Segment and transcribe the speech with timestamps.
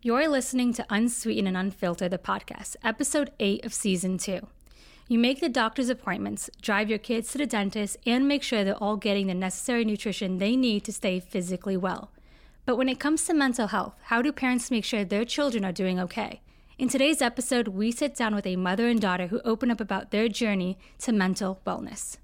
[0.00, 4.46] You're listening to Unsweetened and Unfiltered, the podcast, episode 8 of season 2.
[5.08, 8.76] You make the doctor's appointments, drive your kids to the dentist, and make sure they're
[8.76, 12.12] all getting the necessary nutrition they need to stay physically well.
[12.64, 15.72] But when it comes to mental health, how do parents make sure their children are
[15.72, 16.42] doing okay?
[16.78, 20.12] In today's episode, we sit down with a mother and daughter who open up about
[20.12, 22.18] their journey to mental wellness.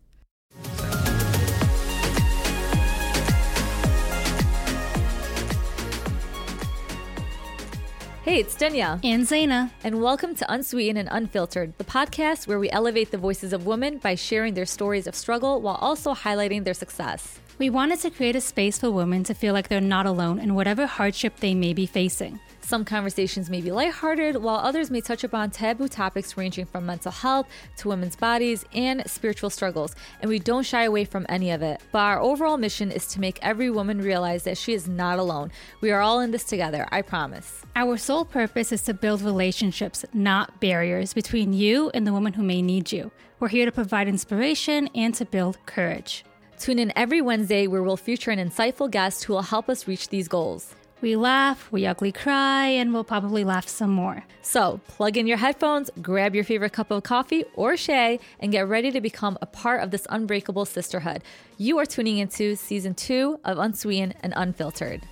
[8.25, 9.00] Hey, it's Danielle.
[9.04, 9.71] And Zaina.
[9.85, 13.99] And welcome to Unsweetened and Unfiltered, the podcast where we elevate the voices of women
[13.99, 17.39] by sharing their stories of struggle while also highlighting their success.
[17.58, 20.54] We wanted to create a space for women to feel like they're not alone in
[20.54, 22.40] whatever hardship they may be facing.
[22.64, 27.13] Some conversations may be lighthearted, while others may touch upon taboo topics ranging from mental
[27.13, 27.46] health
[27.77, 31.82] to women's bodies and spiritual struggles, and we don't shy away from any of it.
[31.93, 35.53] But our overall mission is to make every woman realize that she is not alone.
[35.83, 37.67] We are all in this together, I promise.
[37.77, 42.42] Our sole purpose is to build relationships, not barriers, between you and the woman who
[42.42, 43.12] may need you.
[43.41, 46.25] We're here to provide inspiration and to build courage.
[46.58, 50.08] Tune in every Wednesday where we'll feature an insightful guest who will help us reach
[50.08, 50.75] these goals.
[51.05, 54.24] We laugh, we ugly cry, and we'll probably laugh some more.
[54.41, 58.66] So plug in your headphones, grab your favorite cup of coffee or shay, and get
[58.66, 61.22] ready to become a part of this unbreakable sisterhood.
[61.58, 65.02] You are tuning into season two of Unsweetened and Unfiltered.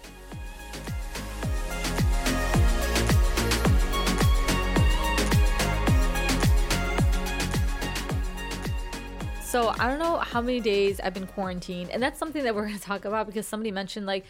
[9.44, 12.68] So I don't know how many days I've been quarantined, and that's something that we're
[12.68, 14.24] going to talk about because somebody mentioned like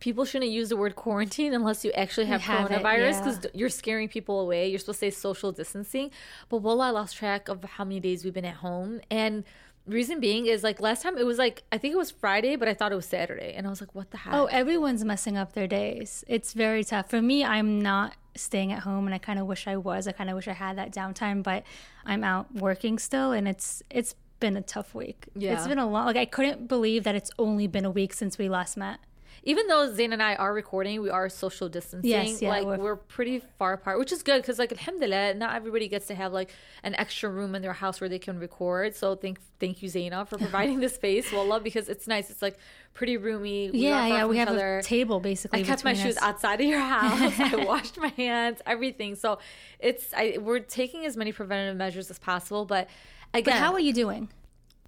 [0.00, 3.50] people shouldn't use the word quarantine unless you actually have, have coronavirus because yeah.
[3.54, 4.68] you're scaring people away.
[4.68, 6.10] You're supposed to say social distancing,
[6.48, 9.44] but well, I lost track of how many days we've been at home, and
[9.86, 12.68] reason being is like last time it was like I think it was Friday, but
[12.68, 14.34] I thought it was Saturday, and I was like, what the oh, heck?
[14.34, 16.24] Oh, everyone's messing up their days.
[16.28, 17.44] It's very tough for me.
[17.44, 20.06] I'm not staying at home and I kind of wish I was.
[20.06, 21.64] I kind of wish I had that downtime, but
[22.04, 25.26] I'm out working still and it's it's been a tough week.
[25.34, 25.54] Yeah.
[25.54, 28.38] It's been a long like I couldn't believe that it's only been a week since
[28.38, 29.00] we last met.
[29.44, 32.10] Even though Zaina and I are recording, we are social distancing.
[32.10, 35.54] Yes, yeah, like we're, we're pretty far apart, which is good because like alhamdulillah, not
[35.54, 36.50] everybody gets to have like
[36.82, 38.94] an extra room in their house where they can record.
[38.94, 41.32] So thank thank you Zaina for providing the space.
[41.32, 42.30] Well, love because it's nice.
[42.30, 42.58] It's like
[42.94, 43.70] pretty roomy.
[43.70, 44.26] We yeah, yeah.
[44.26, 44.78] We have other.
[44.78, 45.60] a table basically.
[45.60, 46.00] I kept my us.
[46.00, 47.38] shoes outside of your house.
[47.38, 49.14] I washed my hands, everything.
[49.14, 49.38] So
[49.78, 52.88] it's I, we're taking as many preventative measures as possible, but
[53.34, 54.28] Again, but how are you doing?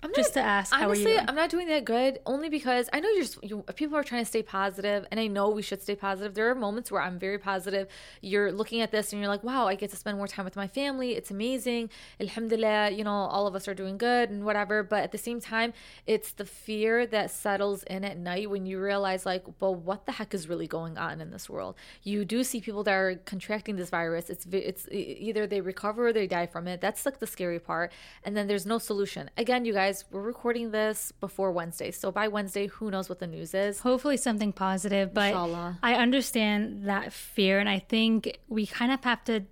[0.02, 2.20] I'm just to ask, honestly, I'm not doing that good.
[2.24, 5.26] Only because I know you're just, you, people are trying to stay positive, and I
[5.26, 6.34] know we should stay positive.
[6.34, 7.86] There are moments where I'm very positive.
[8.22, 10.56] You're looking at this and you're like, "Wow, I get to spend more time with
[10.56, 11.12] my family.
[11.12, 11.90] It's amazing.
[12.18, 15.40] Alhamdulillah, you know, all of us are doing good and whatever." But at the same
[15.40, 15.74] time,
[16.06, 20.12] it's the fear that settles in at night when you realize, like, "Well, what the
[20.12, 23.76] heck is really going on in this world?" You do see people that are contracting
[23.76, 24.30] this virus.
[24.30, 26.80] It's it's either they recover or they die from it.
[26.80, 27.92] That's like the scary part.
[28.24, 29.30] And then there's no solution.
[29.36, 31.90] Again, you guys guys, we're recording this before Wednesday.
[31.90, 33.80] So by Wednesday, who knows what the news is?
[33.80, 35.12] Hopefully something positive.
[35.12, 35.78] But Inshallah.
[35.82, 37.58] I understand that fear.
[37.58, 39.46] And I think we kind of have to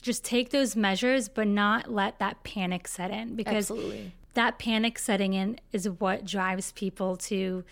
[0.00, 4.12] just take those measures, but not let that panic set in because Absolutely.
[4.32, 7.62] that panic setting in is what drives people to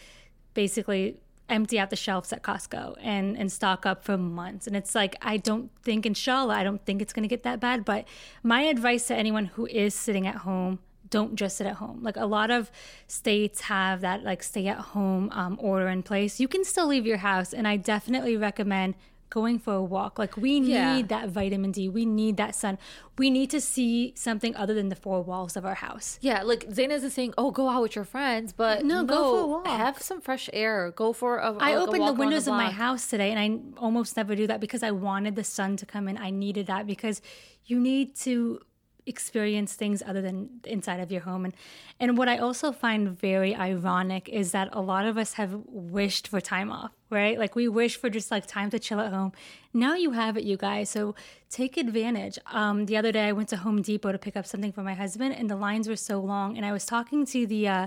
[0.53, 1.17] basically
[1.49, 4.67] empty out the shelves at Costco and and stock up for months.
[4.67, 7.59] And it's like I don't think inshallah, I don't think it's going to get that
[7.59, 8.07] bad, but
[8.43, 10.79] my advice to anyone who is sitting at home
[11.13, 12.01] don't just sit at home.
[12.03, 12.73] Like a lot of
[13.07, 16.41] states have that like stay at home um, order in place.
[16.41, 18.95] You can still leave your house, and I definitely recommend
[19.29, 20.19] going for a walk.
[20.19, 20.95] Like we yeah.
[20.95, 21.89] need that vitamin D.
[21.89, 22.79] We need that sun.
[23.19, 26.19] We need to see something other than the four walls of our house.
[26.23, 29.37] Yeah, like Zaina's is saying, "Oh, go out with your friends," but no, no go
[29.37, 29.67] for a walk.
[29.67, 30.93] Have some fresh air.
[30.97, 31.53] Go for a.
[31.59, 33.47] I a, opened the windows the of my house today, and I
[33.81, 36.17] almost never do that because I wanted the sun to come in.
[36.17, 37.21] I needed that because
[37.67, 38.61] you need to
[39.07, 41.45] experience things other than inside of your home.
[41.45, 41.55] And
[42.01, 46.29] and what i also find very ironic is that a lot of us have wished
[46.29, 47.39] for time off right?
[47.39, 49.33] Like we wish for just like time to chill at home.
[49.75, 50.89] Now you have it you guys.
[50.89, 51.15] So
[51.51, 52.39] take advantage.
[52.51, 54.95] Um the other day i went to home depot to pick up something for my
[54.95, 57.87] husband and the lines were so long and i was talking to the uh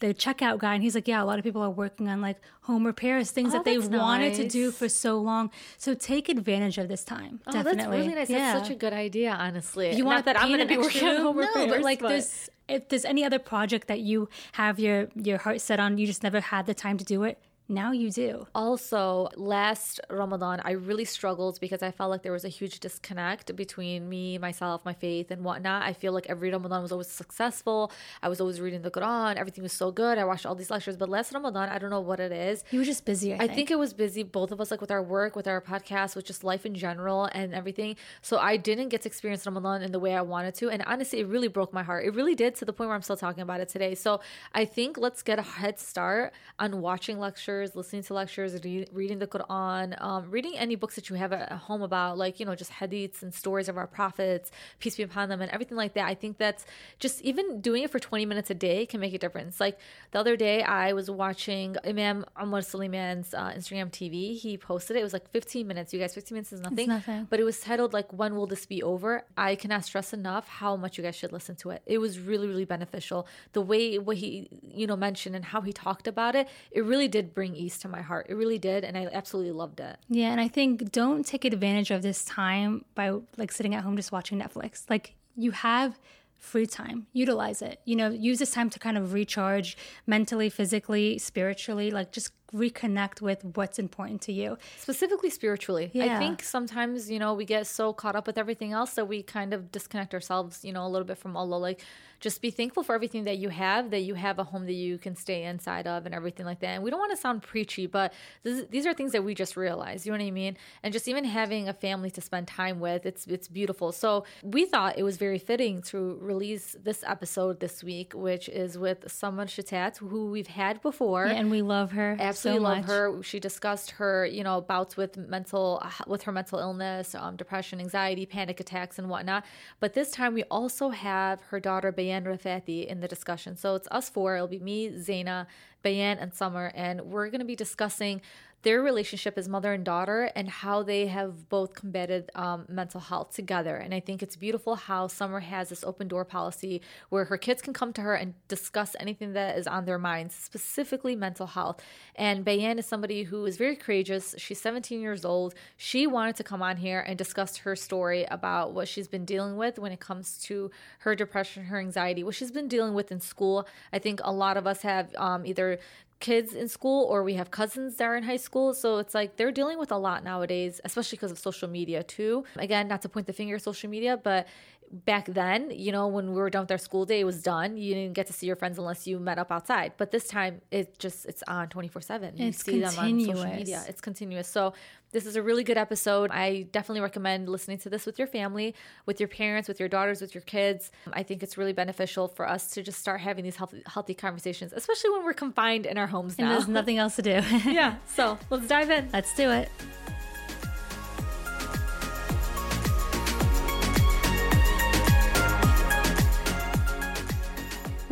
[0.00, 2.38] the checkout guy and he's like yeah a lot of people are working on like
[2.62, 4.00] home repairs things oh, that they've nice.
[4.00, 7.90] wanted to do for so long so take advantage of this time oh, definitely that's
[7.90, 8.54] really nice yeah.
[8.54, 11.36] that's such a good idea honestly you want that i'm gonna be working on home
[11.36, 12.08] no, repairs but like but...
[12.08, 16.06] there's if there's any other project that you have your your heart set on you
[16.06, 17.38] just never had the time to do it
[17.68, 18.46] now you do.
[18.54, 23.54] Also, last Ramadan, I really struggled because I felt like there was a huge disconnect
[23.56, 25.82] between me, myself, my faith, and whatnot.
[25.82, 27.90] I feel like every Ramadan was always successful.
[28.22, 29.36] I was always reading the Quran.
[29.36, 30.18] Everything was so good.
[30.18, 30.96] I watched all these lectures.
[30.96, 32.64] But last Ramadan, I don't know what it is.
[32.70, 33.34] You were just busy.
[33.34, 33.50] I think.
[33.50, 36.16] I think it was busy, both of us, like with our work, with our podcast,
[36.16, 37.96] with just life in general and everything.
[38.20, 40.70] So I didn't get to experience Ramadan in the way I wanted to.
[40.70, 42.04] And honestly, it really broke my heart.
[42.04, 43.94] It really did to the point where I'm still talking about it today.
[43.94, 44.20] So
[44.54, 49.18] I think let's get a head start on watching lectures, listening to lectures, re- reading
[49.18, 52.54] the Quran, um, reading any books that you have at home about, like, you know,
[52.54, 54.50] just hadiths and stories of our prophets,
[54.80, 56.06] peace be upon them, and everything like that.
[56.06, 56.64] I think that's
[56.98, 59.60] just even doing it for 20 minutes a day can make a difference.
[59.60, 59.78] Like
[60.12, 64.38] the other day, I was watching Imam Omar Suleiman's uh, Instagram TV.
[64.38, 65.00] He posted it.
[65.00, 65.92] It was like 15 minutes.
[65.92, 66.88] You guys, 15 minutes is nothing.
[66.88, 67.26] nothing.
[67.28, 69.24] But it was titled, like, When Will This Be Over?
[69.36, 71.82] I cannot stress enough how much you guys should listen to it.
[71.86, 73.26] It was really, really beneficial.
[73.52, 77.08] The way what he, you know, mentioned and how he talked about it, it really
[77.08, 78.26] did bring ease to my heart.
[78.28, 79.96] It really did, and I absolutely loved it.
[80.08, 83.96] Yeah, and I think don't take advantage of this time by like sitting at home
[83.96, 84.84] just watching Netflix.
[84.88, 85.98] Like you have
[86.38, 89.76] free time utilize it you know use this time to kind of recharge
[90.08, 96.16] mentally physically spiritually like just reconnect with what's important to you specifically spiritually yeah.
[96.16, 99.22] i think sometimes you know we get so caught up with everything else that we
[99.22, 101.82] kind of disconnect ourselves you know a little bit from allah like
[102.22, 104.96] just be thankful for everything that you have, that you have a home that you
[104.96, 106.68] can stay inside of and everything like that.
[106.68, 108.14] And we don't want to sound preachy, but
[108.44, 110.56] this, these are things that we just realized, you know what I mean?
[110.84, 113.90] And just even having a family to spend time with, it's it's beautiful.
[113.90, 118.78] So we thought it was very fitting to release this episode this week, which is
[118.78, 121.26] with Summer Shatat, who we've had before.
[121.26, 122.16] Yeah, and we love her.
[122.20, 122.86] Absolutely so love much.
[122.86, 123.22] her.
[123.22, 128.26] She discussed her, you know, bouts with mental with her mental illness, um, depression, anxiety,
[128.26, 129.44] panic attacks, and whatnot.
[129.80, 133.56] But this time we also have her daughter Bayan Bayan Rafati in the discussion.
[133.56, 134.36] So it's us four.
[134.36, 135.46] It'll be me, Zaina,
[135.82, 138.20] Bayan, and Summer, and we're going to be discussing
[138.62, 143.34] their relationship as mother and daughter and how they have both combated um, mental health
[143.34, 143.76] together.
[143.76, 147.60] And I think it's beautiful how Summer has this open door policy where her kids
[147.60, 151.82] can come to her and discuss anything that is on their minds, specifically mental health.
[152.14, 154.34] And Bayan is somebody who is very courageous.
[154.38, 155.54] She's 17 years old.
[155.76, 159.56] She wanted to come on here and discuss her story about what she's been dealing
[159.56, 160.70] with when it comes to
[161.00, 163.66] her depression, her anxiety, what she's been dealing with in school.
[163.92, 165.80] I think a lot of us have um, either
[166.22, 168.72] kids in school or we have cousins that are in high school.
[168.72, 172.44] So it's like they're dealing with a lot nowadays, especially because of social media too.
[172.56, 174.46] Again, not to point the finger at social media, but
[174.92, 177.76] back then, you know, when we were done with our school day, it was done.
[177.76, 179.94] You didn't get to see your friends unless you met up outside.
[179.96, 182.36] But this time, it just it's on twenty four seven.
[182.36, 182.94] You see continuous.
[182.94, 183.84] them on social media.
[183.88, 184.48] It's continuous.
[184.48, 184.74] So
[185.12, 186.30] this is a really good episode.
[186.30, 188.74] I definitely recommend listening to this with your family,
[189.06, 190.90] with your parents, with your daughters, with your kids.
[191.12, 194.72] I think it's really beneficial for us to just start having these healthy, healthy conversations,
[194.72, 196.54] especially when we're confined in our homes and now.
[196.54, 197.30] there's nothing else to do.
[197.70, 197.96] yeah.
[198.06, 199.08] So let's dive in.
[199.12, 199.70] Let's do it.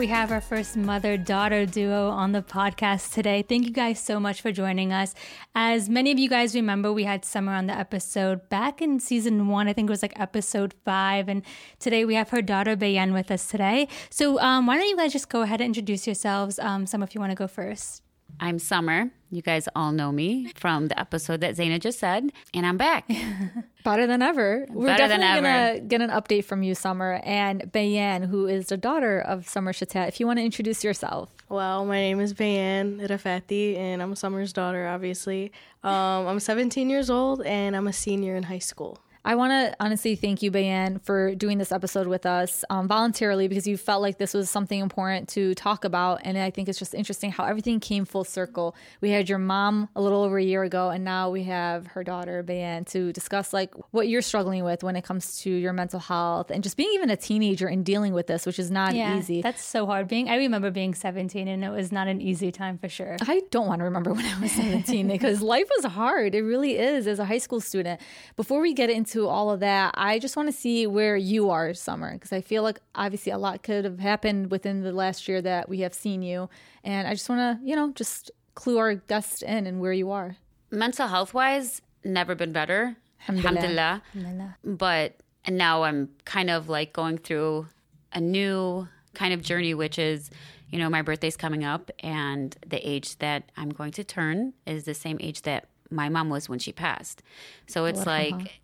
[0.00, 3.42] We have our first mother daughter duo on the podcast today.
[3.46, 5.14] Thank you guys so much for joining us.
[5.54, 9.48] As many of you guys remember, we had Summer on the episode back in season
[9.48, 9.68] one.
[9.68, 11.28] I think it was like episode five.
[11.28, 11.42] And
[11.80, 13.88] today we have her daughter Bayan with us today.
[14.08, 16.58] So um, why don't you guys just go ahead and introduce yourselves?
[16.58, 18.02] Um, some if you want to go first.
[18.40, 19.10] I'm Summer.
[19.32, 23.08] You guys all know me from the episode that Zaina just said, and I'm back.
[23.84, 24.66] Better than ever.
[24.68, 28.66] We're Better definitely going to get an update from you, Summer, and Bayan, who is
[28.66, 30.08] the daughter of Summer Shatat.
[30.08, 31.30] If you want to introduce yourself.
[31.48, 35.52] Well, my name is Bayan Rafati, and I'm Summer's daughter, obviously.
[35.84, 38.98] Um, I'm 17 years old, and I'm a senior in high school.
[39.22, 43.48] I want to honestly thank you, Bayan, for doing this episode with us um, voluntarily
[43.48, 46.22] because you felt like this was something important to talk about.
[46.24, 48.74] And I think it's just interesting how everything came full circle.
[49.02, 52.02] We had your mom a little over a year ago, and now we have her
[52.02, 56.00] daughter, Bayan, to discuss like what you're struggling with when it comes to your mental
[56.00, 59.18] health and just being even a teenager and dealing with this, which is not yeah,
[59.18, 59.42] easy.
[59.42, 60.08] That's so hard.
[60.08, 63.18] Being, I remember being 17, and it was not an easy time for sure.
[63.20, 66.34] I don't want to remember when I was 17 because life was hard.
[66.34, 68.00] It really is as a high school student.
[68.34, 71.50] Before we get into into all of that, I just want to see where you
[71.50, 75.28] are, Summer, because I feel like obviously a lot could have happened within the last
[75.28, 76.48] year that we have seen you.
[76.84, 80.10] And I just want to, you know, just clue our guests in and where you
[80.10, 80.36] are.
[80.70, 82.96] Mental health wise, never been better.
[83.28, 84.02] Alhamdulillah.
[84.14, 84.56] Alhamdulillah.
[84.64, 85.16] But
[85.48, 87.66] now I'm kind of like going through
[88.12, 90.30] a new kind of journey, which is,
[90.70, 94.84] you know, my birthday's coming up, and the age that I'm going to turn is
[94.84, 97.22] the same age that my mom was when she passed.
[97.66, 98.60] So it's like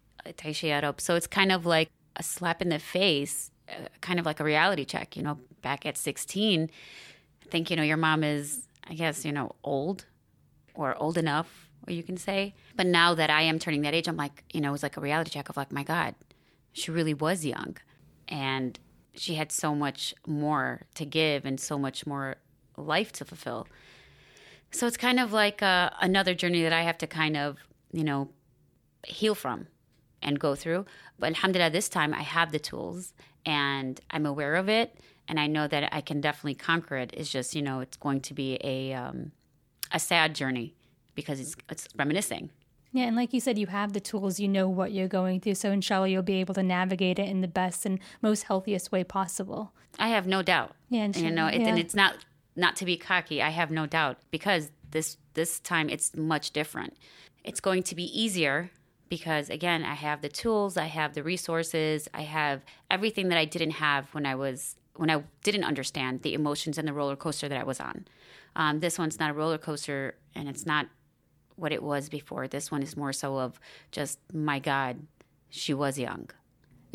[1.00, 4.44] so it's kind of like a slap in the face, uh, kind of like a
[4.44, 5.16] reality check.
[5.16, 6.70] You know, back at 16,
[7.44, 10.06] I think, you know, your mom is, I guess, you know, old.
[10.74, 12.54] or old enough, or you can say.
[12.76, 14.96] But now that I am turning that age, I'm like, you know, it was like
[14.96, 16.14] a reality check of like, my God,
[16.72, 17.76] she really was young.
[18.28, 18.78] And
[19.14, 22.36] she had so much more to give and so much more
[22.76, 23.66] life to fulfill.
[24.70, 27.56] So it's kind of like uh, another journey that I have to kind of,
[27.92, 28.28] you know,
[29.06, 29.68] heal from
[30.22, 30.86] and go through.
[31.18, 33.12] But alhamdulillah, this time I have the tools
[33.44, 34.98] and I'm aware of it.
[35.28, 37.10] And I know that I can definitely conquer it.
[37.12, 39.32] It's just, you know, it's going to be a, um,
[39.92, 40.74] a sad journey
[41.14, 42.50] because it's, it's reminiscing.
[42.92, 45.56] Yeah, and like you said, you have the tools, you know what you're going through.
[45.56, 49.04] So, inshallah, you'll be able to navigate it in the best and most healthiest way
[49.04, 49.72] possible.
[49.98, 50.74] I have no doubt.
[50.88, 51.68] Yeah, and you know, it, yeah.
[51.68, 53.42] and it's not not to be cocky.
[53.42, 56.96] I have no doubt because this this time it's much different.
[57.44, 58.70] It's going to be easier
[59.08, 63.44] because again, I have the tools, I have the resources, I have everything that I
[63.44, 67.48] didn't have when I was when I didn't understand the emotions and the roller coaster
[67.48, 68.06] that I was on.
[68.54, 70.86] Um, this one's not a roller coaster, and it's not
[71.56, 72.48] what it was before.
[72.48, 73.60] This one is more so of
[73.92, 75.06] just, my God,
[75.50, 76.30] she was young.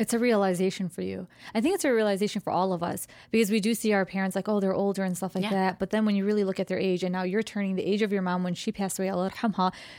[0.02, 1.28] It's a realization for you.
[1.54, 4.34] I think it's a realization for all of us because we do see our parents
[4.34, 5.50] like, oh, they're older and stuff like yeah.
[5.50, 5.78] that.
[5.78, 8.02] But then when you really look at their age, and now you're turning the age
[8.02, 9.30] of your mom when she passed away, Allah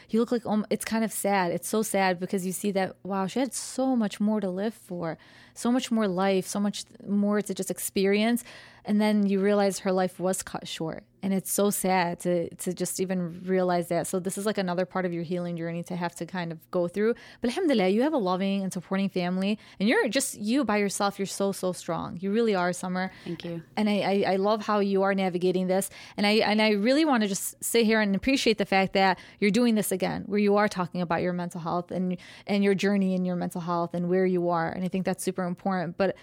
[0.10, 1.54] you look like um, it's kind of sad.
[1.54, 4.74] It's so sad because you see that wow, she had so much more to live
[4.74, 5.18] for,
[5.54, 8.44] so much more life, so much more to just experience,
[8.86, 11.04] and then you realize her life was cut short.
[11.22, 14.08] And it's so sad to to just even realize that.
[14.08, 16.60] So this is like another part of your healing journey to have to kind of
[16.70, 17.16] go through.
[17.40, 19.58] But alhamdulillah you have a loving and supporting family.
[19.80, 21.18] And you're just you by yourself.
[21.18, 22.18] You're so so strong.
[22.20, 23.10] You really are summer.
[23.24, 23.62] Thank you.
[23.78, 25.90] And i i, I love how you are navigating this.
[26.18, 29.18] And i and i really want to just sit here and appreciate the fact that
[29.40, 32.18] you're doing this again where you are talking about your mental health and
[32.48, 34.70] and your journey in your mental health and where you are.
[34.70, 36.16] And i think that's super important but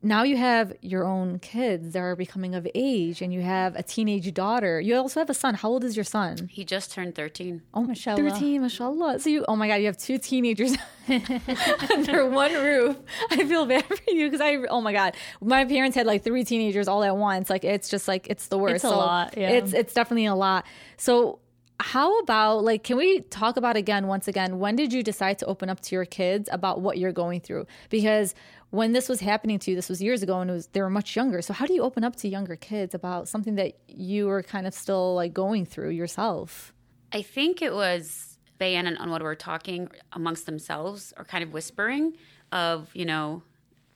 [0.00, 3.82] now you have your own kids that are becoming of age and you have a
[3.82, 4.80] teenage daughter.
[4.80, 5.54] You also have a son.
[5.54, 6.48] How old is your son?
[6.48, 7.62] He just turned 13.
[7.74, 8.30] Oh, mashallah.
[8.30, 9.18] 13, mashallah.
[9.18, 10.76] So you, oh my God, you have two teenagers
[11.90, 12.96] under one roof.
[13.32, 16.44] I feel bad for you because I, oh my God, my parents had like three
[16.44, 17.50] teenagers all at once.
[17.50, 18.76] Like it's just like, it's the worst.
[18.76, 19.36] It's a so lot.
[19.36, 19.50] Yeah.
[19.50, 20.64] It's, it's definitely a lot.
[20.96, 21.40] So
[21.80, 25.46] how about like can we talk about again once again when did you decide to
[25.46, 28.34] open up to your kids about what you're going through because
[28.70, 30.90] when this was happening to you, this was years ago and it was they were
[30.90, 31.40] much younger.
[31.40, 34.66] So how do you open up to younger kids about something that you were kind
[34.66, 36.74] of still like going through yourself?
[37.12, 42.16] I think it was Bayan and Anwar were talking amongst themselves or kind of whispering
[42.52, 43.42] of, you know,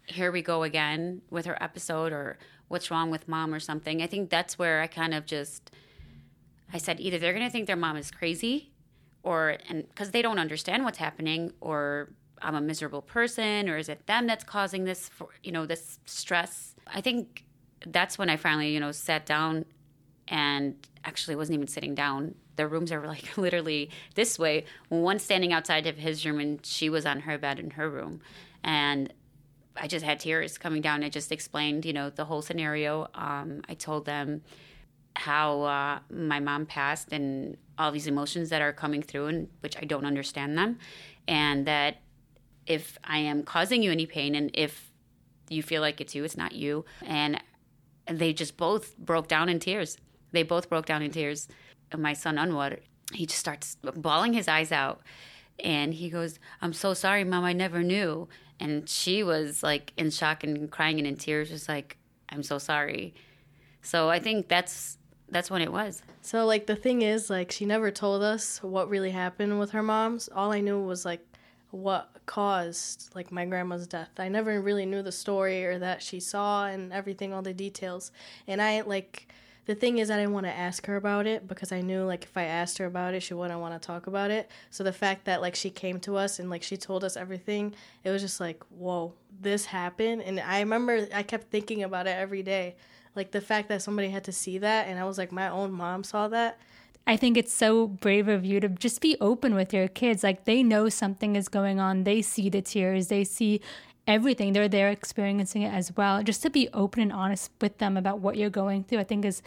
[0.07, 2.39] here we go again with her episode or
[2.69, 4.01] what's wrong with mom or something.
[4.01, 5.71] I think that's where I kind of just
[6.73, 8.73] I said either they're going to think their mom is crazy
[9.23, 12.09] or and because they don't understand what's happening or
[12.43, 15.99] I'm a miserable person or is it them that's causing this for, you know this
[16.05, 16.75] stress?
[16.87, 17.45] I think
[17.87, 19.65] that's when I finally you know sat down
[20.29, 22.35] and actually wasn't even sitting down.
[22.57, 24.65] The rooms are like literally this way.
[24.89, 28.21] One standing outside of his room and she was on her bed in her room.
[28.63, 29.13] And
[29.77, 31.03] I just had tears coming down.
[31.03, 33.09] I just explained you know the whole scenario.
[33.15, 34.43] Um, I told them
[35.15, 39.77] how uh, my mom passed and all these emotions that are coming through and which
[39.77, 40.79] I don't understand them.
[41.29, 41.99] And that
[42.67, 44.91] if I am causing you any pain and if
[45.49, 46.85] you feel like it's you, it's not you.
[47.05, 47.41] And
[48.07, 49.99] they just both broke down in tears.
[50.33, 51.49] They both broke down in tears.
[51.91, 52.81] And my son Anwar,
[53.13, 55.03] he just starts bawling his eyes out.
[55.63, 58.29] And he goes, I'm so sorry, mom, I never knew.
[58.59, 62.59] And she was like in shock and crying and in tears, just like, I'm so
[62.59, 63.15] sorry.
[63.83, 66.03] So I think that's that's when it was.
[66.21, 69.83] So like the thing is, like she never told us what really happened with her
[69.83, 70.29] mom's.
[70.29, 71.27] All I knew was like
[71.73, 74.11] what caused like my grandma's death.
[74.19, 78.13] I never really knew the story or that she saw and everything, all the details.
[78.47, 79.27] And I like
[79.65, 82.25] the thing is I didn't want to ask her about it because I knew like
[82.25, 84.51] if I asked her about it, she wouldn't want to talk about it.
[84.71, 87.75] So the fact that like she came to us and like she told us everything,
[88.05, 90.23] it was just like, whoa, this happened.
[90.23, 92.77] And I remember I kept thinking about it every day.
[93.17, 95.73] Like the fact that somebody had to see that and I was like, my own
[95.73, 96.59] mom saw that
[97.07, 100.23] I think it's so brave of you to just be open with your kids.
[100.23, 102.05] Like they know something is going on.
[102.05, 103.09] They see the tears.
[103.09, 103.61] They see
[104.07, 104.53] everything.
[104.53, 106.23] They're there experiencing it as well.
[106.23, 109.25] Just to be open and honest with them about what you're going through, I think
[109.25, 109.43] is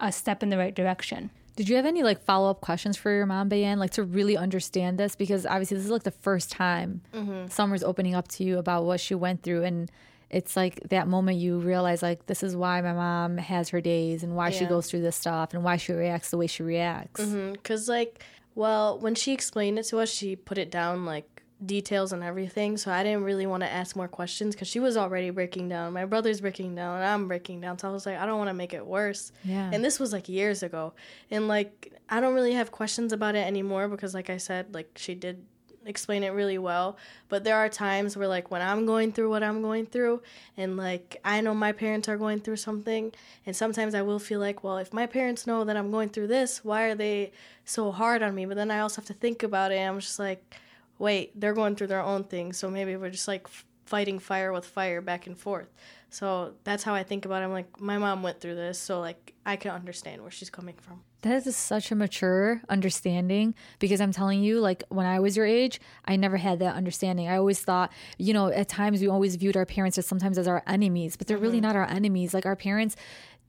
[0.00, 1.30] a step in the right direction.
[1.54, 4.36] Did you have any like follow up questions for your mom, Bayan, like to really
[4.36, 5.16] understand this?
[5.16, 7.48] Because obviously this is like the first time mm-hmm.
[7.48, 9.90] Summer's opening up to you about what she went through, and
[10.30, 14.22] it's like that moment you realize like this is why my mom has her days
[14.22, 14.58] and why yeah.
[14.58, 17.92] she goes through this stuff and why she reacts the way she reacts because mm-hmm.
[17.92, 22.22] like well when she explained it to us she put it down like details and
[22.22, 22.76] everything.
[22.76, 25.92] So I didn't really want to ask more questions because she was already breaking down.
[25.92, 27.78] My brother's breaking down, and I'm breaking down.
[27.78, 29.32] So I was like, I don't want to make it worse.
[29.44, 29.70] Yeah.
[29.72, 30.92] And this was like years ago,
[31.30, 34.90] and like I don't really have questions about it anymore because, like I said, like
[34.96, 35.44] she did
[35.86, 36.96] explain it really well.
[37.28, 40.22] But there are times where like when I'm going through what I'm going through,
[40.56, 43.12] and like I know my parents are going through something,
[43.46, 46.28] and sometimes I will feel like, well, if my parents know that I'm going through
[46.28, 47.32] this, why are they
[47.64, 48.46] so hard on me?
[48.46, 49.78] But then I also have to think about it.
[49.78, 50.42] I'm just like
[50.98, 52.52] wait, they're going through their own thing.
[52.52, 53.46] So maybe we're just like
[53.84, 55.68] fighting fire with fire back and forth.
[56.10, 57.46] So that's how I think about it.
[57.46, 60.76] I'm like, my mom went through this, so like I can understand where she's coming
[60.80, 61.02] from.
[61.22, 65.46] That is such a mature understanding because I'm telling you, like when I was your
[65.46, 67.26] age, I never had that understanding.
[67.26, 70.46] I always thought, you know, at times we always viewed our parents as sometimes as
[70.46, 71.46] our enemies, but they're mm-hmm.
[71.46, 72.32] really not our enemies.
[72.32, 72.94] Like our parents,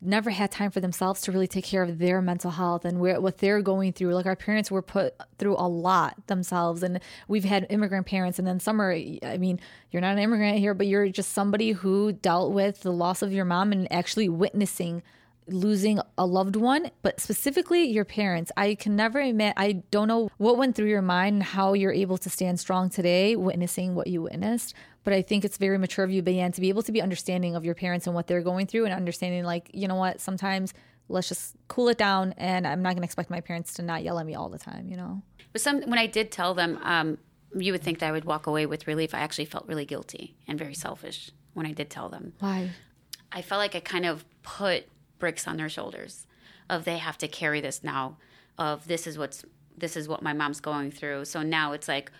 [0.01, 3.19] never had time for themselves to really take care of their mental health and where,
[3.19, 4.13] what they're going through.
[4.13, 8.47] Like our parents were put through a lot themselves, and we've had immigrant parents, and
[8.47, 8.91] then some are.
[8.91, 9.59] I mean,
[9.91, 13.31] you're not an immigrant here, but you're just somebody who dealt with the loss of
[13.31, 15.03] your mom and actually witnessing
[15.47, 18.51] losing a loved one, but specifically your parents.
[18.57, 21.93] I can never admit, I don't know what went through your mind and how you're
[21.93, 24.73] able to stand strong today, witnessing what you witnessed.
[25.07, 27.55] But I think it's very mature of you, Bayan, to be able to be understanding
[27.55, 30.73] of your parents and what they're going through and understanding, like, you know what, sometimes
[31.07, 34.03] let's just cool it down and I'm not going to expect my parents to not
[34.03, 35.21] yell at me all the time, you know?
[35.53, 37.19] But some, when I did tell them, um,
[37.55, 39.13] you would think that I would walk away with relief.
[39.13, 42.33] I actually felt really guilty and very selfish when I did tell them.
[42.39, 42.71] Why?
[43.31, 46.27] I felt like I kind of put bricks on their shoulders
[46.69, 48.17] of they have to carry this now
[48.57, 49.45] of this is what's
[49.77, 52.11] this is what my mom's going through so now it's like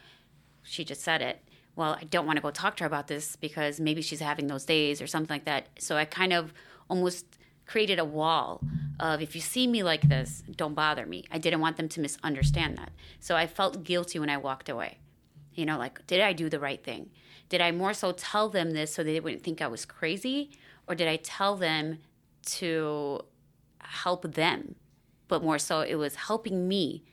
[0.63, 1.41] she just said it
[1.77, 4.47] well i don't want to go talk to her about this because maybe she's having
[4.47, 5.67] those days or something like that.
[5.79, 6.53] So i kind of
[6.89, 7.25] almost
[7.65, 8.61] created a wall
[8.99, 11.23] of if you see me like this don't bother me.
[11.31, 12.91] I didn't want them to misunderstand that.
[13.19, 14.97] So i felt guilty when i walked away.
[15.53, 17.11] You know like did i do the right thing?
[17.47, 20.51] Did i more so tell them this so they wouldn't think i was crazy
[20.87, 21.99] or did i tell them
[22.59, 23.21] to
[23.79, 24.75] help them,
[25.27, 27.03] but more so it was helping me.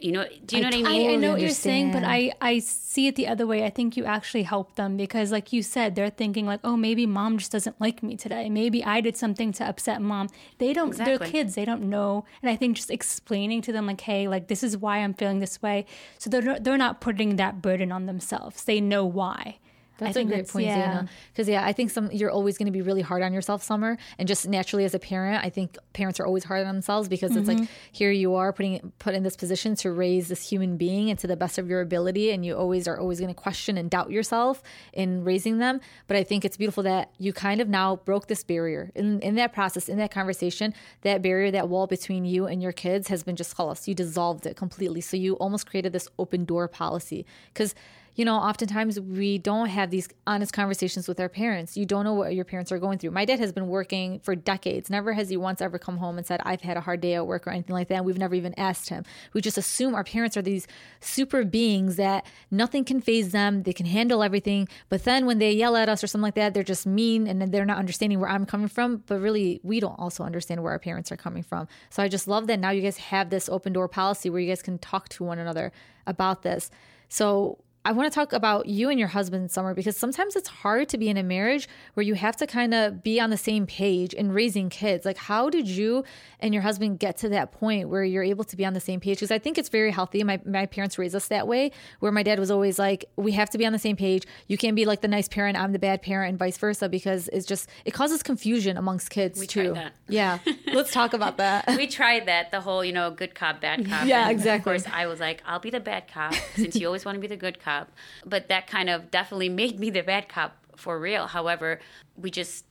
[0.00, 1.10] You know, do you know I, what I mean?
[1.10, 3.66] I, I know what you're saying, but I, I see it the other way.
[3.66, 7.04] I think you actually help them because, like you said, they're thinking like, oh, maybe
[7.04, 8.48] mom just doesn't like me today.
[8.48, 10.28] Maybe I did something to upset mom.
[10.56, 10.88] They don't.
[10.88, 11.16] Exactly.
[11.16, 11.54] They're kids.
[11.54, 12.24] They don't know.
[12.42, 15.40] And I think just explaining to them like, hey, like this is why I'm feeling
[15.40, 15.84] this way,
[16.16, 18.64] so they're they're not putting that burden on themselves.
[18.64, 19.58] They know why.
[20.00, 21.04] That's a great point, yeah.
[21.32, 23.96] Because yeah, I think some you're always going to be really hard on yourself, Summer,
[24.18, 27.30] and just naturally as a parent, I think parents are always hard on themselves because
[27.30, 27.38] mm-hmm.
[27.40, 27.92] it's like mm-hmm.
[27.92, 31.26] here you are putting put in this position to raise this human being and to
[31.26, 34.10] the best of your ability, and you always are always going to question and doubt
[34.10, 35.80] yourself in raising them.
[36.06, 39.34] But I think it's beautiful that you kind of now broke this barrier in in
[39.36, 43.22] that process, in that conversation, that barrier, that wall between you and your kids has
[43.22, 43.86] been just closed.
[43.86, 45.00] You dissolved it completely.
[45.00, 47.74] So you almost created this open door policy because
[48.14, 51.76] you know, oftentimes we don't have these honest conversations with our parents.
[51.76, 53.12] You don't know what your parents are going through.
[53.12, 54.90] My dad has been working for decades.
[54.90, 57.26] Never has he once ever come home and said, I've had a hard day at
[57.26, 57.96] work or anything like that.
[57.96, 59.04] And we've never even asked him.
[59.32, 60.66] We just assume our parents are these
[61.00, 63.62] super beings that nothing can phase them.
[63.62, 64.68] They can handle everything.
[64.88, 67.52] But then when they yell at us or something like that, they're just mean and
[67.52, 69.04] they're not understanding where I'm coming from.
[69.06, 71.68] But really, we don't also understand where our parents are coming from.
[71.90, 74.48] So I just love that now you guys have this open door policy where you
[74.48, 75.72] guys can talk to one another
[76.06, 76.70] about this.
[77.08, 80.90] So I want to talk about you and your husband, Summer, because sometimes it's hard
[80.90, 83.66] to be in a marriage where you have to kind of be on the same
[83.66, 85.06] page in raising kids.
[85.06, 86.04] Like, how did you
[86.40, 89.00] and your husband get to that point where you're able to be on the same
[89.00, 89.16] page?
[89.16, 90.22] Because I think it's very healthy.
[90.24, 93.48] My, my parents raised us that way, where my dad was always like, we have
[93.48, 94.26] to be on the same page.
[94.46, 97.28] You can't be like the nice parent, I'm the bad parent, and vice versa, because
[97.32, 99.72] it's just, it causes confusion amongst kids we too.
[99.72, 99.94] that.
[100.06, 100.40] Yeah.
[100.66, 101.66] Let's talk about that.
[101.78, 104.06] we tried that, the whole, you know, good cop, bad cop.
[104.06, 104.74] Yeah, and exactly.
[104.74, 107.20] Of course, I was like, I'll be the bad cop since you always want to
[107.20, 107.92] be the good cop cop.
[108.24, 111.26] But that kind of definitely made me the bad cop for real.
[111.26, 111.80] However,
[112.16, 112.64] we just,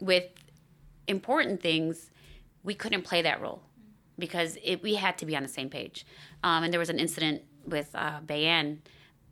[0.00, 0.24] with
[1.06, 2.10] important things,
[2.62, 3.62] we couldn't play that role
[4.18, 6.06] because it, we had to be on the same page.
[6.42, 8.82] Um, and there was an incident with uh, Bayan.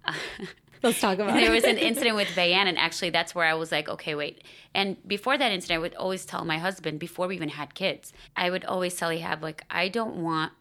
[0.82, 3.70] Let's talk about there was an incident with Bayan, and actually, that's where I was
[3.70, 4.42] like, okay, wait.
[4.74, 8.12] And before that incident, I would always tell my husband, before we even had kids,
[8.34, 10.52] I would always tell Ehab, like, I don't want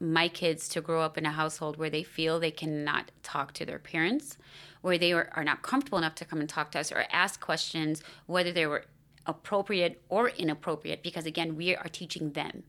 [0.00, 3.66] my kids to grow up in a household where they feel they cannot talk to
[3.66, 4.36] their parents,
[4.80, 7.40] where they are, are not comfortable enough to come and talk to us or ask
[7.40, 8.84] questions, whether they were
[9.26, 12.62] appropriate or inappropriate, because again, we are teaching them.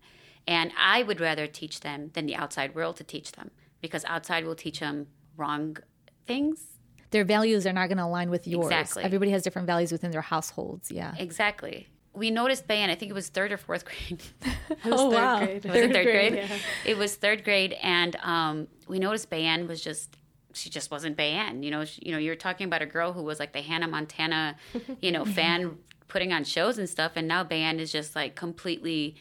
[0.48, 4.46] And I would rather teach them than the outside world to teach them, because outside
[4.46, 5.78] will teach them wrong
[6.26, 6.66] things.
[7.12, 8.68] Their values are not going to align with yours.
[8.68, 9.04] Exactly.
[9.04, 10.92] Everybody has different values within their households.
[10.92, 11.16] Yeah.
[11.18, 12.90] Exactly we noticed Bayan.
[12.90, 14.22] I think it was third or fourth grade.
[14.86, 15.40] oh wow!
[15.40, 15.64] Grade.
[15.64, 16.34] Was third it third grade?
[16.34, 16.50] grade?
[16.50, 16.58] Yeah.
[16.86, 20.18] It was third grade, and um, we noticed Bayan was just
[20.54, 21.64] she just wasn't Bayan.
[21.64, 23.88] You know, she, you know, you're talking about a girl who was like the Hannah
[23.88, 24.56] Montana,
[25.02, 29.16] you know, fan putting on shows and stuff, and now Bayan is just like completely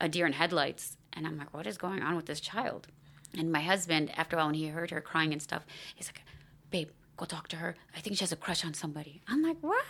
[0.00, 0.96] a deer in headlights.
[1.14, 2.88] And I'm like, what is going on with this child?
[3.36, 5.64] And my husband, after a while, when he heard her crying and stuff,
[5.94, 6.22] he's like,
[6.70, 7.76] babe, go talk to her.
[7.96, 9.22] I think she has a crush on somebody.
[9.28, 9.84] I'm like, what?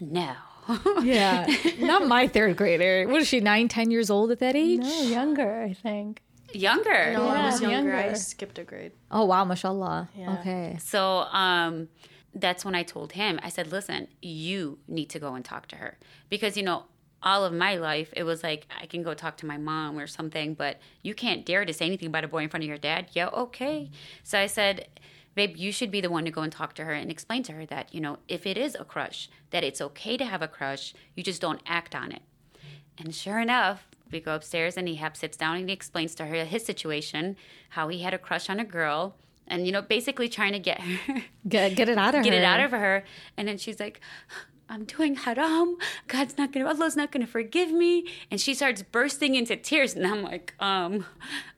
[0.00, 0.34] No.
[1.02, 1.46] yeah,
[1.78, 3.06] not my third grader.
[3.08, 3.40] What is she?
[3.40, 4.80] Nine, ten years old at that age?
[4.80, 6.22] No, younger, I think.
[6.52, 7.12] Younger.
[7.12, 7.76] No, yeah, I was younger.
[7.76, 7.94] younger.
[7.96, 8.92] I skipped a grade.
[9.10, 10.08] Oh wow, mashallah.
[10.16, 10.38] Yeah.
[10.38, 10.76] Okay.
[10.80, 11.88] So um,
[12.34, 13.40] that's when I told him.
[13.42, 15.98] I said, "Listen, you need to go and talk to her
[16.28, 16.84] because you know."
[17.26, 20.06] All of my life, it was like I can go talk to my mom or
[20.06, 22.76] something, but you can't dare to say anything about a boy in front of your
[22.76, 23.06] dad.
[23.12, 23.90] Yeah, okay.
[24.22, 24.88] So I said,
[25.34, 27.52] babe, you should be the one to go and talk to her and explain to
[27.52, 30.48] her that, you know, if it is a crush, that it's okay to have a
[30.48, 32.22] crush, you just don't act on it.
[32.98, 36.44] And sure enough, we go upstairs and Ehab sits down and he explains to her
[36.44, 37.36] his situation,
[37.70, 39.16] how he had a crush on a girl,
[39.46, 42.32] and you know, basically trying to get her get get it out of her get
[42.32, 42.38] her.
[42.38, 43.04] it out of her.
[43.36, 44.00] And then she's like,
[44.68, 45.76] I'm doing haram.
[46.08, 48.06] God's not gonna, Allah's not gonna forgive me.
[48.30, 51.04] And she starts bursting into tears, and I'm like, um,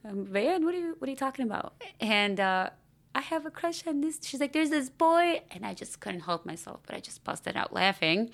[0.02, 1.74] man, what are you, what are you talking about?
[2.00, 2.70] And uh,
[3.16, 4.18] I have a crush on this.
[4.22, 5.40] She's like, there's this boy.
[5.50, 8.31] And I just couldn't help myself, but I just busted out laughing.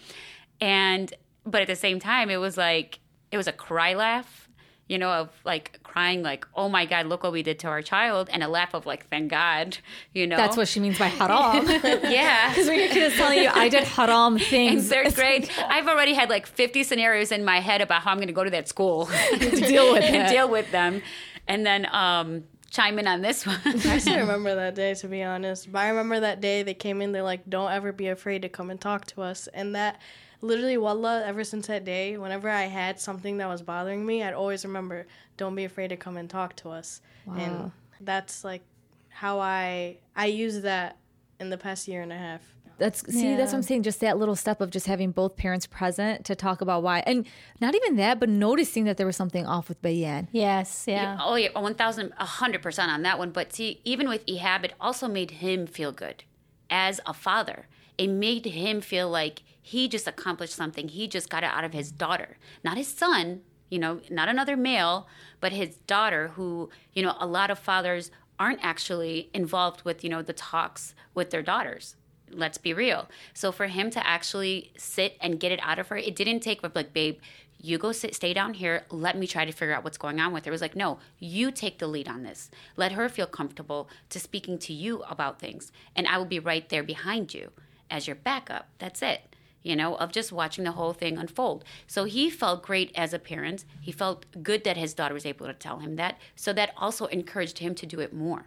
[0.61, 1.15] And,
[1.47, 2.99] but at the same time, it was like,
[3.31, 4.49] it was a cry laugh,
[4.89, 7.81] you know, of like crying, like, oh my God, look what we did to our
[7.81, 8.29] child.
[8.33, 9.79] And a laugh of like, thank God,
[10.15, 10.37] you know.
[10.37, 11.65] That's what she means by haram.
[12.11, 12.49] yeah.
[12.53, 14.91] Because when your kid is telling you, I did haram things.
[14.91, 18.17] In third grade, I've already had like 50 scenarios in my head about how I'm
[18.17, 21.03] going to go to that school to deal with and deal with them.
[21.47, 23.61] And then, um, chime in on this one.
[23.65, 25.71] I still remember that day, to be honest.
[25.71, 28.49] But I remember that day they came in, they're like, don't ever be afraid to
[28.49, 29.47] come and talk to us.
[29.53, 30.01] And that,
[30.41, 34.35] literally, wallah, ever since that day, whenever I had something that was bothering me, I'd
[34.35, 35.07] always remember,
[35.37, 37.03] don't be afraid to come and talk to us.
[37.27, 37.35] Wow.
[37.37, 38.63] And that's like
[39.11, 40.97] how I, I use that
[41.39, 42.41] in the past year and a half.
[42.83, 43.37] That's see, yeah.
[43.37, 43.85] that's what I'm saying.
[43.85, 47.25] Just that little step of just having both parents present to talk about why, and
[47.61, 50.27] not even that, but noticing that there was something off with Bayan.
[50.33, 51.15] Yes, yeah.
[51.15, 53.31] yeah oh, yeah, one thousand, a hundred percent on that one.
[53.31, 56.25] But see, even with Ehab, it also made him feel good
[56.71, 57.69] as a father.
[57.97, 60.89] It made him feel like he just accomplished something.
[60.89, 63.43] He just got it out of his daughter, not his son.
[63.71, 65.07] You know, not another male,
[65.41, 70.11] but his daughter, who you know, a lot of fathers aren't actually involved with you
[70.11, 71.95] know the talks with their daughters
[72.35, 73.09] let's be real.
[73.35, 76.63] So for him to actually sit and get it out of her, it didn't take
[76.63, 77.19] like, babe,
[77.65, 78.85] you go sit, stay down here.
[78.91, 80.51] Let me try to figure out what's going on with her.
[80.51, 82.51] It was like, no, you take the lead on this.
[82.77, 86.69] Let her feel comfortable to speaking to you about things, and I will be right
[86.69, 87.53] there behind you
[87.89, 88.69] as your backup.
[88.79, 89.37] That's it.
[89.63, 91.65] You know, of just watching the whole thing unfold.
[91.87, 93.65] So he felt great as a parent.
[93.81, 96.19] He felt good that his daughter was able to tell him that.
[96.35, 98.47] So that also encouraged him to do it more.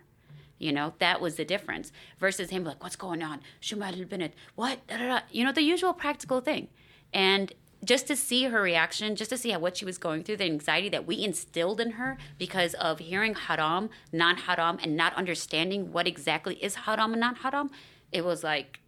[0.65, 3.41] You know, that was the difference versus him like, what's going on?
[3.61, 4.87] Shumal Bennett, what?
[4.87, 5.19] Da, da, da.
[5.29, 6.69] You know, the usual practical thing.
[7.13, 10.37] And just to see her reaction, just to see how, what she was going through,
[10.37, 15.13] the anxiety that we instilled in her because of hearing haram, non haram, and not
[15.13, 17.69] understanding what exactly is haram and not haram,
[18.11, 18.79] it was like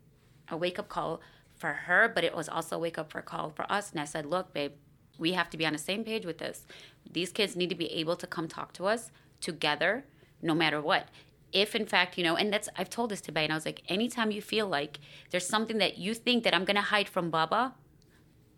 [0.49, 1.21] a wake up call
[1.57, 3.91] for her, but it was also a wake up call for us.
[3.91, 4.71] And I said, look, babe,
[5.19, 6.65] we have to be on the same page with this.
[7.07, 10.05] These kids need to be able to come talk to us together
[10.41, 11.09] no matter what
[11.51, 13.81] if in fact you know and that's i've told this to Bayan i was like
[13.87, 14.99] anytime you feel like
[15.31, 17.73] there's something that you think that i'm going to hide from baba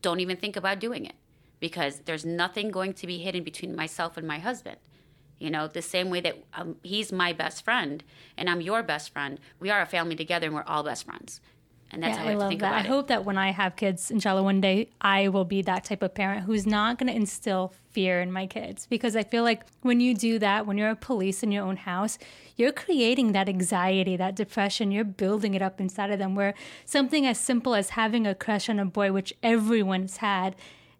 [0.01, 1.15] don't even think about doing it
[1.59, 4.77] because there's nothing going to be hidden between myself and my husband.
[5.39, 8.03] You know the same way that um, he's my best friend
[8.37, 9.39] and i'm your best friend.
[9.59, 11.39] We are a family together and we're all best friends
[11.91, 12.73] and that's yeah, how I, I love that.
[12.73, 16.03] I hope that when I have kids, inshallah, one day I will be that type
[16.03, 18.85] of parent who's not going to instill fear in my kids.
[18.87, 21.77] Because I feel like when you do that, when you're a police in your own
[21.77, 22.19] house,
[22.55, 26.35] you're creating that anxiety, that depression, you're building it up inside of them.
[26.35, 26.53] Where
[26.85, 30.55] something as simple as having a crush on a boy, which everyone's had,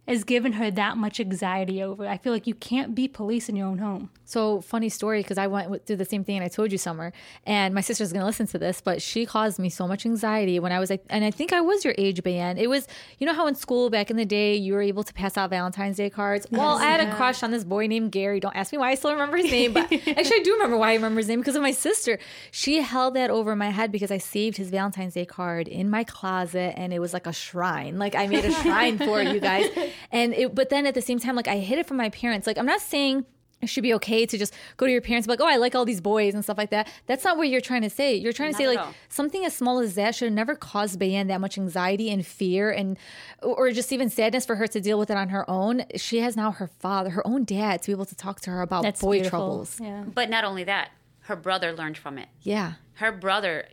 [0.09, 2.07] has given her that much anxiety over.
[2.07, 4.09] I feel like you can't be police in your own home.
[4.25, 7.13] So funny story because I went through the same thing and I told you summer
[7.45, 10.71] and my sister's gonna listen to this, but she caused me so much anxiety when
[10.71, 12.57] I was like, and I think I was your age Bayan.
[12.57, 12.87] It was
[13.19, 15.49] you know how in school back in the day you were able to pass out
[15.49, 16.47] Valentine's Day cards.
[16.49, 17.13] Yes, well, I had yeah.
[17.13, 18.39] a crush on this boy named Gary.
[18.39, 20.91] Don't ask me why I still remember his name, but actually I do remember why
[20.91, 22.17] I remember his name because of my sister.
[22.51, 26.03] She held that over my head because I saved his Valentine's Day card in my
[26.03, 27.99] closet and it was like a shrine.
[27.99, 29.69] Like I made a shrine for you guys,
[30.11, 30.55] and it.
[30.55, 32.47] But then at the same time, like I hid it from my parents.
[32.47, 33.25] Like I'm not saying
[33.61, 35.57] it should be okay to just go to your parents and be like, oh, I
[35.57, 36.87] like all these boys and stuff like that.
[37.07, 38.15] That's not what you're trying to say.
[38.15, 38.93] You're trying to not say like all.
[39.09, 42.71] something as small as that should have never cause Bayan that much anxiety and fear
[42.71, 42.97] and
[43.41, 45.83] or just even sadness for her to deal with it on her own.
[45.95, 48.61] She has now her father, her own dad, to be able to talk to her
[48.61, 49.39] about That's boy beautiful.
[49.39, 49.79] troubles.
[49.81, 50.03] Yeah.
[50.03, 52.29] But not only that, her brother learned from it.
[52.41, 52.73] Yeah.
[52.93, 53.67] Her brother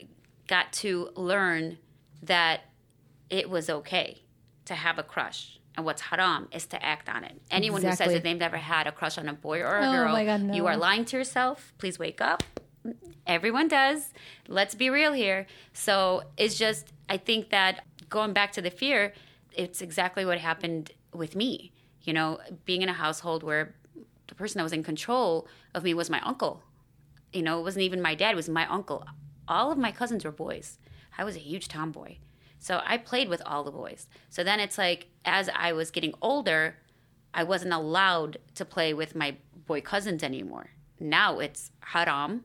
[0.49, 1.79] got to learn
[2.23, 2.63] that
[3.31, 4.23] it was okay
[4.65, 5.56] to have a crush.
[5.77, 7.41] And what's haram is to act on it.
[7.51, 7.91] Anyone exactly.
[7.91, 10.25] who says that they've never had a crush on a boy or a oh girl,
[10.25, 10.55] God, no.
[10.55, 11.75] you are lying to yourself.
[11.79, 12.43] Please wake up.
[13.27, 14.13] Everyone does.
[14.49, 15.47] Let's be real here.
[15.73, 19.13] So it's just, I think that going back to the fear,
[19.53, 21.73] it's exactly what happened with me.
[22.03, 23.75] You know, being in a household where
[24.29, 26.63] the person that was in control of me was my uncle.
[27.33, 29.05] You know, it wasn't even my dad, it was my uncle.
[29.49, 30.79] All of my cousins were boys.
[31.19, 32.17] I was a huge tomboy.
[32.67, 34.09] So I played with all the boys.
[34.29, 36.75] So then it's like, as I was getting older,
[37.33, 40.71] I wasn't allowed to play with my boy cousins anymore.
[40.99, 42.43] Now it's haram,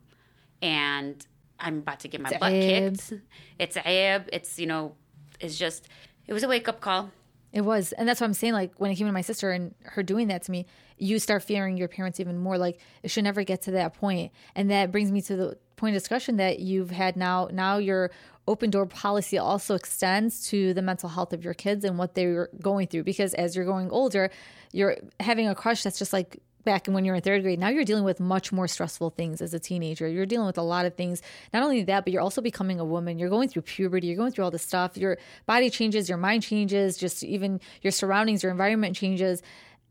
[0.61, 1.25] and
[1.59, 3.13] I'm about to get my it's butt kicked.
[3.57, 4.29] It's ayab.
[4.31, 4.93] It's, you know,
[5.39, 5.87] it's just,
[6.27, 7.09] it was a wake up call.
[7.51, 7.91] It was.
[7.93, 8.53] And that's what I'm saying.
[8.53, 10.67] Like when it came to my sister and her doing that to me,
[10.99, 12.59] you start fearing your parents even more.
[12.59, 14.31] Like it should never get to that point.
[14.55, 17.49] And that brings me to the point of discussion that you've had now.
[17.51, 18.11] Now your
[18.47, 22.49] open door policy also extends to the mental health of your kids and what they're
[22.59, 23.03] going through.
[23.03, 24.31] Because as you're going older,
[24.71, 27.59] you're having a crush that's just like back when you're in third grade.
[27.59, 30.07] Now you're dealing with much more stressful things as a teenager.
[30.07, 31.21] You're dealing with a lot of things.
[31.53, 33.17] Not only that, but you're also becoming a woman.
[33.17, 34.07] You're going through puberty.
[34.07, 34.97] You're going through all this stuff.
[34.97, 39.41] Your body changes, your mind changes, just even your surroundings, your environment changes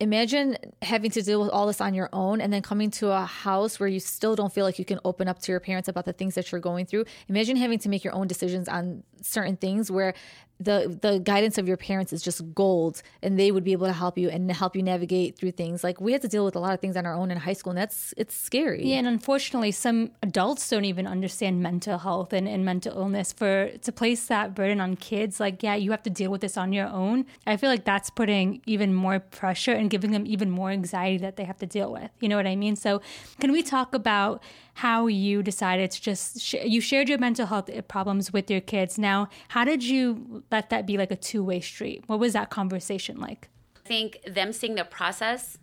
[0.01, 3.21] imagine having to deal with all this on your own and then coming to a
[3.21, 6.07] house where you still don't feel like you can open up to your parents about
[6.07, 7.05] the things that you're going through.
[7.29, 10.15] Imagine having to make your own decisions on certain things where
[10.61, 13.95] the the guidance of your parents is just gold and they would be able to
[13.95, 15.83] help you and help you navigate through things.
[15.83, 17.55] Like we had to deal with a lot of things on our own in high
[17.55, 18.85] school and that's it's scary.
[18.85, 23.33] Yeah and unfortunately some adults don't even understand mental health and, and mental illness.
[23.33, 25.41] For to place that burden on kids.
[25.41, 27.25] Like yeah you have to deal with this on your own.
[27.47, 31.37] I feel like that's putting even more pressure and giving them even more anxiety that
[31.37, 32.11] they have to deal with.
[32.21, 32.77] You know what i mean?
[32.77, 33.01] So
[33.41, 34.43] can we talk about
[34.81, 38.97] how you decided to just sh- you shared your mental health problems with your kids.
[38.99, 39.10] Now,
[39.49, 42.05] how did you let that be like a two way street?
[42.07, 43.49] What was that conversation like?
[43.77, 45.59] I think them seeing the process,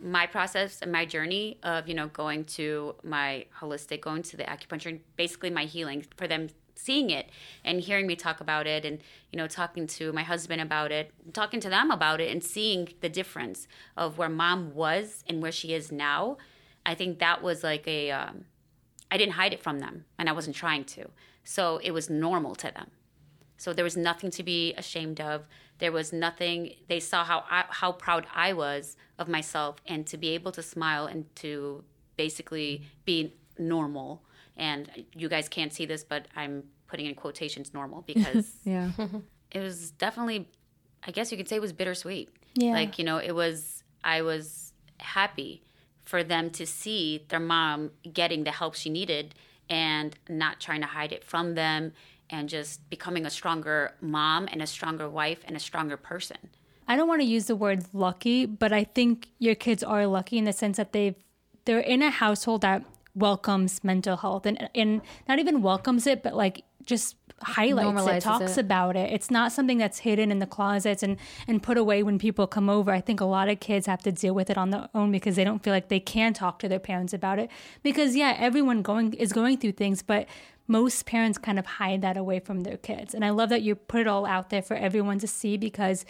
[0.00, 4.44] my process and my journey of you know going to my holistic, going to the
[4.44, 7.30] acupuncture, and basically my healing for them seeing it
[7.64, 8.98] and hearing me talk about it and
[9.30, 12.88] you know talking to my husband about it talking to them about it and seeing
[13.00, 16.36] the difference of where mom was and where she is now
[16.84, 18.44] i think that was like a um,
[19.14, 21.08] I didn't hide it from them, and I wasn't trying to.
[21.44, 22.90] So it was normal to them.
[23.56, 25.46] So there was nothing to be ashamed of.
[25.78, 26.74] There was nothing.
[26.88, 30.62] They saw how I, how proud I was of myself, and to be able to
[30.62, 31.84] smile and to
[32.16, 34.22] basically be normal.
[34.56, 38.90] And you guys can't see this, but I'm putting in quotations normal because yeah,
[39.50, 40.48] it was definitely.
[41.06, 42.30] I guess you could say it was bittersweet.
[42.54, 43.82] Yeah, like you know, it was.
[44.02, 45.62] I was happy
[46.02, 49.34] for them to see their mom getting the help she needed
[49.68, 51.92] and not trying to hide it from them
[52.30, 56.38] and just becoming a stronger mom and a stronger wife and a stronger person.
[56.86, 60.38] I don't want to use the word lucky, but I think your kids are lucky
[60.38, 61.14] in the sense that they've
[61.64, 66.34] they're in a household that welcomes mental health and and not even welcomes it, but
[66.34, 68.60] like just highlights it, talks it.
[68.60, 69.12] about it.
[69.12, 71.16] It's not something that's hidden in the closets and
[71.46, 72.92] and put away when people come over.
[72.92, 75.36] I think a lot of kids have to deal with it on their own because
[75.36, 77.50] they don't feel like they can talk to their parents about it.
[77.82, 80.26] Because yeah, everyone going is going through things, but
[80.66, 83.14] most parents kind of hide that away from their kids.
[83.14, 86.06] And I love that you put it all out there for everyone to see because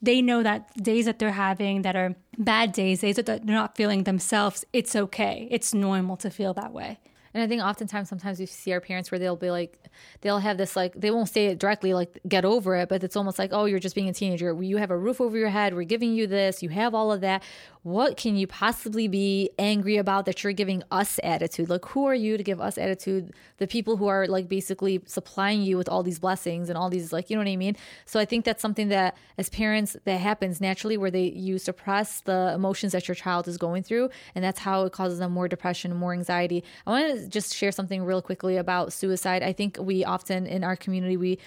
[0.00, 3.76] they know that days that they're having that are bad days, days that they're not
[3.76, 5.48] feeling themselves, it's okay.
[5.50, 6.98] It's normal to feel that way.
[7.36, 9.78] And I think oftentimes, sometimes we see our parents where they'll be like,
[10.22, 13.14] they'll have this like, they won't say it directly, like, get over it, but it's
[13.14, 14.56] almost like, oh, you're just being a teenager.
[14.62, 15.74] You have a roof over your head.
[15.74, 16.62] We're giving you this.
[16.62, 17.42] You have all of that
[17.86, 21.68] what can you possibly be angry about that you're giving us attitude?
[21.68, 23.32] Like, who are you to give us attitude?
[23.58, 27.12] The people who are like basically supplying you with all these blessings and all these,
[27.12, 27.76] like, you know what I mean?
[28.04, 32.22] So I think that's something that as parents, that happens naturally where they, you suppress
[32.22, 34.10] the emotions that your child is going through.
[34.34, 36.64] And that's how it causes them more depression, more anxiety.
[36.88, 39.44] I want to just share something real quickly about suicide.
[39.44, 41.38] I think we often in our community, we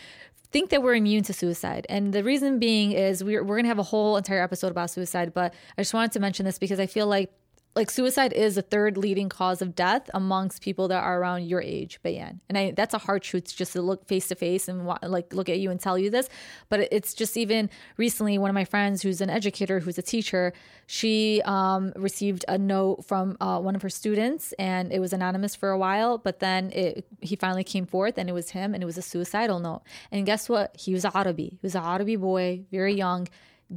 [0.51, 1.85] think that we're immune to suicide.
[1.89, 4.89] And the reason being is we're, we're going to have a whole entire episode about
[4.89, 7.31] suicide, but I just wanted to mention this because I feel like
[7.75, 11.61] like suicide is the third leading cause of death amongst people that are around your
[11.61, 12.41] age, Bayan.
[12.49, 15.49] And I, that's a hard truth just to look face to face and like look
[15.49, 16.29] at you and tell you this.
[16.69, 20.51] But it's just even recently, one of my friends who's an educator, who's a teacher,
[20.87, 25.55] she um, received a note from uh, one of her students, and it was anonymous
[25.55, 26.17] for a while.
[26.17, 29.03] But then it, he finally came forth, and it was him, and it was a
[29.03, 29.83] suicidal note.
[30.11, 30.75] And guess what?
[30.75, 31.49] He was a Arabi.
[31.49, 33.27] He was a Arabi boy, very young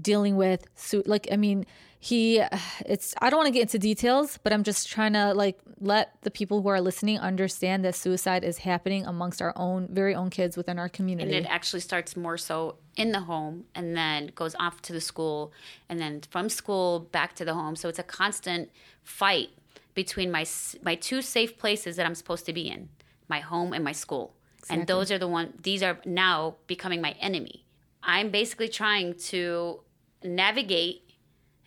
[0.00, 0.64] dealing with
[1.04, 1.66] like I mean
[2.04, 2.42] he
[2.84, 6.20] it's I don't want to get into details, but I'm just trying to like let
[6.22, 10.28] the people who are listening understand that suicide is happening amongst our own very own
[10.28, 11.32] kids within our community.
[11.36, 15.00] And it actually starts more so in the home and then goes off to the
[15.00, 15.52] school
[15.88, 17.76] and then from school back to the home.
[17.76, 18.72] So it's a constant
[19.04, 19.50] fight
[19.94, 20.44] between my
[20.82, 22.88] my two safe places that I'm supposed to be in,
[23.28, 24.34] my home and my school.
[24.58, 24.80] Exactly.
[24.80, 27.64] And those are the one these are now becoming my enemy.
[28.02, 29.82] I'm basically trying to
[30.24, 31.11] navigate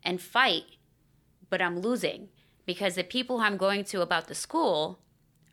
[0.06, 0.64] and fight,
[1.50, 2.30] but I'm losing
[2.66, 5.00] because the people I'm going to about the school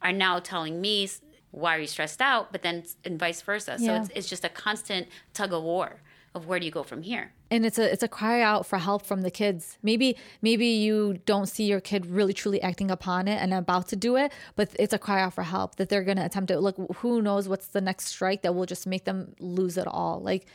[0.01, 1.09] are now telling me,
[1.51, 2.53] why are you stressed out?
[2.53, 3.77] But then, and vice versa.
[3.79, 3.87] Yeah.
[3.87, 6.01] So it's, it's just a constant tug of war
[6.35, 8.79] of where do you go from here and it's a it's a cry out for
[8.79, 13.29] help from the kids maybe maybe you don't see your kid really truly acting upon
[13.29, 16.03] it and about to do it but it's a cry out for help that they're
[16.03, 19.05] going to attempt it look who knows what's the next strike that will just make
[19.05, 20.47] them lose it all like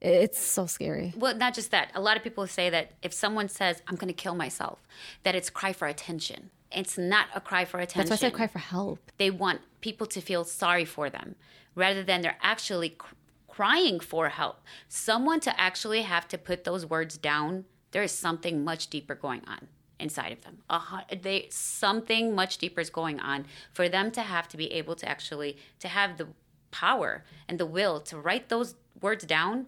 [0.00, 1.14] it's so scary.
[1.16, 1.90] Well, not just that.
[1.94, 4.86] A lot of people say that if someone says, I'm going to kill myself,
[5.22, 6.50] that it's cry for attention.
[6.70, 8.08] It's not a cry for attention.
[8.08, 9.10] That's why I said cry for help.
[9.18, 11.36] They want people to feel sorry for them
[11.74, 13.14] rather than they're actually cr-
[13.48, 14.60] crying for help.
[14.88, 19.42] Someone to actually have to put those words down, there is something much deeper going
[19.46, 20.58] on inside of them.
[20.68, 24.94] Uh, they something much deeper is going on for them to have to be able
[24.96, 26.28] to actually to have the
[26.70, 29.66] power and the will to write those words down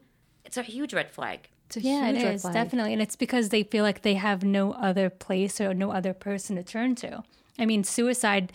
[0.49, 1.51] it's a huge red flag.
[1.67, 4.73] It's a yeah, it is definitely, and it's because they feel like they have no
[4.73, 7.23] other place or no other person to turn to.
[7.59, 8.51] I mean, suicide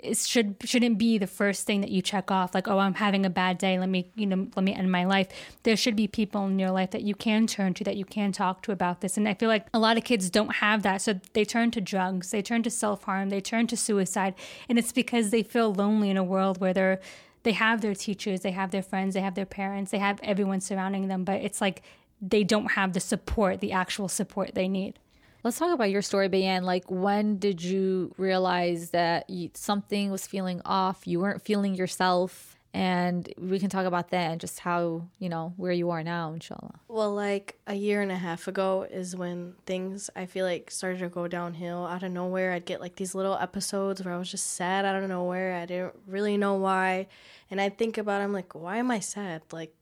[0.00, 2.52] is, should shouldn't be the first thing that you check off.
[2.52, 3.78] Like, oh, I'm having a bad day.
[3.78, 5.28] Let me, you know, let me end my life.
[5.62, 8.32] There should be people in your life that you can turn to, that you can
[8.32, 9.16] talk to about this.
[9.16, 11.80] And I feel like a lot of kids don't have that, so they turn to
[11.80, 14.34] drugs, they turn to self harm, they turn to suicide,
[14.68, 17.00] and it's because they feel lonely in a world where they're
[17.46, 20.60] they have their teachers, they have their friends, they have their parents, they have everyone
[20.60, 21.82] surrounding them, but it's like
[22.20, 24.98] they don't have the support, the actual support they need.
[25.44, 26.64] Let's talk about your story, Bayan.
[26.64, 31.06] Like, when did you realize that you, something was feeling off?
[31.06, 32.55] You weren't feeling yourself?
[32.76, 36.30] And we can talk about that and just how you know where you are now
[36.34, 40.70] inshallah well like a year and a half ago is when things i feel like
[40.70, 44.18] started to go downhill out of nowhere i'd get like these little episodes where i
[44.18, 47.06] was just sad out of nowhere i didn't really know why
[47.50, 49.72] and i'd think about i'm like why am i sad like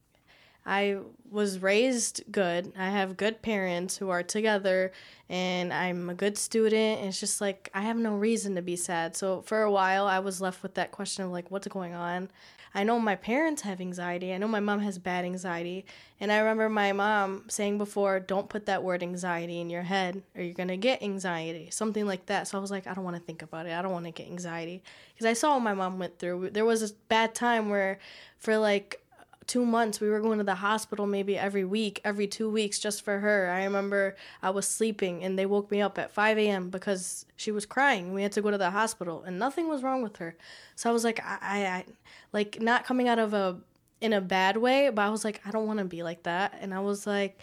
[0.67, 0.99] I
[1.31, 2.73] was raised good.
[2.79, 4.93] I have good parents who are together
[5.29, 7.03] and I'm a good student.
[7.03, 9.15] It's just like I have no reason to be sad.
[9.15, 12.31] So for a while I was left with that question of like what's going on?
[12.75, 14.35] I know my parents have anxiety.
[14.35, 15.87] I know my mom has bad anxiety.
[16.19, 20.23] And I remember my mom saying before, don't put that word anxiety in your head
[20.35, 22.49] or you're going to get anxiety, something like that.
[22.49, 23.73] So I was like, I don't want to think about it.
[23.73, 24.83] I don't want to get anxiety.
[25.15, 26.51] Because I saw what my mom went through.
[26.51, 28.01] There was a bad time where
[28.39, 29.01] for like
[29.47, 33.03] two months we were going to the hospital maybe every week every two weeks just
[33.03, 33.51] for her.
[33.51, 37.51] I remember i was sleeping and they woke me up at 5 a.m because she
[37.51, 38.15] was crying.
[38.15, 40.37] We had to go to the hospital and nothing was wrong with her.
[40.77, 41.85] So i was like i, I, I
[42.33, 43.59] like not coming out of a
[44.01, 46.57] in a bad way but i was like i don't want to be like that.
[46.61, 47.41] And i was like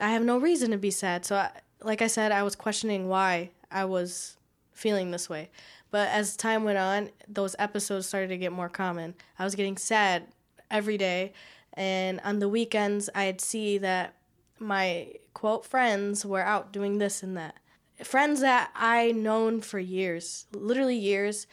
[0.00, 1.24] i have no reason to be sad.
[1.24, 1.50] So I,
[1.82, 4.36] like i said i was questioning why i was
[4.72, 5.50] feeling this way.
[5.90, 9.14] But as time went on those episodes started to get more common.
[9.38, 10.26] I was getting sad
[10.74, 11.32] every day.
[11.72, 14.14] And on the weekends, I'd see that
[14.58, 17.56] my quote friends were out doing this and that.
[18.02, 21.46] Friends that I known for years, literally years,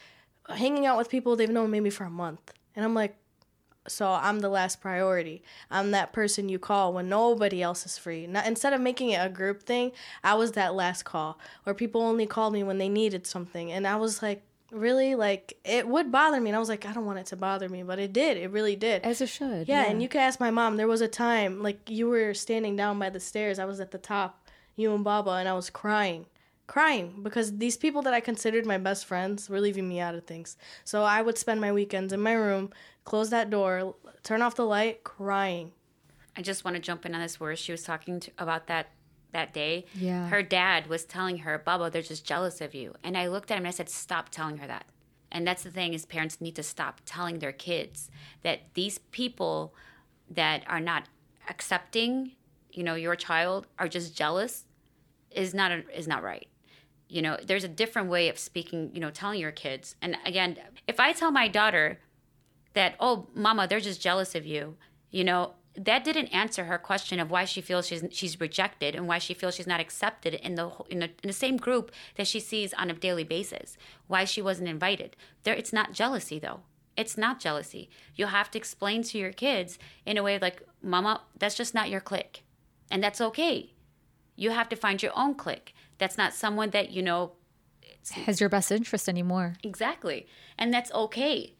[0.48, 2.52] hanging out with people they've known maybe for a month.
[2.74, 3.16] And I'm like,
[3.88, 5.42] so I'm the last priority.
[5.70, 8.26] I'm that person you call when nobody else is free.
[8.26, 12.00] Not, instead of making it a group thing, I was that last call where people
[12.00, 13.72] only called me when they needed something.
[13.72, 16.92] And I was like, really like it would bother me and i was like i
[16.92, 19.02] don't want it to bother me but it did it really did.
[19.02, 21.62] As it should yeah, yeah, and you could ask my mom there was a time
[21.62, 25.04] like you were standing down by the stairs i was at the top you and
[25.04, 26.26] baba and i was crying
[26.66, 30.24] crying because these people that i considered my best friends were leaving me out of
[30.24, 30.56] things.
[30.84, 32.70] So i would spend my weekends in my room
[33.04, 35.72] close that door turn off the light crying.
[36.36, 38.88] I just want to jump in on this where she was talking to, about that
[39.32, 40.28] that day, yeah.
[40.28, 42.94] her dad was telling her, Baba, they're just jealous of you.
[43.02, 44.86] And I looked at him and I said, Stop telling her that.
[45.30, 48.10] And that's the thing is parents need to stop telling their kids
[48.42, 49.74] that these people
[50.30, 51.04] that are not
[51.48, 52.32] accepting,
[52.70, 54.66] you know, your child are just jealous
[55.30, 56.48] is not a, is not right.
[57.08, 59.96] You know, there's a different way of speaking, you know, telling your kids.
[60.00, 61.98] And again, if I tell my daughter
[62.74, 64.76] that, "Oh, mama, they're just jealous of you."
[65.10, 69.08] You know, that didn't answer her question of why she feels she's she's rejected and
[69.08, 72.26] why she feels she's not accepted in the in the, in the same group that
[72.26, 73.76] she sees on a daily basis.
[74.06, 75.16] Why she wasn't invited.
[75.44, 76.60] There, it's not jealousy though.
[76.96, 77.88] It's not jealousy.
[78.14, 81.88] You have to explain to your kids in a way like, "Mama, that's just not
[81.88, 82.44] your clique."
[82.90, 83.72] And that's okay.
[84.36, 85.74] You have to find your own clique.
[85.96, 87.32] That's not someone that, you know,
[88.12, 89.54] has your best interest anymore.
[89.62, 90.26] Exactly.
[90.58, 91.54] And that's okay.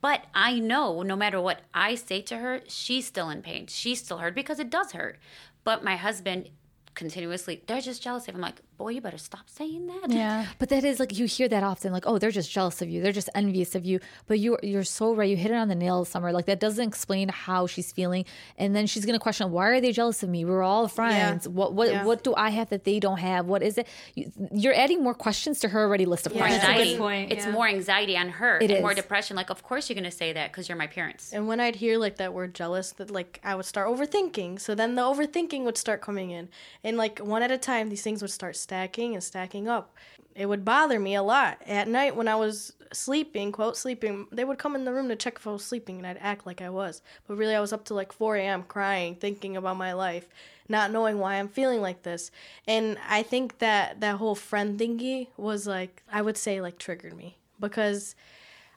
[0.00, 3.66] But I know no matter what I say to her, she's still in pain.
[3.66, 5.18] She's still hurt because it does hurt.
[5.64, 6.50] But my husband
[6.94, 8.40] continuously, they're just jealous of him.
[8.40, 10.10] Like, boy, you better stop saying that.
[10.10, 10.46] Yeah.
[10.58, 13.02] But that is like you hear that often, like, oh, they're just jealous of you.
[13.02, 14.00] They're just envious of you.
[14.26, 15.28] But you you're so right.
[15.28, 16.32] You hit it on the nail, Summer.
[16.32, 18.24] Like that doesn't explain how she's feeling.
[18.56, 20.44] And then she's gonna question, why are they jealous of me?
[20.44, 21.46] We're all friends.
[21.46, 21.52] Yeah.
[21.52, 22.04] What what yeah.
[22.04, 23.46] what do I have that they don't have?
[23.46, 23.86] What is it?
[24.14, 26.64] You're adding more questions to her already list of yeah, questions.
[26.64, 26.96] Anxiety.
[26.96, 28.80] Point, it's more anxiety on her it and is.
[28.80, 29.36] more depression.
[29.36, 31.32] Like, of course you're gonna say that because you're my parents.
[31.32, 34.60] And when I'd hear like that word jealous, that like I would start overthinking.
[34.60, 36.48] So then the overthinking would start coming in.
[36.84, 39.94] And like one at a time, these things would start stacking and stacking up.
[40.34, 41.58] It would bother me a lot.
[41.66, 45.16] At night when I was sleeping, quote, sleeping, they would come in the room to
[45.16, 47.00] check if I was sleeping and I'd act like I was.
[47.26, 48.62] But really, I was up to like 4 a.m.
[48.64, 50.28] crying, thinking about my life,
[50.68, 52.30] not knowing why I'm feeling like this.
[52.66, 57.16] And I think that that whole friend thingy was like, I would say, like, triggered
[57.16, 58.14] me because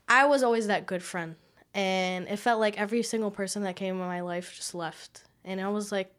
[0.08, 1.36] I was always that good friend.
[1.74, 5.24] And it felt like every single person that came in my life just left.
[5.44, 6.14] And I was like,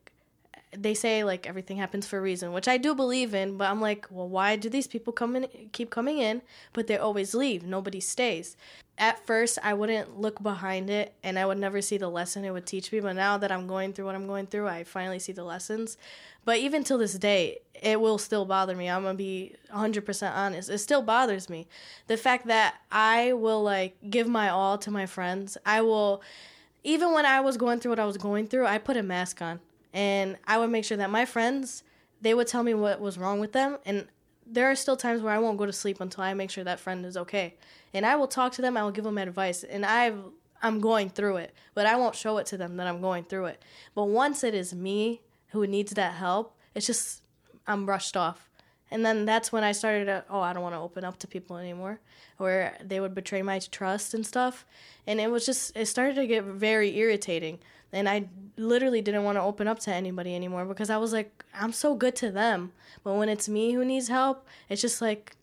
[0.77, 3.81] they say like everything happens for a reason, which I do believe in, but I'm
[3.81, 6.43] like, well, why do these people come in keep coming in,
[6.73, 7.65] but they always leave.
[7.65, 8.57] Nobody stays.
[8.97, 12.53] At first, I wouldn't look behind it and I would never see the lesson it
[12.53, 15.19] would teach me, but now that I'm going through what I'm going through, I finally
[15.19, 15.99] see the lessons.
[16.45, 18.89] But even till this day, it will still bother me.
[18.89, 20.71] I'm going to be 100% honest.
[20.71, 21.67] It still bothers me.
[22.07, 25.59] The fact that I will like give my all to my friends.
[25.67, 26.23] I will
[26.85, 29.41] even when I was going through what I was going through, I put a mask
[29.41, 29.61] on
[29.93, 31.83] and I would make sure that my friends
[32.21, 34.07] they would tell me what was wrong with them and
[34.47, 36.81] there are still times where I won't go to sleep until I make sure that
[36.81, 37.55] friend is okay.
[37.95, 40.19] And I will talk to them, I will give them advice, and I've
[40.65, 43.47] I'm going through it, but I won't show it to them that I'm going through
[43.47, 43.65] it.
[43.97, 47.23] But once it is me who needs that help, it's just
[47.67, 48.49] I'm brushed off.
[48.89, 51.27] And then that's when I started to, oh, I don't want to open up to
[51.27, 51.99] people anymore,
[52.37, 54.65] where they would betray my trust and stuff.
[55.07, 57.59] And it was just, it started to get very irritating
[57.93, 61.45] and I literally didn't want to open up to anybody anymore because I was like,
[61.55, 62.73] I'm so good to them.
[63.05, 65.37] But when it's me who needs help, it's just like,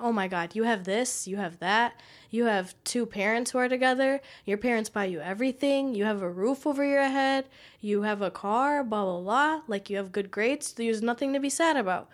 [0.00, 2.00] oh my God, you have this, you have that.
[2.30, 4.20] You have two parents who are together.
[4.44, 5.94] Your parents buy you everything.
[5.94, 7.46] You have a roof over your head.
[7.80, 9.60] You have a car, blah, blah, blah.
[9.68, 10.72] Like you have good grades.
[10.72, 12.08] There's nothing to be sad about.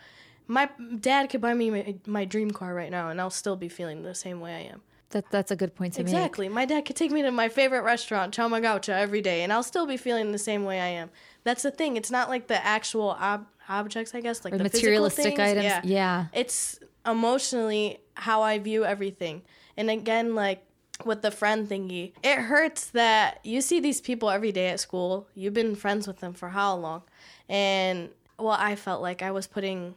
[0.47, 0.69] My
[0.99, 4.03] dad could buy me my, my dream car right now, and I'll still be feeling
[4.03, 4.83] the same way I am.
[5.11, 6.19] That, that's a good point to exactly.
[6.19, 6.25] make.
[6.25, 6.49] Exactly.
[6.49, 9.65] My dad could take me to my favorite restaurant, Chow Magaucha, every day, and I'll
[9.65, 11.11] still be feeling the same way I am.
[11.43, 11.97] That's the thing.
[11.97, 15.65] It's not like the actual ob- objects, I guess, like or the materialistic items.
[15.65, 15.81] Yeah.
[15.85, 16.27] yeah.
[16.33, 19.43] It's emotionally how I view everything.
[19.77, 20.65] And again, like
[21.05, 25.27] with the friend thingy, it hurts that you see these people every day at school.
[25.35, 27.03] You've been friends with them for how long?
[27.49, 29.95] And well, I felt like I was putting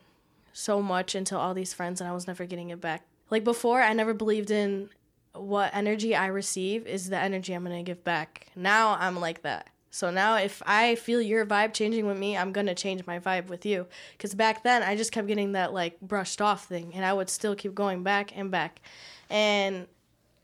[0.53, 3.05] so much into all these friends and I was never getting it back.
[3.29, 4.89] Like before, I never believed in
[5.33, 8.47] what energy I receive is the energy I'm to give back.
[8.55, 9.69] Now I'm like that.
[9.89, 13.47] So now if I feel your vibe changing with me, I'm to change my vibe
[13.47, 13.87] with you.
[14.17, 17.29] Cuz back then I just kept getting that like brushed off thing and I would
[17.29, 18.81] still keep going back and back.
[19.29, 19.87] And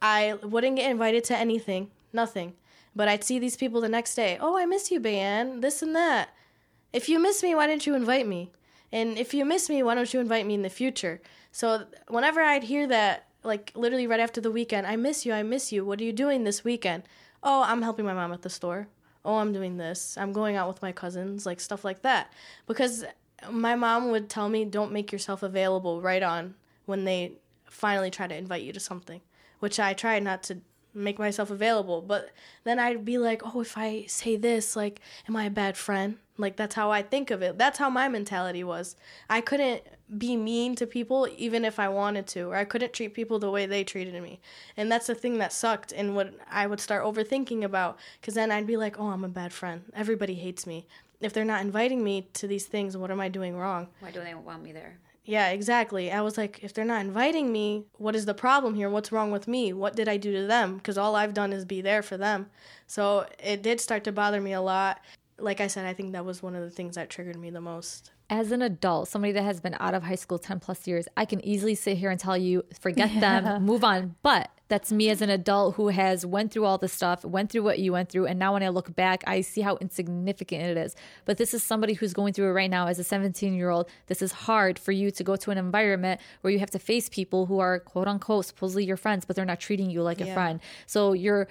[0.02, 2.54] I wouldn't get invited to anything, nothing.
[2.96, 4.38] But I'd see these people the next day.
[4.40, 5.62] "Oh, I miss you, Bayan.
[5.62, 6.30] This and that."
[6.92, 8.52] If you miss me, why didn't you invite me?
[8.92, 11.22] And if you miss me, why don't you invite me in the future?
[11.52, 14.88] So whenever I'd hear that like literally right after the weekend.
[14.88, 15.34] I miss you.
[15.34, 15.86] I miss you.
[15.86, 17.04] What are you doing this weekend?
[17.44, 18.88] Oh, I'm helping my mom at the store.
[19.24, 20.18] Oh, I'm doing this.
[20.18, 22.32] I'm going out with my cousins, like stuff like that.
[22.68, 23.06] Because
[23.52, 27.34] my mom would tell me, don't make yourself available right on when they
[27.66, 29.22] finally try to invite you to something,
[29.60, 30.58] which I try not to
[30.94, 32.02] make myself available.
[32.02, 32.32] But
[32.64, 36.18] then I'd be like, oh, if I say this, like, am I a bad friend?
[36.40, 37.58] Like, that's how I think of it.
[37.58, 38.96] That's how my mentality was.
[39.30, 39.84] I couldn't
[40.18, 43.52] be mean to people even if I wanted to, or I couldn't treat people the
[43.52, 44.40] way they treated me.
[44.76, 48.52] And that's the thing that sucked and what I would start overthinking about because then
[48.52, 49.84] I'd be like, oh, I'm a bad friend.
[49.94, 50.88] Everybody hates me.
[51.22, 53.90] If they're not inviting me to these things, what am I doing wrong?
[54.00, 54.98] Why do they want me there?
[55.26, 56.12] Yeah, exactly.
[56.12, 58.90] I was like, if they're not inviting me, what is the problem here?
[58.90, 59.74] What's wrong with me?
[59.74, 60.78] What did I do to them?
[60.78, 62.48] Because all I've done is be there for them.
[62.88, 65.02] So it did start to bother me a lot.
[65.42, 67.62] Like I said, I think that was one of the things that triggered me the
[67.62, 71.08] most as an adult, somebody that has been out of high school 10 plus years,
[71.18, 73.42] I can easily sit here and tell you, forget yeah.
[73.42, 74.16] them, move on.
[74.22, 77.64] But that's me as an adult who has went through all this stuff, went through
[77.64, 78.28] what you went through.
[78.28, 80.96] And now when I look back, I see how insignificant it is.
[81.26, 83.90] But this is somebody who's going through it right now as a 17 year old.
[84.06, 87.10] This is hard for you to go to an environment where you have to face
[87.10, 90.28] people who are quote unquote supposedly your friends, but they're not treating you like yeah.
[90.28, 90.60] a friend.
[90.86, 91.48] So you're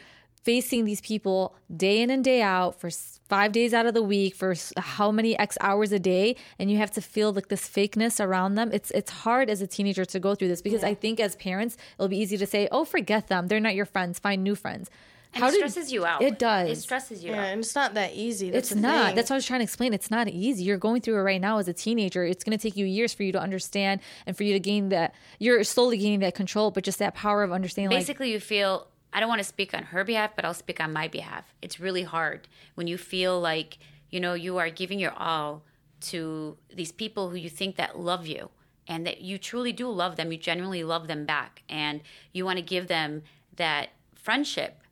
[0.49, 2.88] facing these people day in and day out for
[3.28, 6.78] five days out of the week for how many x hours a day and you
[6.78, 10.18] have to feel like this fakeness around them it's it's hard as a teenager to
[10.18, 10.88] go through this because yeah.
[10.88, 13.84] i think as parents it'll be easy to say oh forget them they're not your
[13.84, 14.88] friends find new friends
[15.34, 16.22] and How it did, stresses you out.
[16.22, 16.70] It does.
[16.70, 17.49] It stresses you yeah, out.
[17.49, 18.49] and it's not that easy.
[18.49, 19.09] That's it's not.
[19.09, 19.16] Thing.
[19.16, 19.92] That's what I was trying to explain.
[19.92, 20.64] It's not easy.
[20.64, 22.24] You're going through it right now as a teenager.
[22.24, 24.88] It's going to take you years for you to understand and for you to gain
[24.88, 25.14] that.
[25.38, 27.96] You're slowly gaining that control, but just that power of understanding.
[27.96, 28.88] Basically, like, you feel.
[29.12, 31.54] I don't want to speak on her behalf, but I'll speak on my behalf.
[31.62, 33.78] It's really hard when you feel like
[34.11, 35.62] you know you are giving your all
[36.00, 38.50] to these people who you think that love you
[38.86, 40.32] and that you truly do love them.
[40.32, 42.00] You genuinely love them back, and
[42.32, 43.22] you want to give them
[43.56, 44.82] that friendship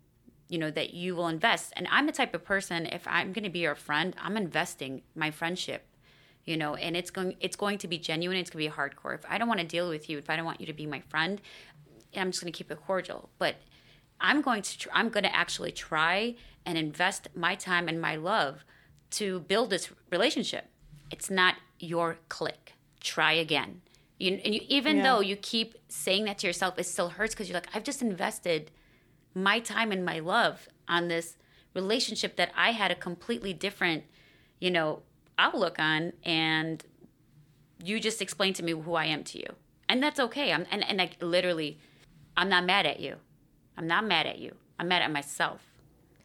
[0.48, 3.44] you know that you will invest and i'm the type of person if i'm going
[3.44, 5.86] to be your friend i'm investing my friendship
[6.44, 9.14] you know and it's going it's going to be genuine it's going to be hardcore
[9.14, 10.86] if i don't want to deal with you if i don't want you to be
[10.86, 11.40] my friend
[12.16, 13.56] i'm just going to keep it cordial but
[14.20, 18.16] i'm going to tr- i'm going to actually try and invest my time and my
[18.16, 18.64] love
[19.10, 20.68] to build this relationship
[21.10, 23.80] it's not your clique try again
[24.18, 25.02] you, and you, even yeah.
[25.02, 28.02] though you keep saying that to yourself it still hurts because you're like i've just
[28.02, 28.70] invested
[29.34, 31.36] my time and my love on this
[31.74, 34.04] relationship that I had a completely different,
[34.58, 35.02] you know,
[35.38, 36.82] outlook on and
[37.84, 39.46] you just explained to me who I am to you.
[39.88, 40.52] And that's okay.
[40.52, 41.78] I'm and, and I literally
[42.36, 43.16] I'm not mad at you.
[43.76, 44.54] I'm not mad at you.
[44.78, 45.60] I'm mad at myself.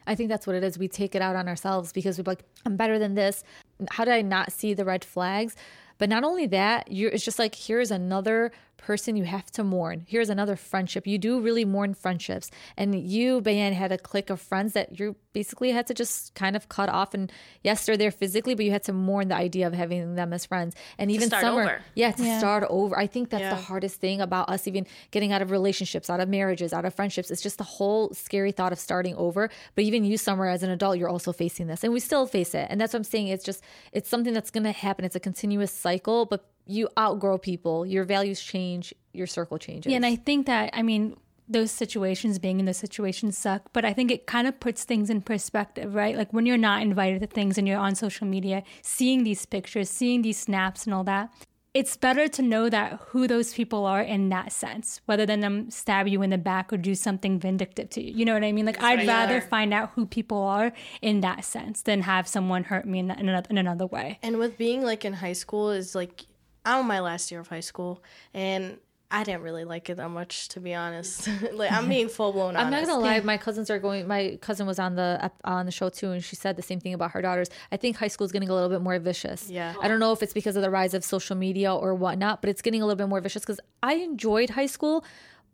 [0.06, 0.78] I think that's what it is.
[0.78, 3.44] We take it out on ourselves because we're like, I'm better than this.
[3.90, 5.54] How did I not see the red flags?
[5.98, 8.50] But not only that, you're, it's just like here's another
[8.82, 10.04] person you have to mourn.
[10.08, 11.06] Here's another friendship.
[11.06, 12.50] You do really mourn friendships.
[12.76, 16.56] And you, Bayan, had a clique of friends that you basically had to just kind
[16.56, 17.14] of cut off.
[17.14, 17.30] And
[17.62, 20.44] yes, they're there physically, but you had to mourn the idea of having them as
[20.44, 20.74] friends.
[20.98, 21.82] And even summer, over.
[21.94, 22.38] yeah, to yeah.
[22.38, 22.98] start over.
[22.98, 23.54] I think that's yeah.
[23.54, 26.92] the hardest thing about us even getting out of relationships, out of marriages, out of
[26.92, 27.30] friendships.
[27.30, 29.48] It's just the whole scary thought of starting over.
[29.76, 32.54] But even you, summer, as an adult, you're also facing this, and we still face
[32.54, 32.66] it.
[32.68, 33.28] And that's what I'm saying.
[33.28, 33.62] It's just
[33.92, 35.04] it's something that's going to happen.
[35.04, 39.90] It's a continuous cycle, but you outgrow people, your values change, your circle changes.
[39.90, 41.16] Yeah, and I think that I mean
[41.48, 45.10] those situations, being in those situations suck, but I think it kind of puts things
[45.10, 46.16] in perspective, right?
[46.16, 49.90] Like when you're not invited to things and you're on social media, seeing these pictures,
[49.90, 51.30] seeing these snaps and all that,
[51.74, 55.70] it's better to know that who those people are in that sense, rather than them
[55.70, 58.14] stab you in the back or do something vindictive to you.
[58.14, 58.66] You know what I mean?
[58.66, 62.86] Like I'd rather find out who people are in that sense than have someone hurt
[62.86, 64.18] me in, in, another, in another way.
[64.22, 66.26] And with being like in high school is like
[66.64, 68.02] I'm on my last year of high school,
[68.32, 68.78] and
[69.12, 71.28] I didn't really like it that much, to be honest.
[71.52, 72.56] like I'm being full blown.
[72.56, 73.20] I'm not gonna lie.
[73.20, 74.08] My cousins are going.
[74.08, 76.94] My cousin was on the on the show too, and she said the same thing
[76.94, 77.50] about her daughters.
[77.70, 79.50] I think high school is getting a little bit more vicious.
[79.50, 79.74] Yeah.
[79.82, 82.48] I don't know if it's because of the rise of social media or whatnot, but
[82.48, 85.04] it's getting a little bit more vicious because I enjoyed high school.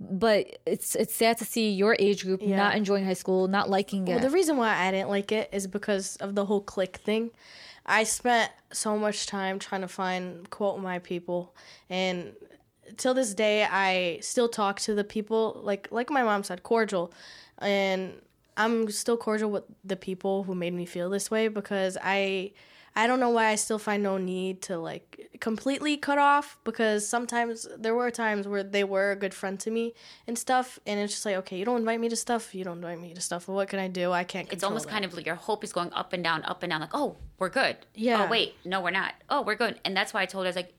[0.01, 2.57] But it's it's sad to see your age group yeah.
[2.57, 4.13] not enjoying high school, not liking it.
[4.13, 7.33] Well, the reason why I didn't like it is because of the whole clique thing.
[7.89, 11.55] I spent so much time trying to find quote my people.
[11.89, 12.34] And
[12.99, 17.12] till this day I still talk to the people like like my mom said cordial.
[17.59, 18.12] And
[18.57, 22.53] I'm still cordial with the people who made me feel this way because I
[22.99, 27.09] I don't know why I still find no need to like completely cut off because
[27.09, 29.94] sometimes there were times where they were a good friend to me
[30.26, 32.78] and stuff, and it's just like, okay, you don't invite me to stuff, you don't
[32.78, 33.46] invite me to stuff.
[33.46, 34.11] what can I do?
[34.11, 34.53] I can't.
[34.53, 34.90] It's almost that.
[34.90, 36.80] kind of like your hope is going up and down, up and down.
[36.80, 37.76] Like, oh, we're good.
[37.94, 38.24] Yeah.
[38.24, 39.14] Oh wait, no, we're not.
[39.30, 39.78] Oh, we're good.
[39.84, 40.74] And that's why I told her I was like,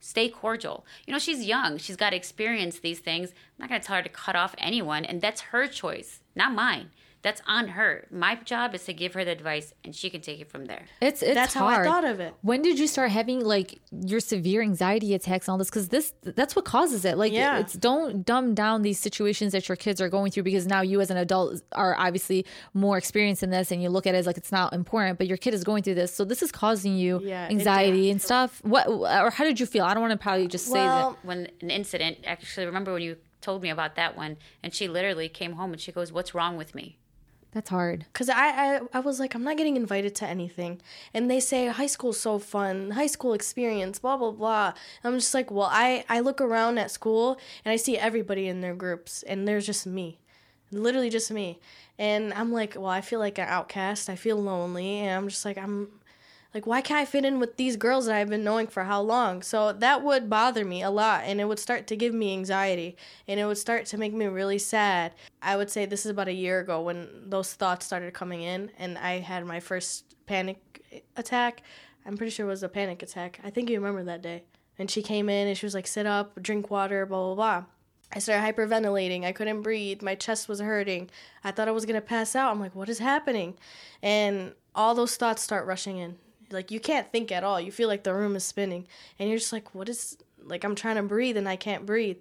[0.00, 0.84] stay cordial.
[1.06, 1.78] You know, she's young.
[1.78, 3.32] She's got to experience these things.
[3.62, 6.52] I'm not going to tell her to cut off anyone, and that's her choice, not
[6.52, 6.90] mine
[7.22, 8.06] that's on her.
[8.10, 10.86] My job is to give her the advice, and she can take it from there.
[11.00, 11.74] It's it's that's hard.
[11.74, 12.34] how I thought of it.
[12.42, 15.70] When did you start having like your severe anxiety attacks and all this?
[15.70, 17.16] Because this that's what causes it.
[17.16, 17.58] Like, yeah.
[17.58, 21.00] it's don't dumb down these situations that your kids are going through because now you
[21.00, 22.44] as an adult are obviously
[22.74, 25.28] more experienced in this, and you look at it as like it's not important, but
[25.28, 28.60] your kid is going through this, so this is causing you yeah, anxiety and stuff.
[28.64, 29.84] What or how did you feel?
[29.84, 32.18] I don't want to probably just well, say that when an incident.
[32.24, 35.80] Actually, remember when you told me about that one, and she literally came home and
[35.80, 36.98] she goes, "What's wrong with me?"
[37.52, 38.06] That's hard.
[38.14, 40.80] Cause I, I I was like I'm not getting invited to anything,
[41.12, 44.72] and they say high school's so fun, high school experience, blah blah blah.
[45.04, 48.62] I'm just like, well, I I look around at school and I see everybody in
[48.62, 50.18] their groups, and there's just me,
[50.70, 51.60] literally just me,
[51.98, 54.08] and I'm like, well, I feel like an outcast.
[54.08, 55.88] I feel lonely, and I'm just like I'm
[56.54, 59.00] like why can't i fit in with these girls that i've been knowing for how
[59.00, 62.32] long so that would bother me a lot and it would start to give me
[62.32, 62.96] anxiety
[63.26, 66.28] and it would start to make me really sad i would say this is about
[66.28, 70.82] a year ago when those thoughts started coming in and i had my first panic
[71.16, 71.62] attack
[72.06, 74.42] i'm pretty sure it was a panic attack i think you remember that day
[74.78, 77.64] and she came in and she was like sit up drink water blah blah blah
[78.14, 79.24] I started hyperventilating.
[79.24, 80.02] I couldn't breathe.
[80.02, 81.08] My chest was hurting.
[81.44, 82.52] I thought I was going to pass out.
[82.52, 83.54] I'm like, what is happening?
[84.02, 86.18] And all those thoughts start rushing in.
[86.52, 87.60] Like, you can't think at all.
[87.60, 88.86] You feel like the room is spinning.
[89.18, 92.18] And you're just like, what is, like, I'm trying to breathe and I can't breathe.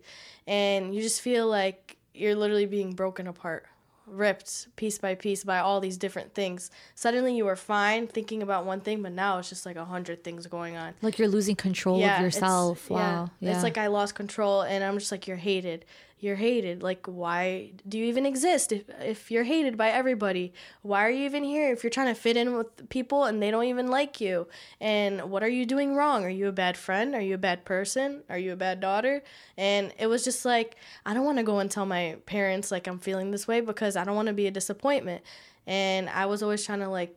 [0.48, 3.66] And you just feel like you're literally being broken apart
[4.12, 6.70] ripped piece by piece by all these different things.
[6.96, 10.24] Suddenly you were fine thinking about one thing, but now it's just like a hundred
[10.24, 10.94] things going on.
[11.02, 12.90] Like you're losing control yeah, of yourself.
[12.90, 13.00] Wow.
[13.00, 13.50] Yeah.
[13.50, 13.56] yeah.
[13.56, 15.86] It's like I lost control and I'm just like, you're hated
[16.22, 16.84] you're hated.
[16.84, 20.54] Like, why do you even exist if, if you're hated by everybody?
[20.84, 23.50] Why are you even here if you're trying to fit in with people and they
[23.50, 24.48] don't even like you?
[24.80, 26.24] And what are you doing wrong?
[26.24, 27.16] Are you a bad friend?
[27.16, 28.22] Are you a bad person?
[28.30, 29.24] Are you a bad daughter?
[29.58, 30.76] And it was just like,
[31.08, 33.96] I don't want to go and tell my parents, like, I'm feeling this way because
[33.96, 35.24] I don't want to be a disappointment.
[35.66, 37.16] And I was always trying to, like,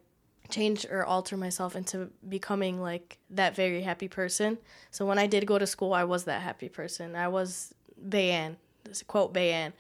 [0.51, 4.59] change or alter myself into becoming like that very happy person.
[4.91, 7.17] So when I did go to school, I was that happy person.
[7.17, 9.73] I was Bayan this quote Bayan.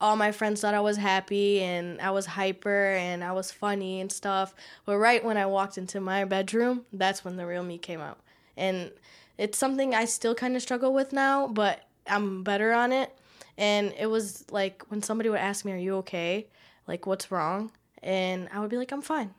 [0.00, 4.00] All my friends thought I was happy and I was hyper and I was funny
[4.00, 4.54] and stuff.
[4.84, 8.18] But right when I walked into my bedroom, that's when the real me came out.
[8.56, 8.90] And
[9.38, 13.16] it's something I still kind of struggle with now, but I'm better on it.
[13.56, 16.48] And it was like when somebody would ask me, Are you okay?
[16.88, 17.70] Like, what's wrong?
[18.02, 19.32] And I would be like, I'm fine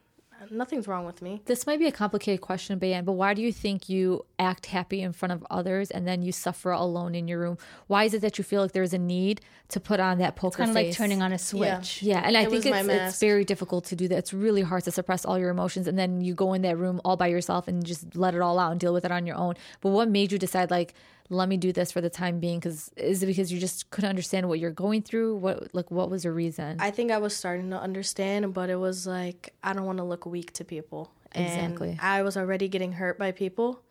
[0.52, 1.42] nothing's wrong with me.
[1.46, 5.02] This might be a complicated question, Bayan, but why do you think you act happy
[5.02, 7.58] in front of others and then you suffer alone in your room?
[7.88, 9.42] Why is it that you feel like there's a need
[9.74, 12.04] to put on that poker face, kind of like turning on a switch.
[12.04, 12.28] Yeah, yeah.
[12.28, 14.18] and I it think it's, it's very difficult to do that.
[14.18, 17.02] It's really hard to suppress all your emotions and then you go in that room
[17.04, 19.36] all by yourself and just let it all out and deal with it on your
[19.36, 19.56] own.
[19.82, 20.94] But what made you decide like
[21.30, 24.10] let me do this for the time being because is it because you just couldn't
[24.10, 25.36] understand what you're going through?
[25.36, 26.78] What like what was the reason?
[26.80, 30.04] I think i was starting to understand but it was like i don't want to
[30.04, 31.12] look weak to people.
[31.32, 31.98] And exactly.
[32.00, 33.82] I was already getting hurt by people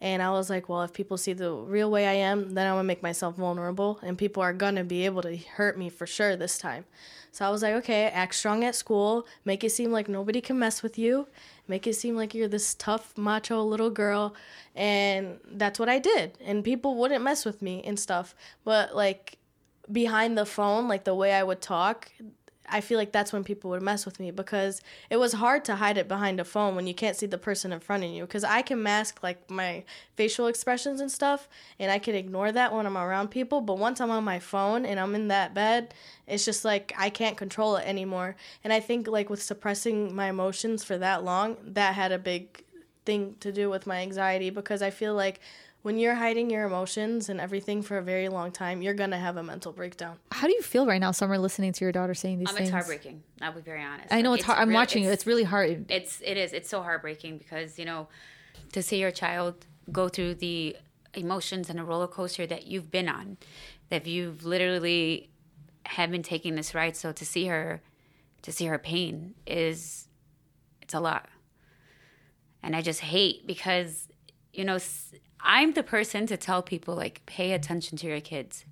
[0.00, 2.74] and i was like well if people see the real way i am then i'm
[2.74, 6.36] gonna make myself vulnerable and people are gonna be able to hurt me for sure
[6.36, 6.84] this time.
[7.30, 9.26] So i was like okay act strong at school.
[9.44, 11.26] Make it seem like nobody can mess with you.
[11.66, 14.34] Make it seem like you're this tough macho little girl.
[14.74, 16.38] And that's what i did.
[16.44, 18.34] And people wouldn't mess with me and stuff.
[18.64, 19.38] But like
[19.90, 22.12] behind the phone like the way i would talk
[22.70, 25.76] I feel like that's when people would mess with me because it was hard to
[25.76, 28.22] hide it behind a phone when you can't see the person in front of you.
[28.22, 29.84] Because I can mask like my
[30.16, 31.48] facial expressions and stuff,
[31.78, 33.60] and I can ignore that when I'm around people.
[33.60, 35.94] But once I'm on my phone and I'm in that bed,
[36.26, 38.36] it's just like I can't control it anymore.
[38.64, 42.64] And I think like with suppressing my emotions for that long, that had a big
[43.08, 45.40] thing to do with my anxiety because I feel like
[45.88, 49.38] when you're hiding your emotions and everything for a very long time, you're gonna have
[49.38, 50.18] a mental breakdown.
[50.30, 52.68] How do you feel right now, Summer, listening to your daughter saying these um, things?
[52.68, 53.22] It's heartbreaking.
[53.40, 54.12] I'll be very honest.
[54.12, 54.58] I know it's, it's hard.
[54.58, 55.10] I'm watching you.
[55.10, 55.90] It's really hard.
[55.90, 56.52] It's it is.
[56.52, 58.06] It's so heartbreaking because you know
[58.72, 60.76] to see your child go through the
[61.14, 63.38] emotions and a roller coaster that you've been on,
[63.88, 65.30] that you've literally
[65.86, 66.98] have been taking this ride.
[66.98, 67.80] So to see her,
[68.42, 70.06] to see her pain is,
[70.82, 71.30] it's a lot.
[72.62, 74.08] And I just hate because
[74.52, 74.76] you know
[75.40, 78.64] I'm the person to tell people like pay attention to your kids.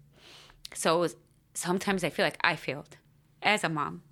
[0.75, 1.09] So
[1.55, 2.97] sometimes I feel like I failed
[3.43, 4.03] as a mom.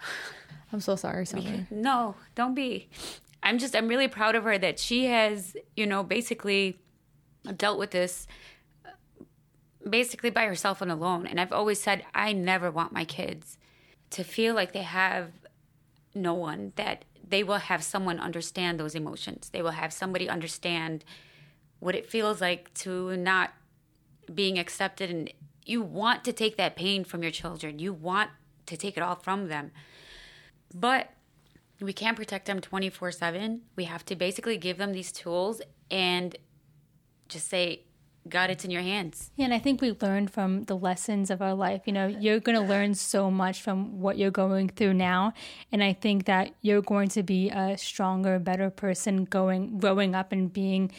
[0.72, 1.66] I'm so sorry, Summer.
[1.70, 2.88] No, don't be.
[3.42, 6.78] I'm just I'm really proud of her that she has, you know, basically
[7.56, 8.26] dealt with this
[8.84, 8.90] uh,
[9.88, 11.26] basically by herself and alone.
[11.26, 13.56] And I've always said I never want my kids
[14.10, 15.30] to feel like they have
[16.14, 19.50] no one that they will have someone understand those emotions.
[19.50, 21.04] They will have somebody understand
[21.78, 23.52] what it feels like to not
[24.32, 25.32] being accepted and
[25.64, 27.78] you want to take that pain from your children.
[27.78, 28.30] You want
[28.66, 29.70] to take it all from them.
[30.74, 31.10] But
[31.80, 33.60] we can't protect them 24/7.
[33.76, 35.60] We have to basically give them these tools
[35.90, 36.36] and
[37.28, 37.82] just say
[38.28, 39.30] God, it's in your hands.
[39.36, 41.82] Yeah, and I think we learned from the lessons of our life.
[41.86, 45.32] You know, you're going to learn so much from what you're going through now,
[45.72, 50.32] and I think that you're going to be a stronger, better person going growing up
[50.32, 50.90] and being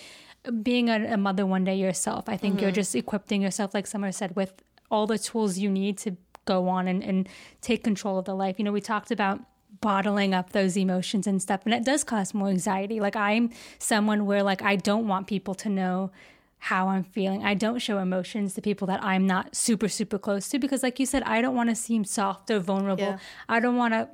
[0.63, 2.29] being a, a mother one day yourself.
[2.29, 2.63] I think mm-hmm.
[2.63, 4.53] you're just equipping yourself, like Summer said, with
[4.89, 7.29] all the tools you need to go on and, and
[7.61, 8.55] take control of the life.
[8.57, 9.41] You know, we talked about
[9.81, 14.25] bottling up those emotions and stuff and it does cause more anxiety like i'm someone
[14.25, 16.11] where like i don't want people to know
[16.59, 17.43] how I'm feeling.
[17.43, 20.99] I don't show emotions to people that I'm not super, super close to because, like
[20.99, 23.03] you said, I don't want to seem soft or vulnerable.
[23.03, 23.17] Yeah.
[23.47, 24.09] I don't want to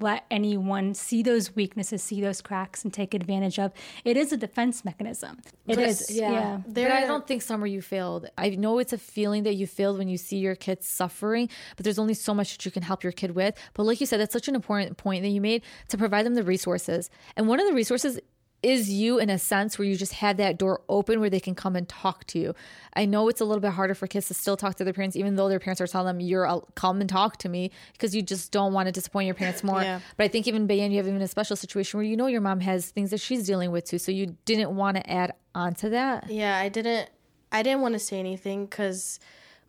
[0.00, 3.72] let anyone see those weaknesses, see those cracks, and take advantage of.
[4.04, 5.40] It is a defense mechanism.
[5.66, 6.32] It but, is, yeah.
[6.32, 6.60] yeah.
[6.66, 8.28] But I don't think summer you failed.
[8.36, 11.84] I know it's a feeling that you failed when you see your kids suffering, but
[11.84, 13.54] there's only so much that you can help your kid with.
[13.74, 16.34] But like you said, that's such an important point that you made to provide them
[16.34, 17.08] the resources.
[17.36, 18.18] And one of the resources
[18.64, 21.54] is you in a sense where you just have that door open where they can
[21.54, 22.54] come and talk to you.
[22.94, 25.16] I know it's a little bit harder for kids to still talk to their parents,
[25.16, 28.14] even though their parents are telling them, "You're uh, come and talk to me," because
[28.14, 29.82] you just don't want to disappoint your parents more.
[29.82, 30.00] yeah.
[30.16, 32.40] But I think even Bayan, you have even a special situation where you know your
[32.40, 35.74] mom has things that she's dealing with too, so you didn't want to add on
[35.74, 36.30] to that.
[36.30, 37.10] Yeah, I didn't.
[37.52, 39.20] I didn't want to say anything because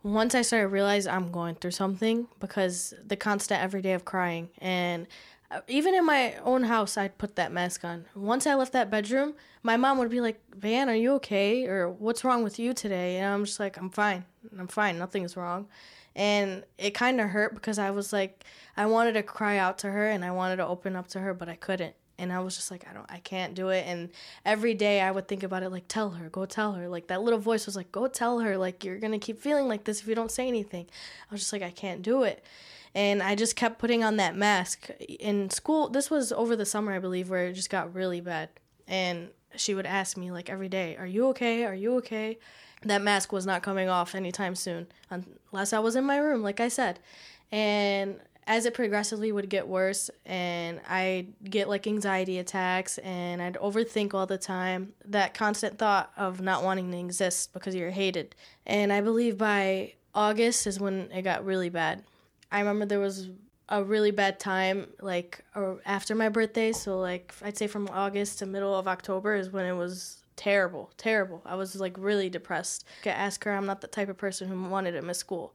[0.06, 4.50] once I started realize I'm going through something because the constant every day of crying
[4.60, 5.08] and
[5.52, 8.06] Uh, even in my own house, I'd put that mask on.
[8.16, 11.68] Once I left that bedroom, my mom would be like, Van, are you okay?
[11.68, 13.18] Or what's wrong with you today?
[13.18, 14.26] And I'm just like, I'm fine.
[14.58, 14.98] I'm fine.
[14.98, 15.68] Nothing's wrong.
[16.16, 18.44] And it kind of hurt because I was like,
[18.76, 21.34] I wanted to cry out to her and I wanted to open up to her,
[21.34, 21.96] but I couldn't.
[22.18, 23.86] And I was just like, I don't, I can't do it.
[23.86, 24.10] And
[24.46, 26.88] every day I would think about it, like, tell her, go tell her.
[26.88, 28.58] Like that little voice was like, go tell her.
[28.58, 30.88] Like you're gonna keep feeling like this if you don't say anything.
[31.30, 32.44] I was just like, I can't do it
[32.96, 34.90] and I just kept putting on that mask
[35.20, 35.90] in school.
[35.90, 38.50] This was over the summer, I believe, where it just got really bad.
[38.88, 41.66] And she would ask me like every day, "Are you okay?
[41.66, 42.40] Are you okay?"
[42.84, 46.60] That mask was not coming off anytime soon, unless I was in my room, like
[46.60, 47.00] I said.
[47.52, 53.56] And as it progressively would get worse, and I'd get like anxiety attacks, and I'd
[53.56, 54.94] overthink all the time.
[55.04, 58.36] That constant thought of not wanting to exist because you're hated.
[58.66, 62.04] And I believe by August is when it got really bad
[62.56, 63.30] I remember there was
[63.68, 65.44] a really bad time like
[65.86, 66.72] after my birthday.
[66.72, 70.92] So like i'd say from august to middle of october is when it was terrible
[70.98, 71.42] terrible.
[71.46, 72.86] I was like really depressed.
[73.06, 75.54] I ask her i'm not the type of person who wanted to miss school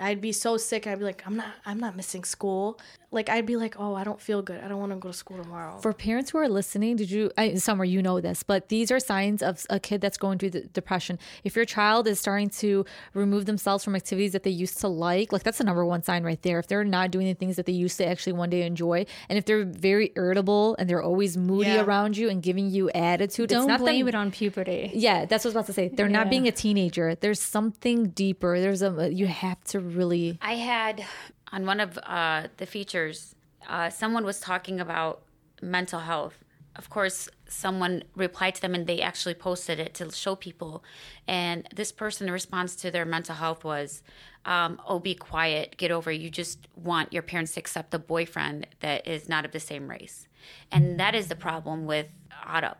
[0.00, 0.86] I'd be so sick.
[0.86, 2.78] I'd be like, I'm not, I'm not missing school.
[3.12, 4.62] Like I'd be like, oh, I don't feel good.
[4.62, 5.78] I don't want to go to school tomorrow.
[5.78, 7.30] For parents who are listening, did you?
[7.38, 10.50] I, somewhere you know this, but these are signs of a kid that's going through
[10.50, 11.18] the depression.
[11.44, 12.84] If your child is starting to
[13.14, 16.24] remove themselves from activities that they used to like, like that's the number one sign
[16.24, 16.58] right there.
[16.58, 19.38] If they're not doing the things that they used to actually one day enjoy, and
[19.38, 21.84] if they're very irritable and they're always moody yeah.
[21.84, 24.90] around you and giving you attitude, don't it's not blame them, it on puberty.
[24.92, 25.88] Yeah, that's what I was about to say.
[25.88, 26.12] They're yeah.
[26.12, 27.14] not being a teenager.
[27.14, 28.60] There's something deeper.
[28.60, 30.38] There's a you have to really.
[30.40, 31.04] I had
[31.52, 33.34] on one of uh, the features,
[33.68, 35.22] uh, someone was talking about
[35.62, 36.42] mental health.
[36.74, 40.84] Of course, someone replied to them and they actually posted it to show people.
[41.26, 44.02] And this person, response to their mental health was,
[44.44, 46.10] um, "Oh, be quiet, get over.
[46.10, 46.20] It.
[46.20, 49.88] You just want your parents to accept a boyfriend that is not of the same
[49.88, 50.28] race."
[50.70, 52.08] And that is the problem with
[52.44, 52.76] Arab.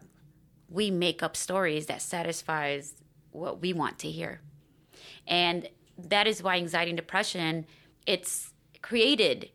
[0.68, 2.94] We make up stories that satisfies
[3.30, 4.42] what we want to hear,
[5.26, 5.68] and
[5.99, 7.66] that is why anxiety and depression
[8.07, 9.51] it's created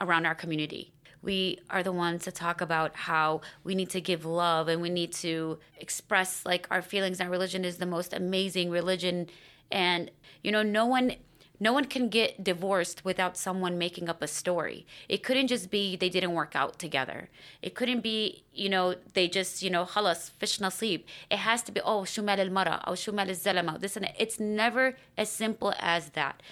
[0.00, 0.92] around our community.
[1.20, 4.88] We are the ones to talk about how we need to give love and we
[4.88, 7.20] need to express like our feelings.
[7.20, 9.28] Our religion is the most amazing religion
[9.70, 10.10] and
[10.42, 11.16] you know no one
[11.60, 14.86] no one can get divorced without someone making up a story.
[15.08, 17.28] It couldn't just be they didn't work out together.
[17.62, 21.02] It couldn't be, you know, they just, you know, halas, fish nasib.
[21.30, 24.14] It has to be, oh, shumal al mara, oh, shumal al zalama, this and that.
[24.18, 26.42] It's never as simple as that.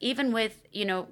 [0.00, 1.08] Even with, you know,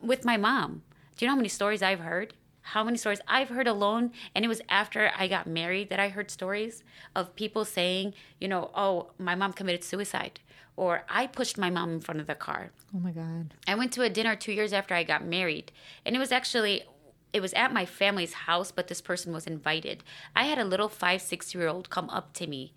[0.00, 0.82] with my mom.
[1.16, 2.34] Do you know how many stories I've heard?
[2.60, 6.08] How many stories I've heard alone, and it was after I got married that I
[6.08, 6.82] heard stories
[7.14, 10.40] of people saying, you know, oh, my mom committed suicide
[10.76, 12.70] or I pushed my mom in front of the car.
[12.94, 13.54] Oh my God.
[13.66, 15.72] I went to a dinner two years after I got married,
[16.04, 16.84] and it was actually.
[17.32, 20.02] It was at my family's house, but this person was invited.
[20.34, 22.72] I had a little five, six year old come up to me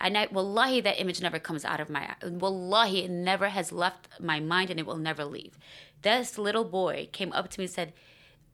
[0.00, 4.08] and I, wallahi, that image never comes out of my, wallahi, it never has left
[4.18, 5.58] my mind and it will never leave.
[6.00, 7.92] This little boy came up to me and said,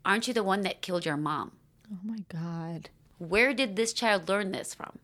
[0.04, 1.52] Aren't you the one that killed your mom?
[1.92, 2.90] Oh my God.
[3.18, 4.98] Where did this child learn this from?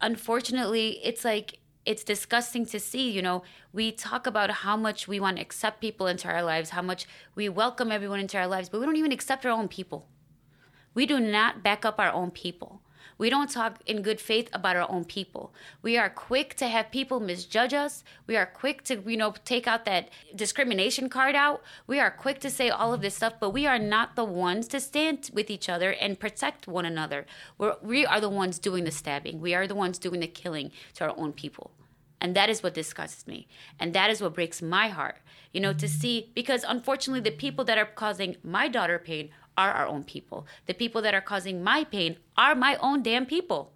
[0.00, 3.10] Unfortunately, it's like it's disgusting to see.
[3.10, 6.70] You know, we talk about how much we want to accept people into our lives,
[6.70, 9.68] how much we welcome everyone into our lives, but we don't even accept our own
[9.68, 10.06] people.
[10.94, 12.80] We do not back up our own people.
[13.18, 15.54] We don't talk in good faith about our own people.
[15.82, 18.04] We are quick to have people misjudge us.
[18.26, 21.62] We are quick to, you know, take out that discrimination card out.
[21.86, 24.68] We are quick to say all of this stuff, but we are not the ones
[24.68, 27.26] to stand with each other and protect one another.
[27.58, 29.40] We're, we are the ones doing the stabbing.
[29.40, 31.70] We are the ones doing the killing to our own people.
[32.20, 33.46] And that is what disgusts me.
[33.78, 35.16] And that is what breaks my heart,
[35.52, 39.70] you know, to see, because unfortunately, the people that are causing my daughter pain are
[39.70, 40.46] our own people.
[40.66, 43.72] The people that are causing my pain are my own damn people.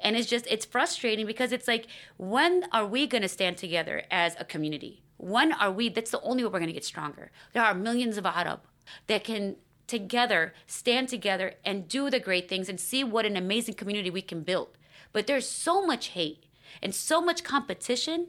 [0.00, 4.02] And it's just, it's frustrating because it's like, when are we going to stand together
[4.10, 5.02] as a community?
[5.16, 7.30] When are we, that's the only way we're going to get stronger.
[7.52, 8.60] There are millions of Arab
[9.06, 9.56] that can
[9.86, 14.22] together stand together and do the great things and see what an amazing community we
[14.22, 14.76] can build.
[15.12, 16.46] But there's so much hate
[16.82, 18.28] and so much competition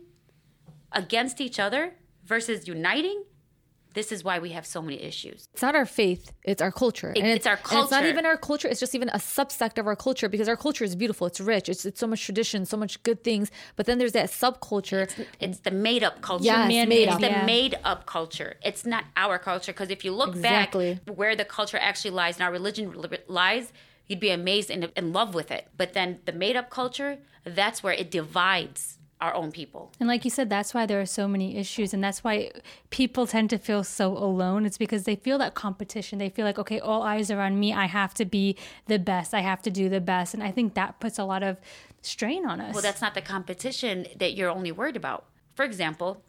[0.92, 3.24] against each other versus uniting
[3.96, 5.48] this is why we have so many issues.
[5.54, 7.12] It's not our faith, it's our culture.
[7.16, 7.84] It, and it's, it's, our culture.
[7.84, 10.58] it's not even our culture, it's just even a subsect of our culture because our
[10.58, 13.50] culture is beautiful, it's rich, it's, it's so much tradition, so much good things.
[13.76, 15.04] But then there's that subculture.
[15.04, 16.46] It's, it's the made up culture.
[16.46, 17.22] Yes, Man, made it's up.
[17.22, 17.46] the Yeah.
[17.46, 18.58] made up culture.
[18.64, 19.72] It's not our culture.
[19.72, 21.00] Because if you look Exactly.
[21.06, 22.94] back where the culture actually lies and our religion
[23.28, 23.72] lies,
[24.08, 25.68] you'd be amazed and in love with it.
[25.76, 29.92] But then the made up culture, that's where it divides our own people.
[30.00, 31.94] And like you said, that's why there are so many issues.
[31.94, 32.52] And that's why
[32.90, 34.66] people tend to feel so alone.
[34.66, 36.20] It's because they feel that competition.
[36.20, 37.74] They feel like, okay, all eyes are on me.
[37.74, 38.58] I have to be
[38.88, 39.34] the best.
[39.34, 40.34] I have to do the best.
[40.34, 41.58] And I think that puts a lot of
[42.02, 42.74] strain on us.
[42.74, 45.26] Well, that's not the competition that you're only worried about.
[45.54, 46.22] For example,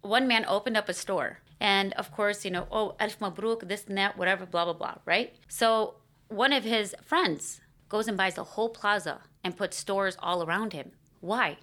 [0.00, 1.38] one man opened up a store.
[1.60, 4.96] And of course, you know, oh, Alf Mabruk, this and that, whatever, blah, blah, blah,
[5.06, 5.32] right?
[5.46, 5.94] So
[6.26, 10.72] one of his friends goes and buys a whole plaza and puts stores all around
[10.72, 10.90] him.
[11.20, 11.58] Why?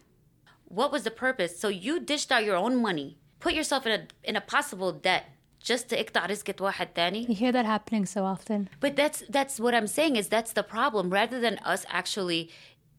[0.69, 1.59] What was the purpose?
[1.59, 5.25] So you dished out your own money, put yourself in a in a possible debt
[5.61, 7.27] just to اقطع رزقة واحد تاني.
[7.29, 8.69] you hear that happening so often.
[8.81, 11.11] But that's that's what I'm saying is that's the problem.
[11.11, 12.51] Rather than us actually,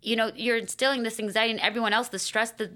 [0.01, 2.71] you know, you're instilling this anxiety in everyone else, the stress, the,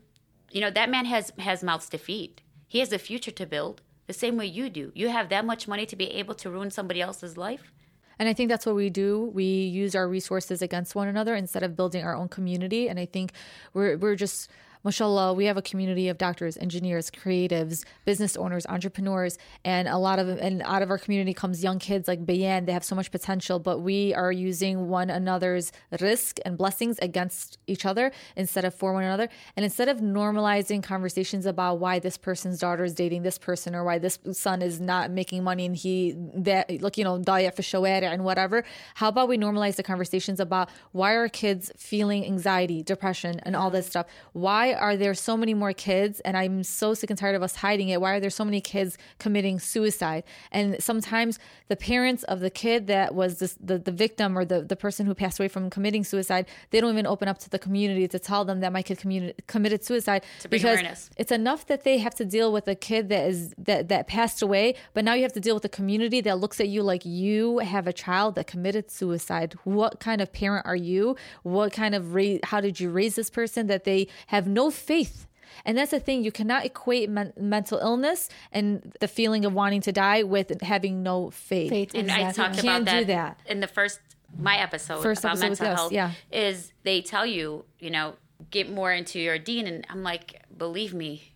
[0.52, 2.42] you know, that man has has mouths to feed.
[2.68, 4.92] He has a future to build, the same way you do.
[4.94, 7.72] You have that much money to be able to ruin somebody else's life.
[8.20, 9.32] And I think that's what we do.
[9.34, 12.90] We use our resources against one another instead of building our own community.
[12.90, 13.32] And I think
[13.74, 14.52] we're we're just
[14.85, 20.19] mashallah, we have a community of doctors, engineers, creatives, business owners, entrepreneurs, and a lot
[20.19, 22.67] of and out of our community comes young kids like Bayan.
[22.67, 27.59] They have so much potential, but we are using one another's rizq and blessings against
[27.67, 29.29] each other instead of for one another.
[29.57, 33.85] And instead of normalizing conversations about why this person's daughter is dating this person or
[33.85, 37.63] why this son is not making money and he that like you know diet for
[37.63, 38.65] shawara and whatever,
[38.95, 43.71] how about we normalize the conversations about why are kids feeling anxiety, depression, and all
[43.71, 44.07] this stuff?
[44.33, 46.21] Why are there so many more kids?
[46.21, 48.01] And I'm so sick and tired of us hiding it.
[48.01, 50.25] Why are there so many kids committing suicide?
[50.53, 54.63] And sometimes the parents of the kid that was this, the, the victim or the,
[54.63, 57.59] the person who passed away from committing suicide, they don't even open up to the
[57.59, 60.25] community to tell them that my kid communi- committed suicide.
[60.41, 61.11] To bring because awareness.
[61.17, 64.43] it's enough that they have to deal with a kid that is that, that passed
[64.43, 67.05] away, but now you have to deal with a community that looks at you like
[67.05, 69.55] you have a child that committed suicide.
[69.65, 71.17] What kind of parent are you?
[71.43, 72.05] What kind of
[72.45, 75.27] how did you raise this person that they have no faith?
[75.65, 79.81] And that's the thing, you cannot equate men- mental illness and the feeling of wanting
[79.83, 81.71] to die with having no faith.
[81.71, 82.45] Faith, And I exactly.
[82.45, 83.41] talked Can't about that, do that.
[83.47, 84.01] in the first
[84.37, 85.93] my episode First about episode with mental us, health.
[85.93, 86.11] yeah.
[86.33, 88.17] Is they tell you, you know,
[88.51, 91.33] get more into your deen, and I'm like, believe me,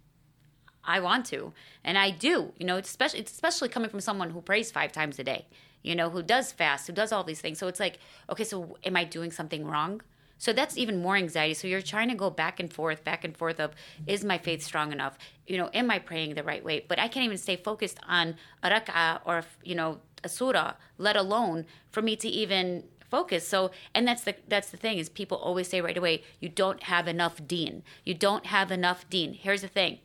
[0.84, 1.52] I want to,
[1.84, 2.52] and I do.
[2.58, 5.46] You know, it's especially it's especially coming from someone who prays five times a day.
[5.82, 7.58] You know, who does fast, who does all these things.
[7.58, 7.98] So it's like,
[8.30, 10.00] okay, so am I doing something wrong?
[10.38, 11.54] So that's even more anxiety.
[11.54, 13.72] So you're trying to go back and forth, back and forth of,
[14.06, 15.18] is my faith strong enough?
[15.46, 16.84] You know, am I praying the right way?
[16.86, 21.16] But I can't even stay focused on a rak'ah or, you know, a surah, let
[21.16, 23.46] alone for me to even focus.
[23.46, 26.84] So, and that's the that's the thing is people always say right away, you don't
[26.84, 27.82] have enough deen.
[28.04, 29.32] You don't have enough deen.
[29.34, 29.98] Here's the thing.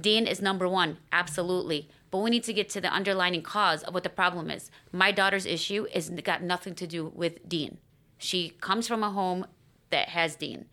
[0.00, 1.88] Deen is number 1, absolutely.
[2.10, 4.70] But we need to get to the underlying cause of what the problem is.
[4.92, 7.78] My daughter's issue is got nothing to do with deen.
[8.18, 9.46] She comes from a home
[9.94, 10.64] that has Deen.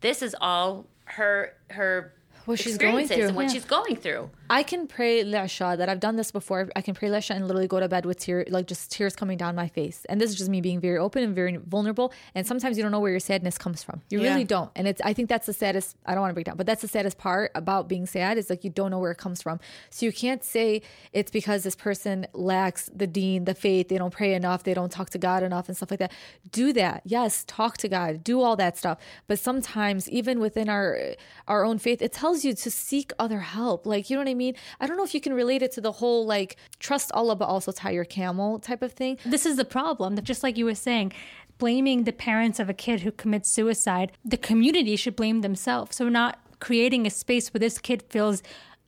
[0.00, 2.12] This is all her her
[2.46, 3.26] What she's going experiences through.
[3.28, 3.48] and what Yeah.
[3.52, 4.30] she's going through.
[4.50, 6.68] I can pray L'Isha that I've done this before.
[6.74, 9.38] I can pray L'Isha and literally go to bed with tears, like just tears coming
[9.38, 10.04] down my face.
[10.08, 12.12] And this is just me being very open and very vulnerable.
[12.34, 14.02] And sometimes you don't know where your sadness comes from.
[14.10, 14.32] You Yeah.
[14.32, 14.70] really don't.
[14.74, 16.82] And it's, I think that's the saddest, I don't want to break down, but that's
[16.82, 19.60] the saddest part about being sad is like you don't know where it comes from.
[19.90, 20.82] So you can't say
[21.12, 24.90] it's because this person lacks the deen, the faith, they don't pray enough, they don't
[24.90, 26.12] talk to God enough and stuff like that.
[26.50, 27.02] Do that.
[27.04, 28.98] Yes, talk to God, do all that stuff.
[29.28, 30.98] But sometimes even within our
[31.46, 33.86] our own faith, it tells you to seek other help.
[33.86, 34.39] Like, you know what I mean?
[34.80, 37.46] I don't know if you can relate it to the whole like trust Allah but
[37.46, 39.18] also tie your camel type of thing.
[39.24, 40.16] This is the problem.
[40.16, 41.12] that Just like you were saying,
[41.58, 45.96] blaming the parents of a kid who commits suicide, the community should blame themselves.
[45.96, 48.42] So, not creating a space where this kid feels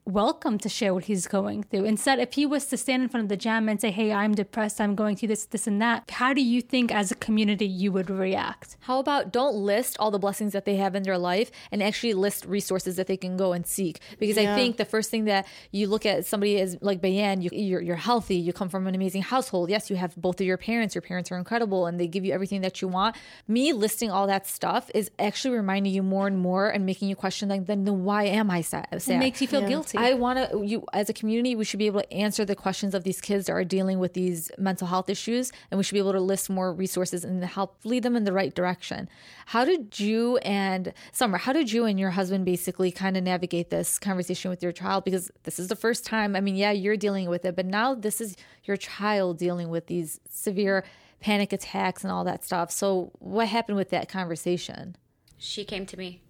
[0.05, 1.85] welcome to share what he's going through.
[1.85, 4.35] Instead, if he was to stand in front of the jam and say, Hey, I'm
[4.35, 7.67] depressed, I'm going through this, this, and that, how do you think as a community
[7.67, 8.77] you would react?
[8.81, 12.15] How about don't list all the blessings that they have in their life and actually
[12.15, 14.01] list resources that they can go and seek?
[14.19, 17.51] Because I think the first thing that you look at somebody is like Bayan, you,
[17.53, 19.71] you're, you're healthy, you come from an amazing household.
[19.71, 20.95] Yes, you have both of your parents.
[20.95, 23.17] Your parents are incredible and they give you everything that you want.
[23.47, 27.15] Me listing all that stuff is actually reminding you more and more and making you
[27.15, 28.89] question like, then, then why am I sad?
[28.99, 29.15] sad?
[29.15, 29.92] It makes you feel guilty.
[29.93, 30.13] Difficulty.
[30.13, 32.95] I want to you as a community, we should be able to answer the questions
[32.95, 36.01] of these kids that are dealing with these mental health issues, and we should be
[36.01, 39.09] able to list more resources and help lead them in the right direction.
[39.47, 41.39] How did you and Summer?
[41.39, 45.05] How did you and your husband basically kind of navigate this conversation with your child?
[45.05, 46.35] Because this is the first time.
[46.35, 49.87] I mean, yeah, you're dealing with it, but now this is your child dealing with
[49.87, 50.85] these severe
[51.21, 52.71] panic attacks and all that stuff.
[52.71, 54.97] So, what happened with that conversation?
[55.39, 56.21] She came to me.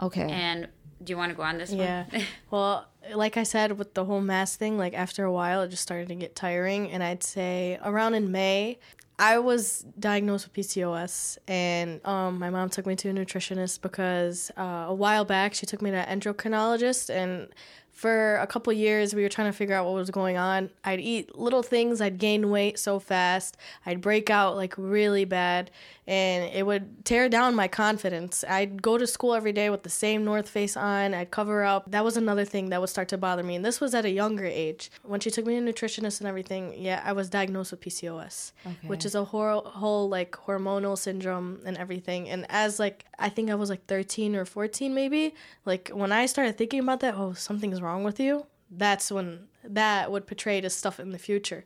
[0.00, 0.28] Okay.
[0.30, 0.68] And
[1.02, 2.04] do you want to go on this yeah.
[2.04, 2.20] one?
[2.20, 2.26] Yeah.
[2.50, 5.82] well, like I said, with the whole mask thing, like after a while, it just
[5.82, 6.90] started to get tiring.
[6.90, 8.78] And I'd say around in May,
[9.18, 14.50] I was diagnosed with PCOS, and um, my mom took me to a nutritionist because
[14.58, 17.48] uh, a while back she took me to an endocrinologist, and
[17.96, 20.70] for a couple years we were trying to figure out what was going on.
[20.84, 22.00] I'd eat little things.
[22.00, 23.56] I'd gain weight so fast.
[23.84, 25.70] I'd break out like really bad.
[26.06, 28.44] And it would tear down my confidence.
[28.48, 31.14] I'd go to school every day with the same north face on.
[31.14, 31.90] I'd cover up.
[31.90, 33.56] That was another thing that would start to bother me.
[33.56, 34.90] And this was at a younger age.
[35.02, 38.52] When she took me to a nutritionist and everything yeah i was diagnosed with pcos
[38.66, 38.88] okay.
[38.88, 42.28] which is a whole, whole like hormonal syndrome and everything.
[42.28, 45.34] And as like i think i was like 13 or 14 maybe
[45.64, 50.10] like when i started thinking about that oh something's wrong with you, that's when that
[50.10, 51.64] would portray to stuff in the future.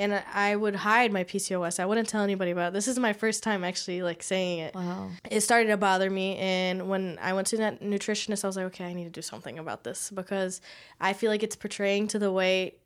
[0.00, 1.80] And I would hide my PCOS.
[1.80, 2.74] I wouldn't tell anybody about it.
[2.74, 4.74] This is my first time actually like saying it.
[4.74, 5.10] Wow.
[5.28, 8.66] It started to bother me and when I went to that nutritionist, I was like,
[8.66, 10.60] okay, I need to do something about this because
[11.00, 12.76] I feel like it's portraying to the way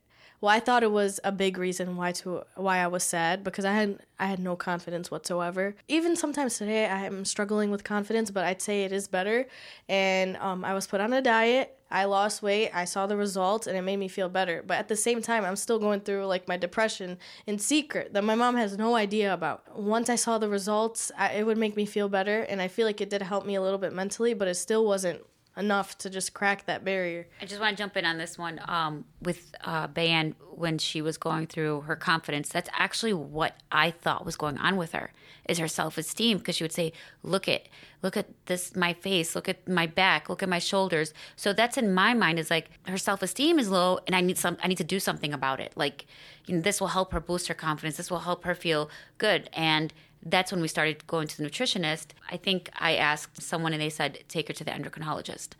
[0.42, 3.64] well, I thought it was a big reason why to why I was sad because
[3.64, 5.76] I had I had no confidence whatsoever.
[5.86, 9.46] Even sometimes today I am struggling with confidence, but I'd say it is better.
[9.88, 11.78] And um, I was put on a diet.
[11.92, 12.70] I lost weight.
[12.74, 14.64] I saw the results, and it made me feel better.
[14.66, 18.24] But at the same time, I'm still going through like my depression in secret that
[18.24, 19.78] my mom has no idea about.
[19.78, 22.86] Once I saw the results, I, it would make me feel better, and I feel
[22.86, 25.22] like it did help me a little bit mentally, but it still wasn't
[25.56, 27.26] enough to just crack that barrier.
[27.40, 31.02] I just want to jump in on this one um, with uh, Bayan when she
[31.02, 32.48] was going through her confidence.
[32.48, 35.12] That's actually what I thought was going on with her
[35.48, 36.92] is her self esteem because she would say,
[37.22, 37.68] "Look at,
[38.02, 41.76] look at this, my face, look at my back, look at my shoulders." So that's
[41.76, 44.68] in my mind is like her self esteem is low, and I need some, I
[44.68, 45.72] need to do something about it.
[45.76, 46.06] Like,
[46.46, 47.96] you know, this will help her boost her confidence.
[47.96, 48.88] This will help her feel
[49.18, 49.92] good and
[50.24, 52.08] that's when we started going to the nutritionist.
[52.30, 55.50] I think I asked someone and they said, take her to the endocrinologist.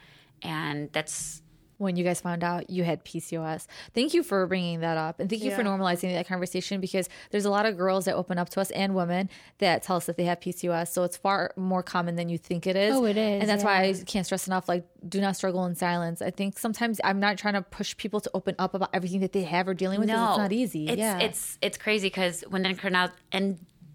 [0.43, 1.43] And that's
[1.79, 3.67] when you guys found out you had PCOS.
[3.93, 5.19] Thank you for bringing that up.
[5.19, 5.57] And thank you yeah.
[5.57, 8.71] for normalizing that conversation because there's a lot of girls that open up to us
[8.71, 10.89] and women that tell us that they have PCOS.
[10.89, 12.95] So it's far more common than you think it is.
[12.95, 13.41] Oh, it is.
[13.41, 13.81] And that's yeah.
[13.81, 16.23] why I can't stress enough like, do not struggle in silence.
[16.23, 19.33] I think sometimes I'm not trying to push people to open up about everything that
[19.33, 20.09] they have or dealing with.
[20.09, 20.87] No, it's not easy.
[20.87, 21.19] It's, yeah.
[21.19, 22.63] It's, it's crazy because when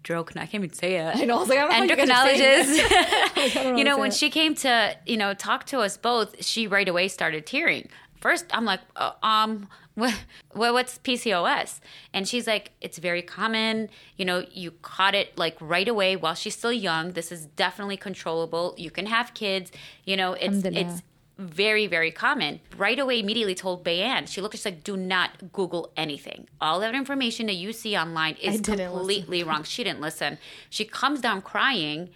[0.04, 1.16] endocrinologist, I can't even say it.
[1.16, 1.36] I know.
[1.36, 3.76] I was like, I don't endocrinologist.
[3.78, 7.08] you know, when she came to you know talk to us both, she right away
[7.08, 7.88] started tearing.
[8.20, 10.14] First, I'm like, uh, um, what,
[10.52, 11.80] what's PCOS?
[12.12, 13.88] And she's like, it's very common.
[14.16, 17.12] You know, you caught it like right away while she's still young.
[17.12, 18.74] This is definitely controllable.
[18.76, 19.70] You can have kids.
[20.04, 21.02] You know, it's it's
[21.38, 22.60] very, very common.
[22.76, 24.26] Right away, immediately told Bayan.
[24.26, 26.48] She looked, she's like, do not Google anything.
[26.60, 29.62] All that information that you see online is completely wrong.
[29.62, 30.38] She didn't listen.
[30.68, 32.10] She comes down crying,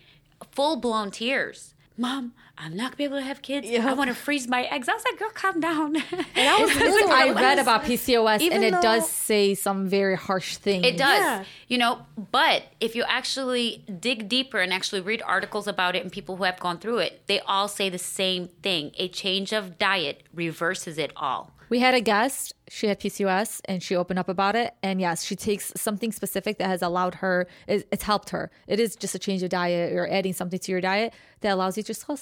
[0.50, 1.71] full blown tears.
[2.02, 3.68] Mom, I'm not gonna be able to have kids.
[3.70, 4.88] I want to freeze my eggs.
[4.88, 5.94] I was like, girl, calm down.
[6.34, 10.16] And I was I read about PCOS Even and it though, does say some very
[10.16, 10.84] harsh things.
[10.84, 11.20] It does.
[11.20, 11.44] Yeah.
[11.68, 16.10] You know, but if you actually dig deeper and actually read articles about it and
[16.10, 18.90] people who have gone through it, they all say the same thing.
[18.96, 21.52] A change of diet reverses it all.
[21.68, 24.72] We had a guest, she had PCOS and she opened up about it.
[24.82, 28.50] And yes, she takes something specific that has allowed her, it's helped her.
[28.66, 31.12] It is just a change of diet or adding something to your diet
[31.42, 32.16] that allows you to just, oh,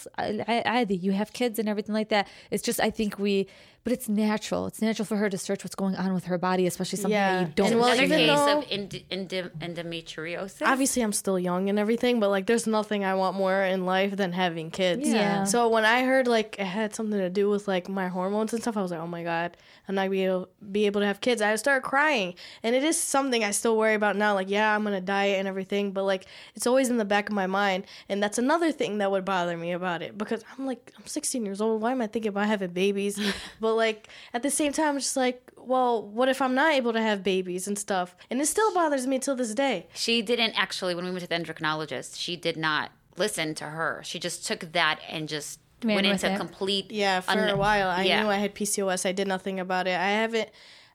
[0.88, 2.26] you have kids and everything like that.
[2.51, 3.46] It's just, I think we,
[3.84, 4.66] but it's natural.
[4.66, 7.44] It's natural for her to search what's going on with her body, especially something yeah.
[7.44, 7.70] that you don't.
[7.72, 10.66] And well, another case though, of end- end- endometriosis.
[10.66, 14.16] Obviously, I'm still young and everything, but like, there's nothing I want more in life
[14.16, 15.09] than having kids.
[15.09, 15.44] Yeah.
[15.44, 18.61] So when I heard like it had something to do with like my hormones and
[18.61, 19.57] stuff, I was like, oh my god,
[19.88, 20.39] I'm not gonna be able,
[20.70, 21.43] be able to have kids.
[21.43, 24.34] I started crying, and it is something I still worry about now.
[24.34, 27.34] Like, yeah, I'm gonna diet and everything, but like, it's always in the back of
[27.34, 30.93] my mind, and that's another thing that would bother me about it because I'm like,
[30.99, 31.82] I'm 16 years old.
[31.82, 33.20] Why am I thinking about having babies?
[33.61, 36.93] but like at the same time, I'm just like, well, what if I'm not able
[36.93, 38.16] to have babies and stuff?
[38.30, 39.86] And it still bothers me till this day.
[39.95, 44.01] She didn't actually, when we went to the endocrinologist, she did not listen to her.
[44.05, 46.37] She just took that and just went into it.
[46.37, 46.91] complete.
[46.91, 47.89] Yeah, for un- a while.
[47.89, 48.22] I yeah.
[48.22, 49.07] knew I had PCOS.
[49.07, 49.99] I did nothing about it.
[49.99, 50.49] I haven't.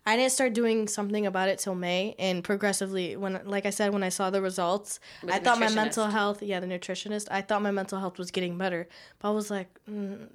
[0.07, 3.91] I didn't start doing something about it till May, and progressively, when like I said,
[3.91, 6.43] when I saw the results, With I thought my mental health.
[6.43, 7.27] Yeah, the nutritionist.
[7.31, 8.87] I thought my mental health was getting better,
[9.19, 9.67] but I was like.
[9.89, 10.27] Mm,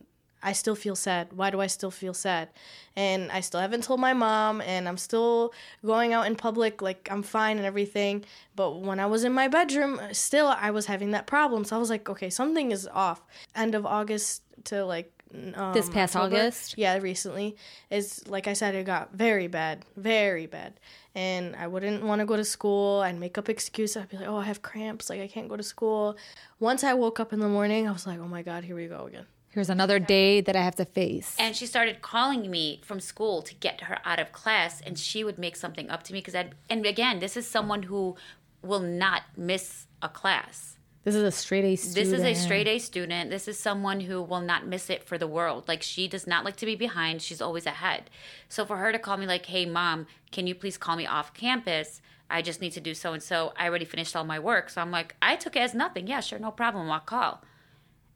[0.42, 1.32] I still feel sad.
[1.32, 2.48] Why do I still feel sad?
[2.96, 5.52] And I still haven't told my mom, and I'm still
[5.84, 8.24] going out in public like I'm fine and everything.
[8.56, 11.64] But when I was in my bedroom, still I was having that problem.
[11.64, 13.22] So I was like, okay, something is off.
[13.54, 15.12] End of August to like
[15.54, 16.76] um, this past October, August.
[16.76, 17.56] Yeah, recently
[17.90, 20.80] is like I said, it got very bad, very bad,
[21.14, 23.00] and I wouldn't want to go to school.
[23.00, 23.96] I'd make up excuses.
[23.96, 25.08] I'd be like, "Oh, I have cramps.
[25.10, 26.16] Like I can't go to school."
[26.58, 28.86] Once I woke up in the morning, I was like, "Oh my god, here we
[28.86, 31.34] go again." Here's another day that I have to face.
[31.36, 35.24] And she started calling me from school to get her out of class, and she
[35.24, 36.50] would make something up to me because I.
[36.68, 38.14] And again, this is someone who
[38.62, 40.78] will not miss a class.
[41.02, 41.94] This is a straight A student.
[41.96, 43.30] This is a straight A student.
[43.30, 45.66] This is someone who will not miss it for the world.
[45.66, 47.20] Like she does not like to be behind.
[47.20, 48.08] She's always ahead.
[48.48, 51.34] So for her to call me like, "Hey mom, can you please call me off
[51.34, 52.00] campus?
[52.28, 53.52] I just need to do so and so.
[53.56, 56.06] I already finished all my work." So I'm like, I took it as nothing.
[56.06, 56.88] Yeah, sure, no problem.
[56.88, 57.42] I'll call.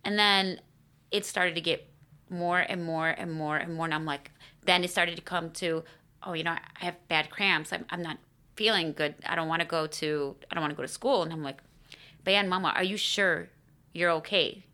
[0.04, 0.60] And then
[1.14, 1.88] it started to get
[2.28, 3.84] more and more and more and more.
[3.84, 4.32] And I'm like,
[4.64, 5.84] then it started to come to,
[6.24, 7.72] oh, you know, I have bad cramps.
[7.72, 8.18] I'm, I'm not
[8.56, 9.14] feeling good.
[9.24, 11.22] I don't want to go to, I don't want to go to school.
[11.22, 11.62] And I'm like,
[12.24, 13.48] Bayan, Mama, are you sure
[13.92, 14.64] you're okay?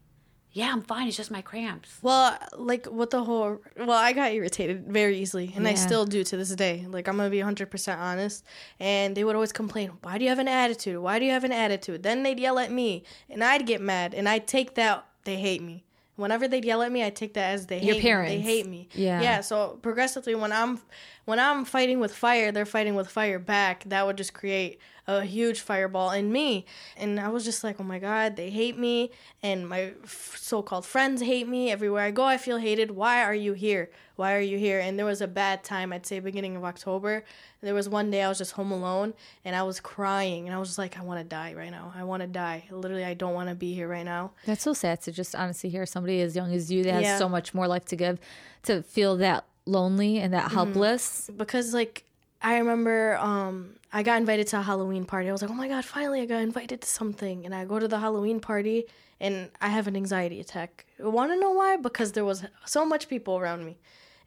[0.53, 1.07] Yeah, I'm fine.
[1.09, 1.99] It's just my cramps.
[2.03, 5.71] Well, like what the whole well, I got irritated very easily, and yeah.
[5.71, 6.87] I still do to this day.
[6.89, 8.45] Like I'm gonna be 100 percent honest.
[8.81, 10.99] And they would always complain, "Why do you have an attitude?
[10.99, 14.13] Why do you have an attitude?" Then they'd yell at me, and I'd get mad,
[14.13, 15.85] and I'd take that they hate me.
[16.21, 18.31] Whenever they'd yell at me, I take that as they Your hate parents.
[18.31, 18.37] Me.
[18.37, 18.89] They hate me.
[18.93, 19.21] Yeah.
[19.23, 19.41] Yeah.
[19.41, 20.81] So progressively, when I'm
[21.25, 23.85] when I'm fighting with fire, they're fighting with fire back.
[23.85, 24.81] That would just create
[25.11, 26.65] a huge fireball in me.
[26.97, 29.11] And I was just like, oh my God, they hate me.
[29.43, 31.71] And my so called friends hate me.
[31.71, 32.93] Everywhere I go, I feel hated.
[32.93, 33.91] Why are you here?
[34.17, 34.79] Why are you here?
[34.79, 37.25] And there was a bad time, I'd say beginning of October.
[37.63, 40.47] There was one day I was just home alone and I was crying.
[40.47, 41.93] And I was just like, I want to die right now.
[41.97, 42.65] I want to die.
[42.71, 44.33] Literally, I don't want to be here right now.
[44.47, 47.19] That's so sad to just honestly hear somebody as young as you that has yeah.
[47.19, 48.21] so much more life to give
[48.65, 50.55] to feel that lonely and that mm-hmm.
[50.55, 51.27] helpless.
[51.27, 51.39] Mm-hmm.
[51.39, 52.05] Because, like,
[52.43, 55.29] I remember um, I got invited to a Halloween party.
[55.29, 57.45] I was like, oh my God, finally I got invited to something.
[57.45, 58.85] And I go to the Halloween party
[59.19, 60.87] and I have an anxiety attack.
[60.99, 61.77] Want to know why?
[61.77, 63.79] Because there was so much people around me.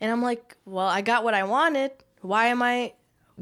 [0.02, 1.92] And I'm like, well, I got what I wanted.
[2.22, 2.94] Why am I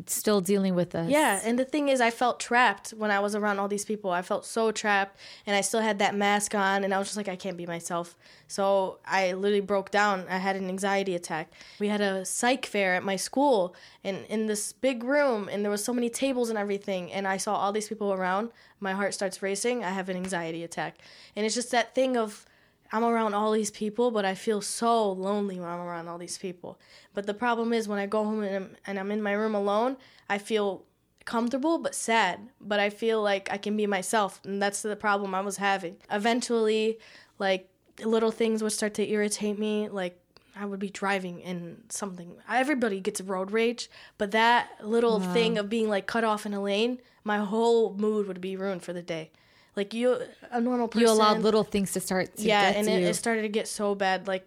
[0.06, 1.10] still dealing with this.
[1.10, 4.12] Yeah, and the thing is, I felt trapped when I was around all these people.
[4.12, 7.18] I felt so trapped, and I still had that mask on, and I was just
[7.18, 8.18] like, I can't be myself.
[8.48, 10.26] So I literally broke down.
[10.30, 11.52] I had an anxiety attack.
[11.80, 15.72] We had a psych fair at my school, and in this big room, and there
[15.72, 18.52] was so many tables and everything, and I saw all these people around.
[18.80, 19.84] My heart starts racing.
[19.84, 21.00] I have an anxiety attack,
[21.36, 22.46] and it's just that thing of
[22.92, 26.38] I'm around all these people, but I feel so lonely when I'm around all these
[26.38, 26.80] people.
[27.14, 29.56] But the problem is when I go home and I'm, and I'm in my room
[29.56, 29.98] alone,
[30.30, 30.84] I feel
[31.24, 32.50] comfortable but sad.
[32.60, 35.98] But I feel like I can be myself, and that's the problem I was having.
[36.12, 37.00] Eventually,
[37.40, 37.70] like
[38.04, 40.18] little things would start to irritate me, like
[40.56, 42.36] I would be driving and something.
[42.50, 45.34] Everybody gets road rage, but that little wow.
[45.34, 48.84] thing of being like cut off in a lane, my whole mood would be ruined
[48.84, 49.32] for the day.
[49.76, 50.20] Like you,
[50.52, 51.08] a normal person.
[51.08, 52.36] You allowed little things to start.
[52.38, 54.28] To yeah, and it, it, started to get so bad.
[54.28, 54.46] Like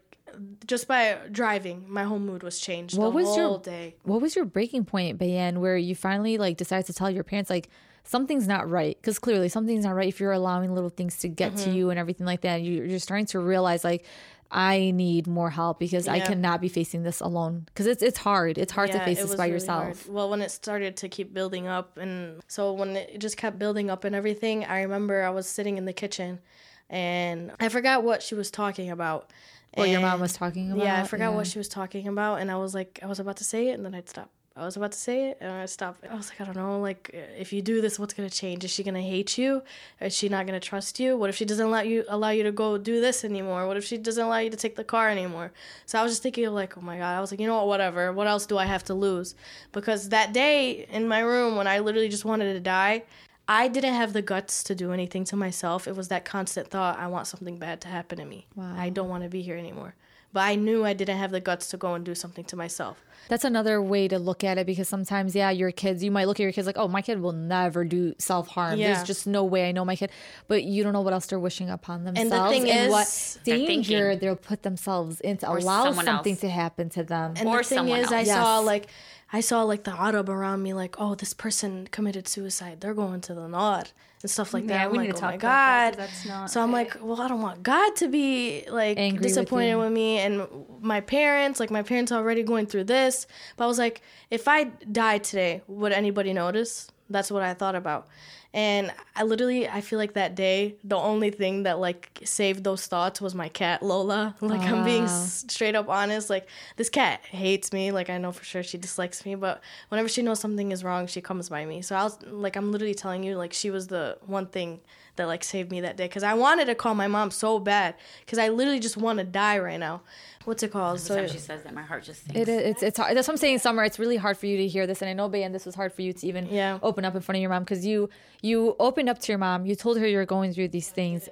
[0.67, 2.99] just by driving, my whole mood was changed.
[2.99, 3.97] What was your day?
[4.03, 7.51] What was your breaking point, Bayan, where you finally like decided to tell your parents
[7.51, 7.69] like
[8.05, 8.97] something's not right?
[9.01, 11.71] Because clearly something's not right if you're allowing little things to get mm-hmm.
[11.71, 12.63] to you and everything like that.
[12.63, 14.05] You're, you're starting to realize like
[14.51, 16.15] I need more help because yeah.
[16.15, 17.65] I cannot be facing this alone.
[17.67, 18.59] Because it's it's hard.
[18.59, 20.05] It's hard yeah, to face this by really yourself.
[20.05, 20.15] Hard.
[20.15, 23.91] Well, when it started to keep building up, and so when it just kept building
[23.91, 26.41] up and everything, I remember I was sitting in the kitchen,
[26.89, 29.31] and I forgot what she was talking about.
[29.75, 30.85] What your mom was talking about?
[30.85, 31.37] Yeah, I forgot yeah.
[31.37, 33.73] what she was talking about, and I was like, I was about to say it,
[33.73, 34.31] and then I'd stop.
[34.57, 36.05] I was about to say it and I stopped.
[36.09, 38.63] I was like, I don't know, like if you do this, what's gonna change?
[38.65, 39.63] Is she gonna hate you?
[40.01, 41.17] Is she not gonna trust you?
[41.17, 43.67] What if she doesn't let you allow you to go do this anymore?
[43.67, 45.53] What if she doesn't allow you to take the car anymore?
[45.87, 47.17] So I was just thinking of like, oh my god.
[47.17, 48.13] I was like, you know what, whatever.
[48.13, 49.35] What else do I have to lose?
[49.73, 53.03] Because that day in my room when I literally just wanted to die,
[53.49, 55.89] I didn't have the guts to do anything to myself.
[55.89, 58.47] It was that constant thought, I want something bad to happen to me.
[58.55, 58.75] Wow.
[58.79, 59.97] I don't want to be here anymore.
[60.35, 62.99] But I knew I didn't have the guts to go and do something to myself.
[63.29, 66.41] That's another way to look at it because sometimes, yeah, your kids, you might look
[66.41, 68.79] at your kids like, oh, my kid will never do self harm.
[68.79, 68.95] Yeah.
[68.95, 70.11] There's just no way I know my kid.
[70.49, 72.91] But you don't know what else they're wishing upon themselves and, the thing and is,
[72.91, 76.41] what danger they'll put themselves into, allow something else.
[76.41, 77.35] to happen to them.
[77.37, 78.13] And or the thing is, else.
[78.13, 78.37] I yes.
[78.37, 78.89] saw like,
[79.35, 82.81] I saw like the Arab around me, like, oh, this person committed suicide.
[82.81, 83.83] They're going to the Nar
[84.23, 84.75] and stuff like that.
[84.75, 85.95] Yeah, I'm we like, need to oh talk my God.
[85.95, 86.63] That, that's not so.
[86.63, 90.19] I'm like, well, I don't want God to be like Angry disappointed with, with, me
[90.19, 90.47] and
[90.81, 91.59] my parents.
[91.59, 93.27] Like my parents are already going through this.
[93.57, 94.65] But I was like, if I
[95.03, 96.93] die today, would anybody notice?
[97.11, 98.07] That's what I thought about.
[98.55, 102.87] And I literally, I feel like that day, the only thing that like saved those
[102.87, 104.37] thoughts was my cat Lola.
[104.45, 104.77] Like uh.
[104.77, 105.25] I'm being ah.
[105.27, 106.31] straight up honest.
[106.31, 107.91] Like this cat hates me.
[107.91, 111.09] Like I know for sure she dislikes me, but whenever she knows something is wrong,
[111.09, 111.83] she comes by me.
[111.83, 114.81] So I was like, I'm literally telling you, like she was the one thing
[115.17, 117.95] that like saved me that day because I wanted to call my mom so bad
[118.21, 120.03] because I literally just want to die right now.
[120.45, 120.97] What's it called?
[120.97, 122.39] Every so time she says that, my heart just sinks.
[122.39, 122.63] It is.
[122.63, 123.17] It's, it's hard.
[123.17, 123.83] That's what I'm saying, Summer.
[123.85, 125.93] It's really hard for you to hear this, and I know, Bayan, this was hard
[125.93, 126.79] for you to even yeah.
[126.83, 128.11] open up in front of your mom because you
[128.43, 129.65] you opened up to your mom.
[129.65, 131.29] You told her you were going through these things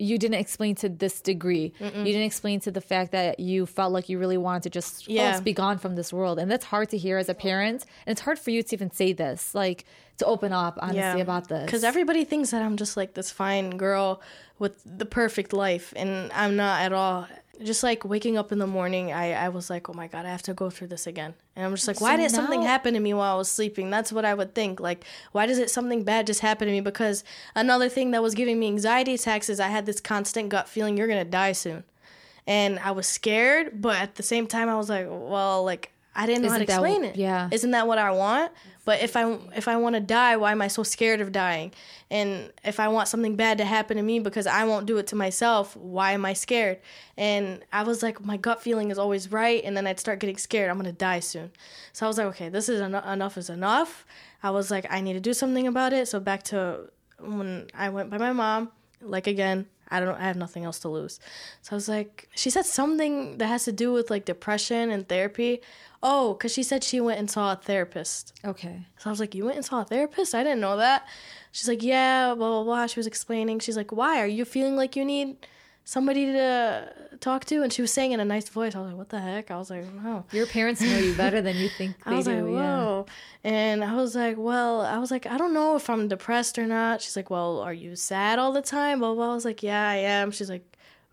[0.00, 1.72] you didn't explain to this degree.
[1.78, 1.98] Mm-mm.
[1.98, 5.08] You didn't explain to the fact that you felt like you really wanted to just
[5.08, 5.38] yeah.
[5.40, 6.38] be gone from this world.
[6.38, 7.84] And that's hard to hear as a parent.
[8.06, 9.84] And it's hard for you to even say this, like
[10.16, 11.16] to open up honestly yeah.
[11.16, 11.66] about this.
[11.66, 14.22] Because everybody thinks that I'm just like this fine girl
[14.58, 15.92] with the perfect life.
[15.96, 17.28] And I'm not at all
[17.62, 20.30] just like waking up in the morning, I, I was like, oh my God, I
[20.30, 21.34] have to go through this again.
[21.56, 23.50] And I'm just like, why so did now- something happen to me while I was
[23.50, 23.90] sleeping?
[23.90, 24.80] That's what I would think.
[24.80, 26.80] Like, why does it something bad just happen to me?
[26.80, 27.24] Because
[27.54, 30.96] another thing that was giving me anxiety attacks is I had this constant gut feeling
[30.96, 31.84] you're going to die soon.
[32.46, 36.26] And I was scared, but at the same time, I was like, well, like, I
[36.26, 37.16] didn't know Isn't how to explain it.
[37.16, 37.48] Yeah.
[37.52, 38.52] Isn't that what I want?
[38.84, 41.72] But if I if I want to die, why am I so scared of dying?
[42.10, 45.06] And if I want something bad to happen to me because I won't do it
[45.08, 46.78] to myself, why am I scared?
[47.16, 50.38] And I was like, my gut feeling is always right, and then I'd start getting
[50.38, 50.70] scared.
[50.70, 51.52] I'm gonna die soon.
[51.92, 54.04] So I was like, okay, this is en- enough is enough.
[54.42, 56.08] I was like, I need to do something about it.
[56.08, 60.36] So back to when I went by my mom, like again, I don't I have
[60.36, 61.18] nothing else to lose.
[61.62, 65.08] So I was like, she said something that has to do with like depression and
[65.08, 65.60] therapy.
[66.02, 68.32] Oh, because she said she went and saw a therapist.
[68.44, 68.86] Okay.
[68.98, 70.34] So I was like, You went and saw a therapist?
[70.34, 71.06] I didn't know that.
[71.52, 72.86] She's like, Yeah, blah, blah, blah.
[72.86, 73.58] She was explaining.
[73.58, 74.20] She's like, Why?
[74.20, 75.36] Are you feeling like you need
[75.90, 77.62] somebody to talk to?
[77.62, 78.74] And she was saying in a nice voice.
[78.74, 79.50] I was like, What the heck?
[79.50, 82.26] I was like, "Wow." Your parents know you better than you think they I was
[82.26, 82.32] do.
[82.32, 83.06] Like, Whoa.
[83.44, 83.50] Yeah.
[83.50, 86.66] And I was like, Well, I was like, I don't know if I'm depressed or
[86.66, 87.02] not.
[87.02, 89.00] She's like, Well, are you sad all the time?
[89.00, 89.32] Blah, blah.
[89.32, 90.30] I was like, Yeah, I am.
[90.30, 90.64] She's like,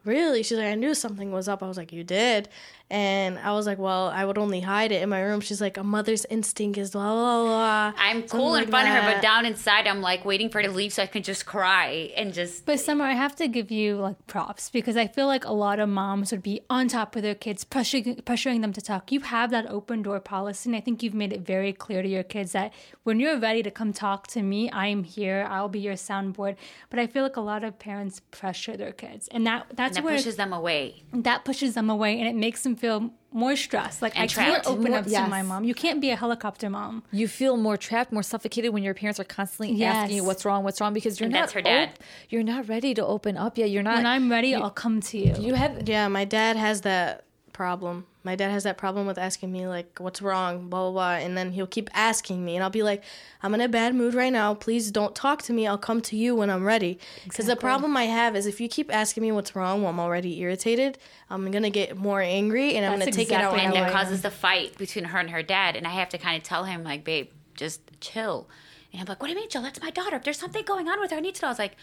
[0.05, 0.43] Really?
[0.43, 1.63] She's like, I knew something was up.
[1.63, 2.47] I was like, You did?
[2.89, 5.41] And I was like, well, I would only hide it in my room.
[5.41, 7.93] She's like, a mother's instinct is blah, blah, blah.
[7.97, 8.97] I'm cool in front that.
[8.97, 11.21] of her, but down inside, I'm like waiting for her to leave so I can
[11.21, 12.65] just cry and just.
[12.65, 15.79] But Summer, I have to give you like props because I feel like a lot
[15.79, 19.11] of moms would be on top of their kids, pressuring, pressuring them to talk.
[19.11, 20.69] You have that open door policy.
[20.69, 22.71] And I think you've made it very clear to your kids that
[23.03, 25.45] when you're ready to come talk to me, I am here.
[25.49, 26.55] I'll be your soundboard.
[26.89, 29.27] But I feel like a lot of parents pressure their kids.
[29.27, 31.03] And that that's and that where pushes them away.
[31.11, 34.01] That pushes them away and it makes them feel more stress.
[34.01, 34.65] Like and I trapped.
[34.65, 35.23] can't open more, up yes.
[35.23, 35.63] to my mom.
[35.63, 37.03] You can't be a helicopter mom.
[37.11, 39.95] You feel more trapped, more suffocated when your parents are constantly yes.
[39.95, 41.41] asking you what's wrong, what's wrong, because you're and not.
[41.41, 41.89] That's her dad.
[41.89, 43.69] Op- you're not ready to open up yet.
[43.69, 43.97] You're not.
[43.97, 45.35] When I'm ready, you, I'll come to you.
[45.39, 45.87] You have.
[45.87, 47.23] Yeah, my dad has that
[47.53, 48.05] problem.
[48.27, 51.37] My dad has that problem with asking me like, "What's wrong?" Blah blah blah, and
[51.37, 53.01] then he'll keep asking me, and I'll be like,
[53.41, 54.53] "I'm in a bad mood right now.
[54.53, 55.65] Please don't talk to me.
[55.65, 57.55] I'll come to you when I'm ready." Because exactly.
[57.55, 60.41] the problem I have is if you keep asking me what's wrong while I'm already
[60.41, 60.97] irritated,
[61.29, 63.57] I'm gonna get more angry, and That's I'm gonna exactly take it out.
[63.57, 66.35] And it causes the fight between her and her dad, and I have to kind
[66.35, 68.49] of tell him like, "Babe, just chill."
[68.91, 69.61] And I'm like, "What do you mean, chill?
[69.61, 70.17] That's my daughter.
[70.17, 71.77] If there's something going on with her, I need to know." I was like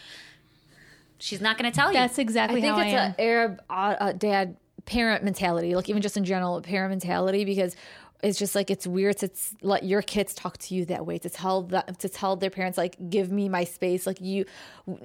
[1.19, 1.95] she's not going to tell you.
[1.95, 5.89] That's exactly how I think how it's an Arab uh, uh, dad parent mentality, like
[5.89, 7.77] even just in general, parent mentality, because
[8.25, 9.29] it's just like it's weird to
[9.61, 12.79] let your kids talk to you that way to tell that to tell their parents
[12.79, 14.07] like give me my space.
[14.07, 14.47] Like you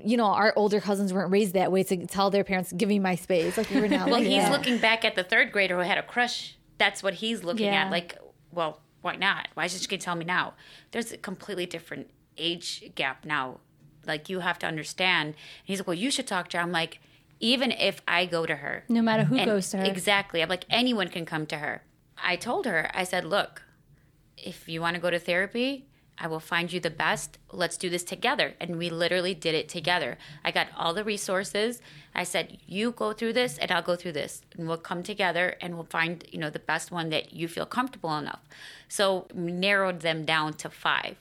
[0.03, 2.97] you know our older cousins weren't raised that way to tell their parents give me
[2.97, 3.57] my space.
[3.57, 4.51] Like you're now well like he's that.
[4.51, 6.57] looking back at the third grader who had a crush.
[6.77, 7.85] That's what he's looking yeah.
[7.85, 8.17] at like
[8.51, 9.49] well why not?
[9.53, 10.53] Why is she gonna tell me now?
[10.91, 13.59] There's a completely different age gap now.
[14.07, 15.29] Like you have to understand.
[15.29, 15.35] And
[15.65, 16.63] he's like well you should talk to her.
[16.63, 17.01] I'm like
[17.39, 18.83] even if I go to her.
[18.89, 19.83] No matter who goes to her.
[19.83, 20.41] Exactly.
[20.41, 21.83] I'm like, anyone can come to her.
[22.21, 23.63] I told her, I said, look,
[24.37, 25.85] if you want to go to therapy,
[26.17, 27.37] I will find you the best.
[27.51, 28.55] Let's do this together.
[28.59, 30.17] And we literally did it together.
[30.43, 31.81] I got all the resources.
[32.13, 34.41] I said, you go through this and I'll go through this.
[34.57, 37.65] And we'll come together and we'll find, you know, the best one that you feel
[37.65, 38.41] comfortable enough.
[38.89, 41.15] So we narrowed them down to five.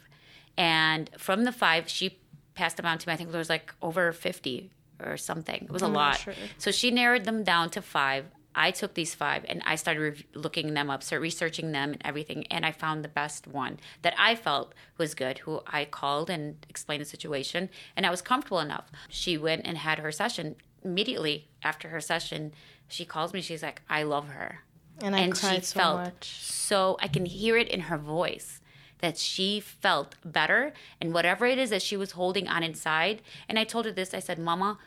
[0.57, 2.19] And from the five, she
[2.55, 3.15] passed them on to me.
[3.15, 4.71] I think there was like over 50
[5.05, 5.65] or something.
[5.65, 6.19] It was I'm a lot.
[6.19, 6.35] Sure.
[6.59, 8.27] So she narrowed them down to five.
[8.55, 12.03] I took these five and I started re- looking them up, started researching them and
[12.05, 15.39] everything, and I found the best one that I felt was good.
[15.39, 18.91] Who I called and explained the situation, and I was comfortable enough.
[19.09, 22.53] She went and had her session immediately after her session.
[22.89, 23.41] She calls me.
[23.41, 24.61] She's like, "I love her,"
[25.03, 26.41] and I and she so felt much.
[26.41, 26.97] so.
[27.01, 28.61] I can hear it in her voice
[28.99, 33.23] that she felt better and whatever it is that she was holding on inside.
[33.49, 34.79] And I told her this I said, Mama,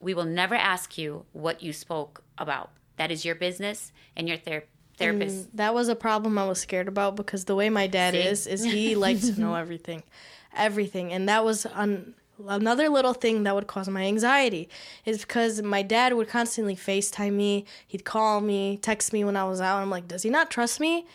[0.00, 2.70] we will never ask you what you spoke about.
[2.96, 4.64] That is your business and your ther-
[4.98, 5.48] therapist.
[5.48, 8.20] And that was a problem I was scared about because the way my dad See?
[8.20, 10.02] is, is he likes to know everything
[10.56, 11.12] everything.
[11.12, 12.14] And that was on
[12.48, 14.68] another little thing that would cause my anxiety
[15.04, 17.64] is because my dad would constantly FaceTime me.
[17.86, 19.80] He'd call me, text me when I was out.
[19.80, 21.06] I'm like, does he not trust me?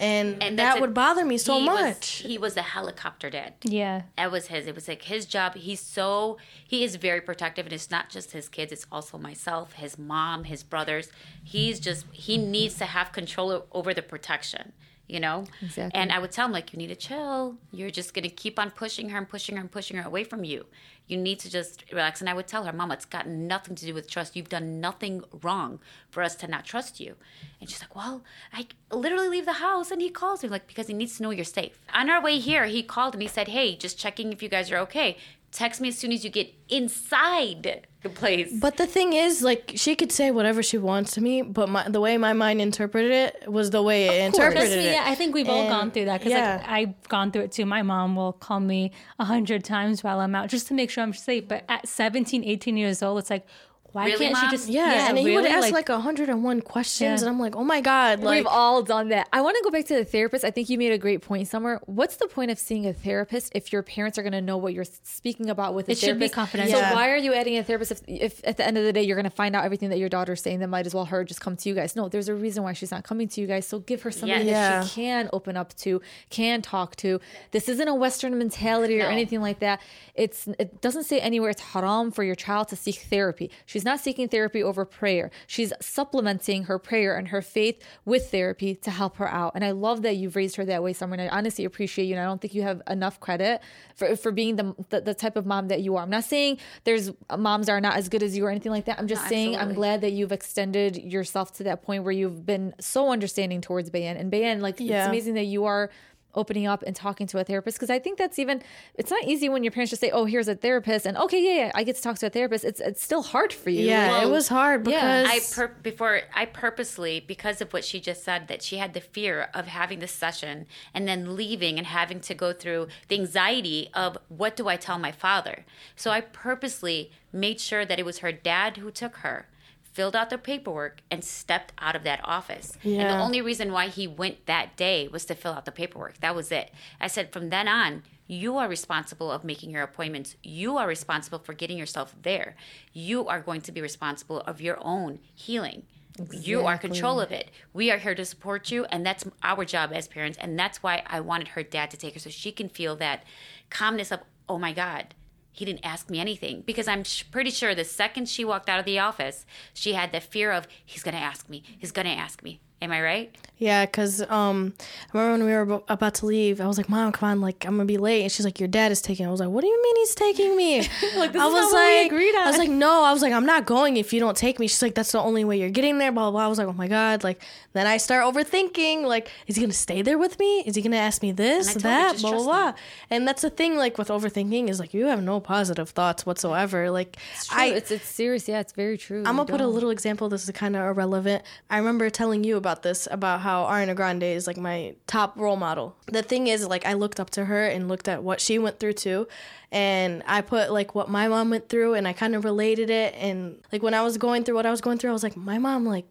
[0.00, 2.22] And, and that would bother me so he much.
[2.22, 3.54] Was, he was a helicopter dad.
[3.62, 4.02] Yeah.
[4.16, 4.66] That was his.
[4.66, 5.54] It was like his job.
[5.54, 7.66] He's so, he is very protective.
[7.66, 11.10] And it's not just his kids, it's also myself, his mom, his brothers.
[11.42, 14.72] He's just, he needs to have control over the protection
[15.08, 15.44] you know?
[15.62, 15.98] Exactly.
[15.98, 17.56] And I would tell him, like, you need to chill.
[17.72, 20.24] You're just going to keep on pushing her and pushing her and pushing her away
[20.24, 20.66] from you.
[21.06, 22.20] You need to just relax.
[22.20, 24.34] And I would tell her, Mama, it's got nothing to do with trust.
[24.34, 27.16] You've done nothing wrong for us to not trust you.
[27.60, 30.86] And she's like, Well, I literally leave the house and he calls me, like, because
[30.86, 31.78] he needs to know you're safe.
[31.92, 34.72] On our way here, he called and he said, Hey, just checking if you guys
[34.72, 35.18] are okay.
[35.52, 38.52] Text me as soon as you get inside the place.
[38.52, 41.88] But the thing is, like, she could say whatever she wants to me, but my,
[41.88, 44.84] the way my mind interpreted it was the way it interpreted it.
[44.84, 46.56] Yeah, I think we've and, all gone through that because yeah.
[46.58, 47.66] like, I've gone through it too.
[47.66, 51.02] My mom will call me a hundred times while I'm out just to make sure
[51.02, 51.48] I'm safe.
[51.48, 53.46] But at 17, 18 years old, it's like,
[53.94, 54.44] why really, can't Mom?
[54.44, 55.30] she just yeah, yeah and really?
[55.30, 57.26] he would ask like, like 101 questions yeah.
[57.26, 59.70] and i'm like oh my god like we've all done that i want to go
[59.70, 62.50] back to the therapist i think you made a great point Summer what's the point
[62.50, 65.74] of seeing a therapist if your parents are going to know what you're speaking about
[65.74, 66.06] with a it therapist?
[66.06, 68.76] should be confidential so why are you adding a therapist if, if at the end
[68.76, 70.86] of the day you're going to find out everything that your daughter's saying that might
[70.86, 73.04] as well her just come to you guys no there's a reason why she's not
[73.04, 74.80] coming to you guys so give her somebody yeah.
[74.80, 76.00] that she can open up to
[76.30, 77.20] can talk to
[77.52, 79.08] this isn't a western mentality or no.
[79.08, 79.80] anything like that
[80.14, 84.00] it's it doesn't say anywhere it's haram for your child to seek therapy she's not
[84.00, 85.30] seeking therapy over prayer.
[85.46, 89.52] She's supplementing her prayer and her faith with therapy to help her out.
[89.54, 91.14] And I love that you've raised her that way, Summer.
[91.14, 92.14] And I honestly appreciate you.
[92.14, 93.60] And I don't think you have enough credit
[93.94, 96.02] for, for being the, the, the type of mom that you are.
[96.02, 98.86] I'm not saying there's uh, moms are not as good as you or anything like
[98.86, 98.98] that.
[98.98, 102.46] I'm just no, saying I'm glad that you've extended yourself to that point where you've
[102.46, 104.16] been so understanding towards Bayan.
[104.16, 105.00] And Bayan, like, yeah.
[105.00, 105.90] it's amazing that you are
[106.34, 108.62] opening up and talking to a therapist because I think that's even
[108.94, 111.64] it's not easy when your parents just say, "Oh, here's a therapist," and okay, yeah,
[111.64, 112.64] yeah, I get to talk to a therapist.
[112.64, 113.86] It's it's still hard for you.
[113.86, 115.26] Yeah, well, it was hard because yeah.
[115.26, 119.00] I per- before I purposely because of what she just said that she had the
[119.00, 123.90] fear of having the session and then leaving and having to go through the anxiety
[123.94, 125.64] of what do I tell my father.
[125.96, 129.46] So I purposely made sure that it was her dad who took her
[129.94, 132.72] filled out the paperwork, and stepped out of that office.
[132.82, 133.02] Yeah.
[133.02, 136.18] And the only reason why he went that day was to fill out the paperwork.
[136.18, 136.72] That was it.
[137.00, 140.34] I said, from then on, you are responsible of making your appointments.
[140.42, 142.56] You are responsible for getting yourself there.
[142.92, 145.84] You are going to be responsible of your own healing.
[146.18, 146.40] Exactly.
[146.40, 147.50] You are control of it.
[147.72, 150.38] We are here to support you, and that's our job as parents.
[150.40, 153.22] And that's why I wanted her dad to take her so she can feel that
[153.70, 155.14] calmness of, oh my God,
[155.54, 158.80] he didn't ask me anything because I'm sh- pretty sure the second she walked out
[158.80, 162.06] of the office, she had the fear of he's going to ask me, he's going
[162.06, 162.60] to ask me.
[162.84, 163.34] Am I right?
[163.56, 164.74] Yeah, because um,
[165.12, 167.64] I remember when we were about to leave, I was like, "Mom, come on, like
[167.64, 169.60] I'm gonna be late." And she's like, "Your dad is taking." I was like, "What
[169.60, 170.80] do you mean he's taking me?"
[171.16, 174.12] like, I was like, I was like, "No," I was like, "I'm not going if
[174.12, 176.30] you don't take me." She's like, "That's the only way you're getting there." Blah blah.
[176.32, 176.44] blah.
[176.44, 177.42] I was like, "Oh my god!" Like
[177.74, 179.04] then I start overthinking.
[179.04, 180.60] Like, is he gonna stay there with me?
[180.66, 182.74] Is he gonna ask me this, that, blah blah blah?
[183.08, 183.76] And that's the thing.
[183.76, 186.90] Like with overthinking is like you have no positive thoughts whatsoever.
[186.90, 188.48] Like it's I, it's it's serious.
[188.48, 189.22] Yeah, it's very true.
[189.24, 190.28] I'm gonna put a little example.
[190.28, 191.44] This is kind of irrelevant.
[191.70, 195.38] I remember telling you about this about how how Ariana Grande is like my top
[195.38, 195.96] role model.
[196.06, 198.80] The thing is, like, I looked up to her and looked at what she went
[198.80, 199.28] through too.
[199.70, 203.14] And I put like what my mom went through and I kind of related it.
[203.14, 205.36] And like when I was going through what I was going through, I was like,
[205.36, 206.06] my mom, like,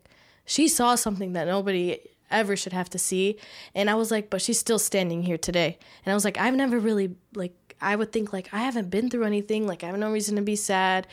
[0.45, 1.99] she saw something that nobody
[2.31, 3.38] ever should have to see.
[3.76, 5.77] And I was like, but she's still standing here today.
[6.06, 7.53] And I was like, I've never really, like,
[7.84, 9.68] I would think, like, I haven't been through anything.
[9.68, 11.08] Like, I have no reason to be sad.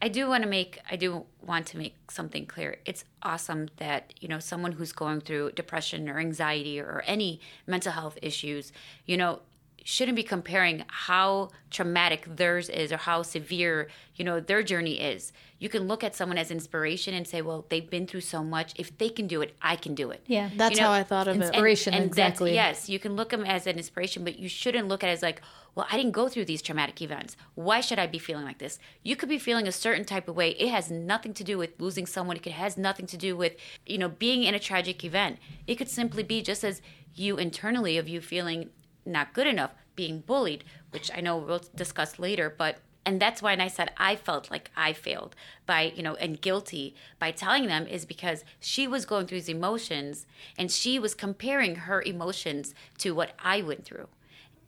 [0.00, 2.78] I do want to make I do want to make something clear.
[2.84, 7.92] It's awesome that, you know, someone who's going through depression or anxiety or any mental
[7.92, 8.72] health issues,
[9.06, 9.40] you know,
[9.84, 15.32] shouldn't be comparing how traumatic theirs is or how severe you know their journey is
[15.62, 18.74] you can look at someone as inspiration and say well they've been through so much.
[18.76, 20.20] If they can do it i can do it.
[20.26, 20.50] Yeah.
[20.56, 20.88] That's you know?
[20.88, 21.96] how i thought of inspiration it.
[21.96, 22.52] and, and exactly.
[22.52, 25.22] yes you can look them as an inspiration but you shouldn't look at it as
[25.22, 25.40] like
[25.76, 27.36] well i didn't go through these traumatic events.
[27.54, 28.80] Why should i be feeling like this?
[29.04, 30.50] You could be feeling a certain type of way.
[30.50, 32.36] It has nothing to do with losing someone.
[32.36, 33.54] It has nothing to do with
[33.86, 35.38] you know being in a tragic event.
[35.68, 36.82] It could simply be just as
[37.14, 38.70] you internally of you feeling
[39.04, 43.52] not good enough, being bullied, which I know we'll discuss later, but and that's why
[43.52, 45.34] and I said I felt like I failed
[45.66, 49.48] by, you know, and guilty by telling them is because she was going through these
[49.48, 50.26] emotions
[50.56, 54.08] and she was comparing her emotions to what I went through.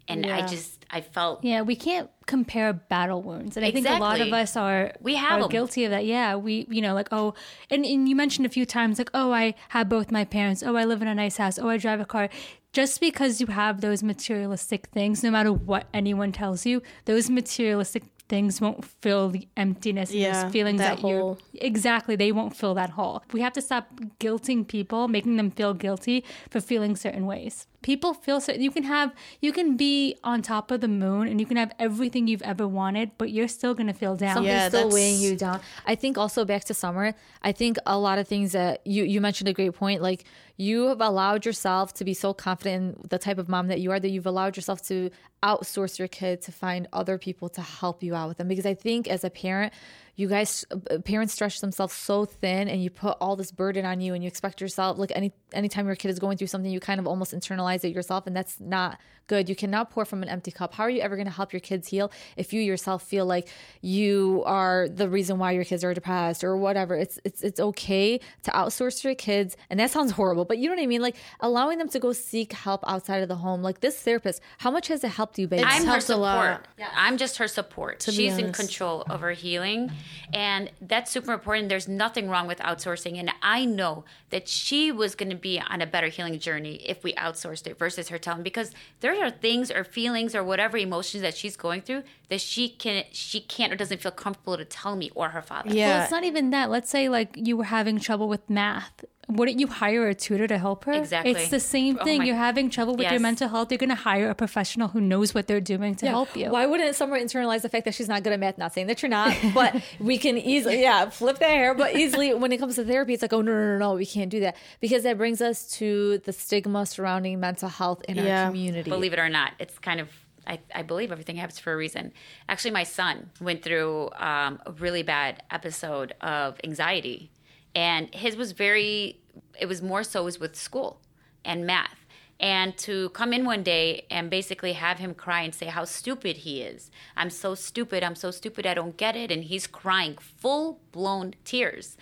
[0.07, 0.37] And yeah.
[0.37, 3.57] I just I felt Yeah, we can't compare battle wounds.
[3.57, 3.89] And exactly.
[3.89, 6.05] I think a lot of us are we have are guilty of that.
[6.05, 6.35] Yeah.
[6.35, 7.35] We you know, like, oh
[7.71, 10.77] and, and you mentioned a few times like, oh, I have both my parents, oh
[10.77, 12.29] I live in a nice house, oh I drive a car
[12.75, 18.03] just because you have those materialistic things, no matter what anyone tells you, those materialistic
[18.29, 22.75] things won't fill the emptiness yeah, those feelings that, that you exactly they won't fill
[22.75, 23.23] that hole.
[23.33, 23.89] We have to stop
[24.19, 28.83] guilting people making them feel guilty for feeling certain ways people feel so you can
[28.83, 32.43] have you can be on top of the moon and you can have everything you've
[32.43, 34.37] ever wanted but you're still going to feel down.
[34.37, 35.61] Something's yeah, still weighing you down.
[35.87, 37.13] I think also back to summer
[37.43, 40.25] i think a lot of things that you you mentioned a great point like
[40.57, 43.91] you have allowed yourself to be so confident in the type of mom that you
[43.91, 45.11] are that you've allowed yourself to
[45.43, 48.49] outsource your kid to find other people to help you out with them.
[48.49, 49.73] Because i think as a parent
[50.17, 54.01] you guys uh, parents stretch themselves so thin and you put all this burden on
[54.01, 56.81] you and you expect yourself like any anytime your kid is going through something you
[56.81, 59.49] kind of almost internalize it yourself and that's not good.
[59.49, 60.75] You cannot pour from an empty cup.
[60.75, 63.49] How are you ever going to help your kids heal if you yourself feel like
[63.81, 66.95] you are the reason why your kids are depressed or whatever?
[66.97, 70.75] It's it's it's okay to outsource your kids and that sounds horrible but you know
[70.75, 71.03] what i mean?
[71.03, 74.71] Like allowing them to go seek help outside of the home like this therapist how
[74.71, 76.67] much has it helped you baby i'm her support.
[76.79, 76.89] Yeah.
[76.95, 78.03] i'm just her support.
[78.03, 79.91] She's in control of her healing
[80.33, 81.69] and that's super important.
[81.69, 83.19] There's nothing wrong with outsourcing.
[83.19, 87.05] And I know that she was going to be on a better healing journey if
[87.05, 88.73] we outsourced it versus her telling because
[89.15, 93.05] there are things or feelings or whatever emotions that she's going through that she can
[93.13, 95.71] she can't or doesn't feel comfortable to tell me or her father.
[95.71, 95.89] Yeah.
[95.89, 96.71] Well, it's not even that.
[96.71, 100.59] Let's say like you were having trouble with math wouldn't you hire a tutor to
[100.59, 100.93] help her?
[100.93, 101.33] Exactly.
[101.33, 102.23] It's the same oh thing.
[102.23, 103.13] Oh You're having trouble with yes.
[103.13, 103.71] your mental health.
[103.71, 106.13] You're going to hire a professional who knows what they're doing to yeah.
[106.13, 106.51] help you.
[106.51, 108.59] Why wouldn't someone internalize the fact that she's not good at math?
[108.59, 111.75] Not saying that you're not, but we can easily, yeah, flip that hair.
[111.75, 114.07] But easily, when it comes to therapy, it's like, oh, no, no, no, no, we
[114.07, 114.57] can't do that.
[114.81, 118.45] Because that brings us to the stigma surrounding mental health in yeah.
[118.45, 118.91] our community.
[118.91, 120.09] Believe it or not, it's kind of
[120.47, 122.13] I, I, believe everything happens for a reason.
[122.49, 127.31] Actually, my son went through um, a really bad episode of anxiety,
[127.75, 129.21] and his was very
[129.59, 131.01] it was more so was with school
[131.45, 131.99] and math.
[132.41, 136.39] And to come in one day and basically have him cry and say how stupid
[136.39, 136.91] he is.
[137.17, 139.31] I'm so stupid i'm so stupid i don't get it.
[139.31, 141.97] And he's crying full blown tears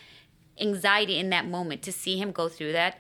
[0.61, 2.99] anxiety in that moment to see him go through that.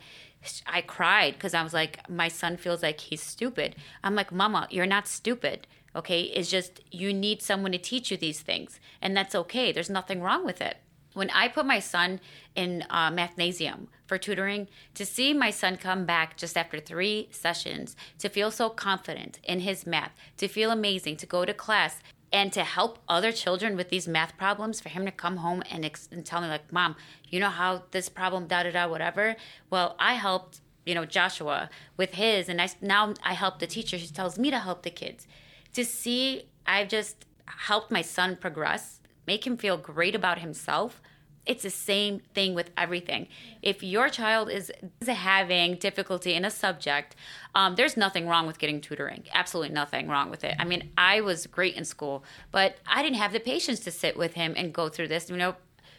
[0.66, 3.76] I cried because i was like my son feels like he's stupid.
[4.02, 6.22] I'm like mama you're not stupid okay?
[6.22, 8.80] It's just you need someone to teach you these things.
[9.02, 9.72] And that's okay.
[9.72, 10.78] There's nothing wrong with it
[11.14, 12.20] when I put my son
[12.54, 17.96] in uh, mathnasium for tutoring, to see my son come back just after three sessions,
[18.18, 22.00] to feel so confident in his math, to feel amazing, to go to class,
[22.32, 25.84] and to help other children with these math problems, for him to come home and,
[25.84, 26.96] ex- and tell me, like, Mom,
[27.28, 29.36] you know how this problem, da da da, whatever.
[29.68, 33.98] Well, I helped, you know, Joshua with his, and I now I help the teacher.
[33.98, 35.26] She tells me to help the kids.
[35.74, 41.00] To see, I've just helped my son progress make him feel great about himself
[41.44, 43.26] it's the same thing with everything.
[43.62, 44.70] If your child is,
[45.06, 47.16] having difficulty in a subject,
[47.54, 49.24] um, there's nothing wrong with getting tutoring.
[49.32, 50.54] Absolutely nothing wrong with it.
[50.58, 54.16] I mean, I was great in school, but I didn't have the patience to sit
[54.16, 55.28] with him and go through this.
[55.28, 55.56] You know,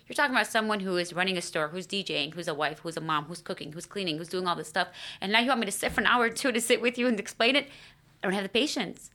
[0.08, 2.98] you're talking about someone who is running a store, who's DJing, who's a wife, who's
[2.98, 4.90] a mom, who's cooking, who's cleaning, who's doing all this stuff.
[5.20, 6.98] And now you want me to sit for an hour or two to sit with
[6.98, 7.68] you and explain it?
[8.22, 9.12] I don't have the patience.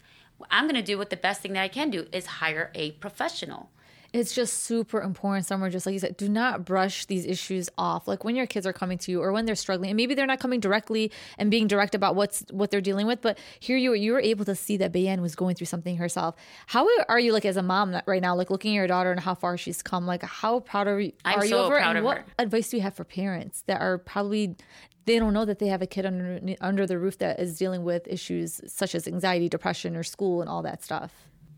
[0.50, 2.92] I'm going to do what the best thing that I can do is hire a
[2.92, 3.70] professional
[4.12, 5.44] it's just super important.
[5.46, 8.08] Summer just like you said do not brush these issues off.
[8.08, 10.26] Like when your kids are coming to you or when they're struggling and maybe they're
[10.26, 13.90] not coming directly and being direct about what's what they're dealing with but here you
[13.90, 16.36] were you were able to see that Bayan was going through something herself.
[16.66, 19.20] How are you like as a mom right now like looking at your daughter and
[19.20, 21.90] how far she's come like how proud are you I'm are so you her proud
[21.90, 22.24] and of what her.
[22.38, 24.56] advice do you have for parents that are probably
[25.04, 27.84] they don't know that they have a kid under under the roof that is dealing
[27.84, 31.12] with issues such as anxiety depression or school and all that stuff?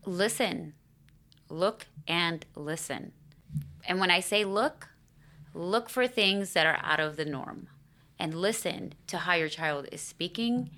[0.05, 0.73] Listen
[1.51, 3.11] look and listen.
[3.85, 4.89] And when I say look,
[5.53, 7.67] look for things that are out of the norm
[8.17, 10.69] and listen to how your child is speaking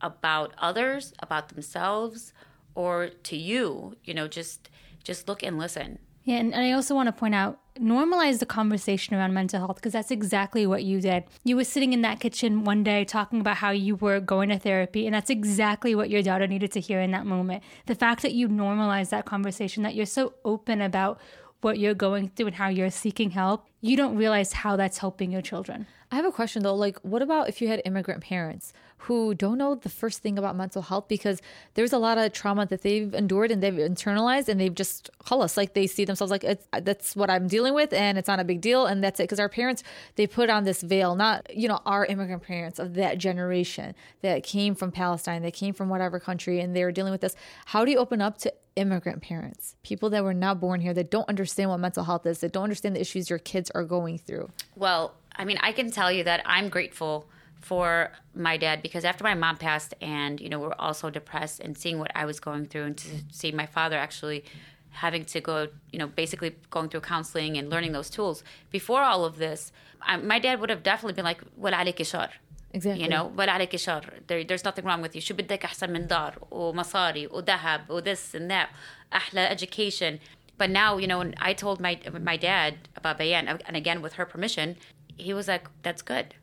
[0.00, 2.32] about others, about themselves,
[2.74, 3.96] or to you.
[4.04, 4.68] You know, just
[5.02, 5.98] just look and listen.
[6.24, 9.94] Yeah, and I also want to point out normalize the conversation around mental health because
[9.94, 11.24] that's exactly what you did.
[11.44, 14.58] You were sitting in that kitchen one day talking about how you were going to
[14.58, 17.62] therapy, and that's exactly what your daughter needed to hear in that moment.
[17.86, 21.20] The fact that you normalize that conversation, that you're so open about
[21.62, 25.30] what you're going through and how you're seeking help, you don't realize how that's helping
[25.30, 25.86] your children.
[26.12, 26.74] I have a question though.
[26.74, 28.72] Like, what about if you had immigrant parents
[29.04, 31.40] who don't know the first thing about mental health because
[31.74, 35.40] there's a lot of trauma that they've endured and they've internalized and they've just call
[35.40, 38.40] us like they see themselves like it's that's what I'm dealing with and it's not
[38.40, 39.24] a big deal and that's it.
[39.24, 39.82] Because our parents
[40.16, 44.42] they put on this veil, not you know our immigrant parents of that generation that
[44.42, 47.36] came from Palestine, that came from whatever country, and they were dealing with this.
[47.66, 51.10] How do you open up to immigrant parents, people that were not born here, that
[51.10, 54.18] don't understand what mental health is, that don't understand the issues your kids are going
[54.18, 54.50] through?
[54.74, 57.27] Well, I mean, I can tell you that I'm grateful
[57.65, 61.75] for my dad because after my mom passed and you know we're also depressed and
[61.75, 64.45] seeing what I was going through and to see my father actually
[64.91, 69.25] having to go you know basically going through counseling and learning those tools before all
[69.25, 69.71] of this
[70.03, 72.29] I, my dad would have definitely been like ولا عليك شر
[72.75, 73.03] Exactly.
[73.03, 74.27] You know, ولا عليك شر.
[74.27, 75.21] There, there's nothing wrong with you.
[75.21, 78.69] شو بدك أحسن من دار ومصاري وذهب وthis and that.
[79.13, 80.19] أحلى education.
[80.57, 84.13] But now, you know, when I told my my dad about Bayan, and again with
[84.13, 84.75] her permission,
[85.20, 86.34] he was like, "That's good."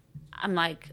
[0.42, 0.90] I'm like,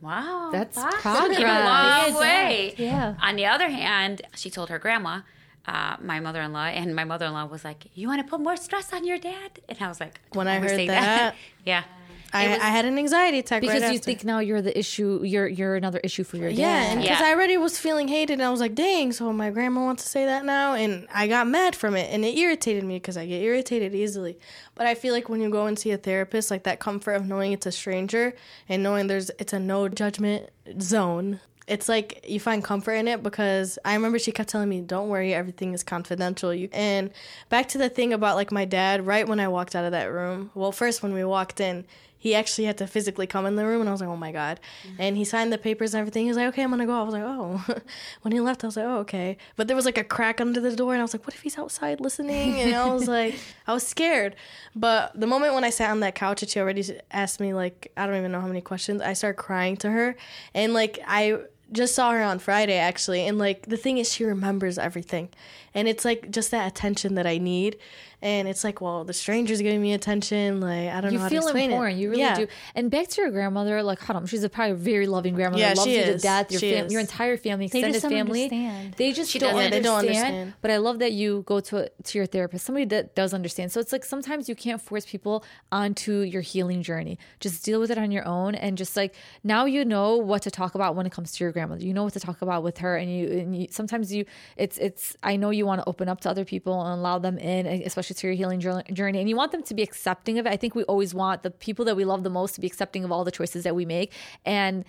[0.00, 1.38] Wow, that's progress.
[1.38, 2.74] A long way.
[2.78, 3.14] Yeah.
[3.20, 5.20] On the other hand, she told her grandma,
[5.66, 9.04] uh, my mother-in-law, and my mother-in-law was like, "You want to put more stress on
[9.04, 11.34] your dad?" And I was like, "When I heard that, that.
[11.66, 11.84] yeah."
[12.32, 15.22] I, was, I, had an anxiety attack because right you think now you're the issue.
[15.24, 16.58] You're you're another issue for your dad.
[16.58, 17.26] Yeah, because yeah.
[17.26, 20.08] I already was feeling hated, and I was like, "Dang!" So my grandma wants to
[20.08, 23.26] say that now, and I got mad from it, and it irritated me because I
[23.26, 24.38] get irritated easily.
[24.74, 27.26] But I feel like when you go and see a therapist, like that comfort of
[27.26, 28.34] knowing it's a stranger
[28.68, 30.50] and knowing there's it's a no judgment
[30.80, 31.40] zone
[31.70, 35.08] it's like you find comfort in it because I remember she kept telling me, "Don't
[35.08, 37.10] worry, everything is confidential." You and
[37.48, 39.06] back to the thing about like my dad.
[39.06, 41.86] Right when I walked out of that room, well, first when we walked in,
[42.20, 44.30] he actually had to physically come in the room, and I was like, "Oh my
[44.30, 45.00] god!" Mm-hmm.
[45.00, 46.24] And he signed the papers and everything.
[46.24, 47.64] He was like, "Okay, I'm gonna go." I was like, "Oh."
[48.20, 50.60] when he left, I was like, "Oh, okay." But there was like a crack under
[50.60, 53.36] the door, and I was like, "What if he's outside listening?" And I was like,
[53.66, 54.36] I was scared.
[54.76, 57.90] But the moment when I sat on that couch, and she already asked me like
[57.96, 60.14] I don't even know how many questions, I started crying to her,
[60.54, 61.38] and like I
[61.72, 65.30] just saw her on Friday actually, and like the thing is, she remembers everything,
[65.72, 67.78] and it's like just that attention that I need
[68.22, 70.60] and it's like, well, the stranger's giving me attention.
[70.60, 71.24] Like I don't you know.
[71.24, 71.98] You feel important.
[71.98, 72.02] It.
[72.02, 72.36] You really yeah.
[72.36, 72.46] do.
[72.74, 75.62] And back to your grandmother, like Haram, she's a probably a very loving grandmother.
[75.62, 76.22] Yeah, loves she you is.
[76.22, 76.50] to death.
[76.50, 78.44] Your, fam- your entire family, extended family.
[78.44, 78.94] Understand.
[78.94, 80.54] They just don't understand, they don't understand.
[80.60, 83.72] But I love that you go to to your therapist, somebody that does understand.
[83.72, 87.18] So it's like sometimes you can't force people onto your healing journey.
[87.40, 90.50] Just deal with it on your own, and just like now you know what to
[90.50, 91.84] talk about when it comes to your grandmother.
[91.84, 94.26] You know what to talk about with her, and you, and you sometimes you
[94.56, 95.16] it's it's.
[95.22, 98.09] I know you want to open up to other people and allow them in, especially
[98.14, 100.50] to your healing journey and you want them to be accepting of it.
[100.50, 103.04] I think we always want the people that we love the most to be accepting
[103.04, 104.12] of all the choices that we make.
[104.44, 104.84] And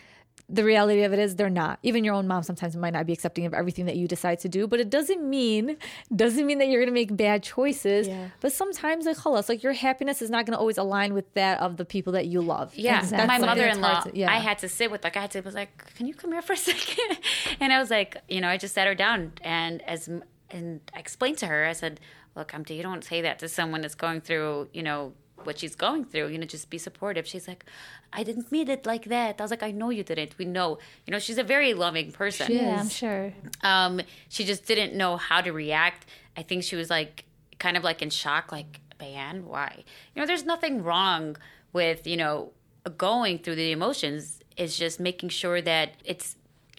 [0.50, 1.80] the reality of it is they're not.
[1.82, 4.50] Even your own mom sometimes might not be accepting of everything that you decide to
[4.50, 5.78] do, but it doesn't mean
[6.14, 8.08] doesn't mean that you're gonna make bad choices.
[8.08, 8.30] Yeah.
[8.42, 11.78] But sometimes like khalas, like your happiness is not gonna always align with that of
[11.78, 12.76] the people that you love.
[12.76, 13.00] Yeah.
[13.00, 13.28] Exactly.
[13.28, 14.30] My mother in law, yeah.
[14.32, 16.42] I had to sit with like I had to was like, Can you come here
[16.42, 17.20] for a second?
[17.60, 20.10] and I was like, you know, I just sat her down and as
[20.54, 22.02] and I explained to her, I said,
[22.36, 25.14] look, I'm, you don't say that to someone that's going through, you know,
[25.44, 26.28] what she's going through.
[26.28, 27.28] You know, just be supportive.
[27.28, 27.66] She's like,
[28.14, 29.40] I didn't mean it like that.
[29.40, 30.38] I was like, I know you didn't.
[30.38, 30.78] We know.
[31.06, 32.48] You know, she's a very loving person.
[32.48, 33.34] She Yeah, I'm sure.
[33.64, 36.06] Um, she just didn't know how to react.
[36.38, 37.26] I think she was like,
[37.60, 39.84] kind of like in shock, like, Bayan, why?
[40.16, 41.38] You know, there's nothing wrong
[41.74, 42.52] with, you know,
[42.98, 44.40] going through the emotions.
[44.58, 46.36] It's just making sure that it's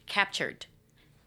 [0.07, 0.67] captured,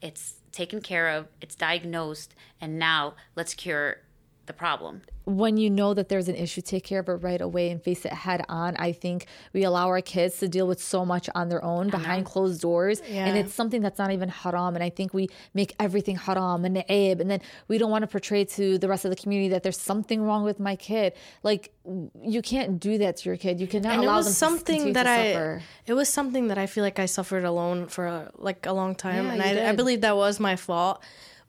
[0.02, 3.98] it's taken care of, it's diagnosed, and now let's cure
[4.46, 7.72] the problem when you know that there's an issue, take care of it right away
[7.72, 8.76] and face it head on.
[8.78, 12.26] I think we allow our kids to deal with so much on their own behind
[12.26, 12.34] uh-huh.
[12.34, 13.02] closed doors.
[13.08, 13.26] Yeah.
[13.26, 14.76] And it's something that's not even haram.
[14.76, 17.20] And I think we make everything haram and aib.
[17.20, 19.80] And then we don't want to portray to the rest of the community that there's
[19.80, 21.14] something wrong with my kid.
[21.42, 21.74] Like,
[22.22, 23.60] you can't do that to your kid.
[23.60, 25.62] You cannot and allow them something to that I, suffer.
[25.88, 28.94] It was something that I feel like I suffered alone for a, like a long
[28.94, 29.26] time.
[29.26, 31.02] Yeah, and I, I believe that was my fault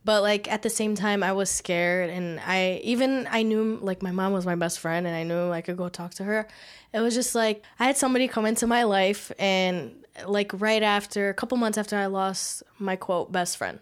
[0.06, 4.02] but like at the same time i was scared and i even i knew like
[4.02, 6.48] my mom was my best friend and i knew i could go talk to her.
[6.94, 11.28] It was just like i had somebody come into my life and like right after
[11.28, 13.80] a couple months after i lost my quote best friend.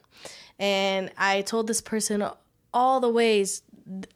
[0.58, 2.26] And i told this person
[2.72, 3.62] all the ways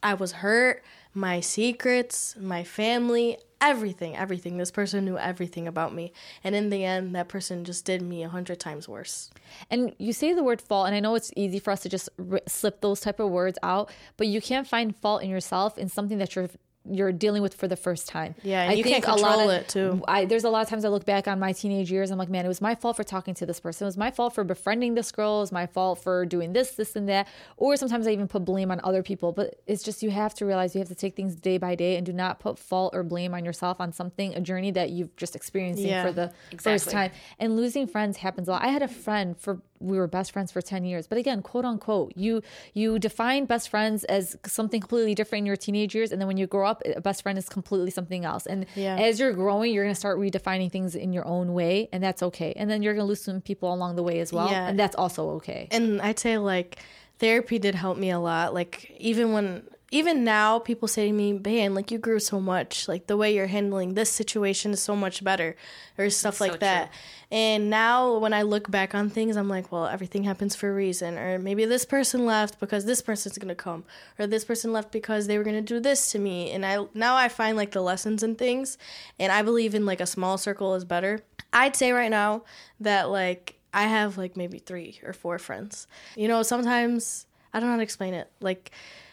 [0.01, 0.83] i was hurt
[1.13, 4.57] my secrets my family everything, everything.
[4.57, 6.13] This person knew everything about me.
[6.43, 9.29] And in the end, that person just did me a hundred times worse.
[9.69, 12.09] And you say the word fault, and I know it's easy for us to just
[12.47, 16.17] slip those type of words out, but you can't find fault in yourself in something
[16.19, 16.49] that you're
[16.89, 18.35] you're dealing with for the first time.
[18.43, 20.03] Yeah, I you think can't control a lot of, it too.
[20.07, 22.11] I, there's a lot of times I look back on my teenage years.
[22.11, 23.85] I'm like, man, it was my fault for talking to this person.
[23.85, 25.37] It was my fault for befriending this girl.
[25.37, 27.27] It was my fault for doing this, this, and that.
[27.57, 29.31] Or sometimes I even put blame on other people.
[29.31, 31.95] But it's just you have to realize you have to take things day by day
[31.95, 35.15] and do not put fault or blame on yourself on something, a journey that you've
[35.15, 36.57] just experiencing yeah, for the exactly.
[36.57, 37.11] first time.
[37.39, 38.63] And losing friends happens a lot.
[38.63, 41.07] I had a friend for we were best friends for 10 years.
[41.07, 42.41] But again quote unquote you
[42.73, 46.11] you define best friends as something completely different in your teenage years.
[46.11, 48.45] And then when you grow up a best friend is completely something else.
[48.45, 48.95] And yeah.
[48.97, 51.89] as you're growing you're going to start redefining things in your own way.
[51.91, 52.53] And that's okay.
[52.55, 54.49] And then you're going to lose some people along the way as well.
[54.49, 54.67] Yeah.
[54.67, 55.67] and that's also okay.
[55.71, 56.79] And i'd say like
[57.19, 58.53] therapy did help me a lot.
[58.53, 62.87] Like even when even now people say to me, "Man, like you grew so much.
[62.87, 65.55] Like the way you're handling this situation is so much better,"
[65.97, 66.91] or stuff That's like so that.
[66.91, 67.01] True.
[67.31, 70.73] And now when I look back on things, I'm like, well, everything happens for a
[70.73, 71.15] reason.
[71.17, 73.83] Or maybe this person left because this person's going to come.
[74.17, 76.49] Or this person left because they were going to do this to me.
[76.51, 78.77] And I now I find like the lessons in things.
[79.19, 81.21] And I believe in like a small circle is better.
[81.53, 82.43] I'd say right now
[82.79, 85.87] that like I have like maybe 3 or 4 friends.
[86.15, 88.31] You know, sometimes I don't know how to explain it.
[88.41, 88.71] Like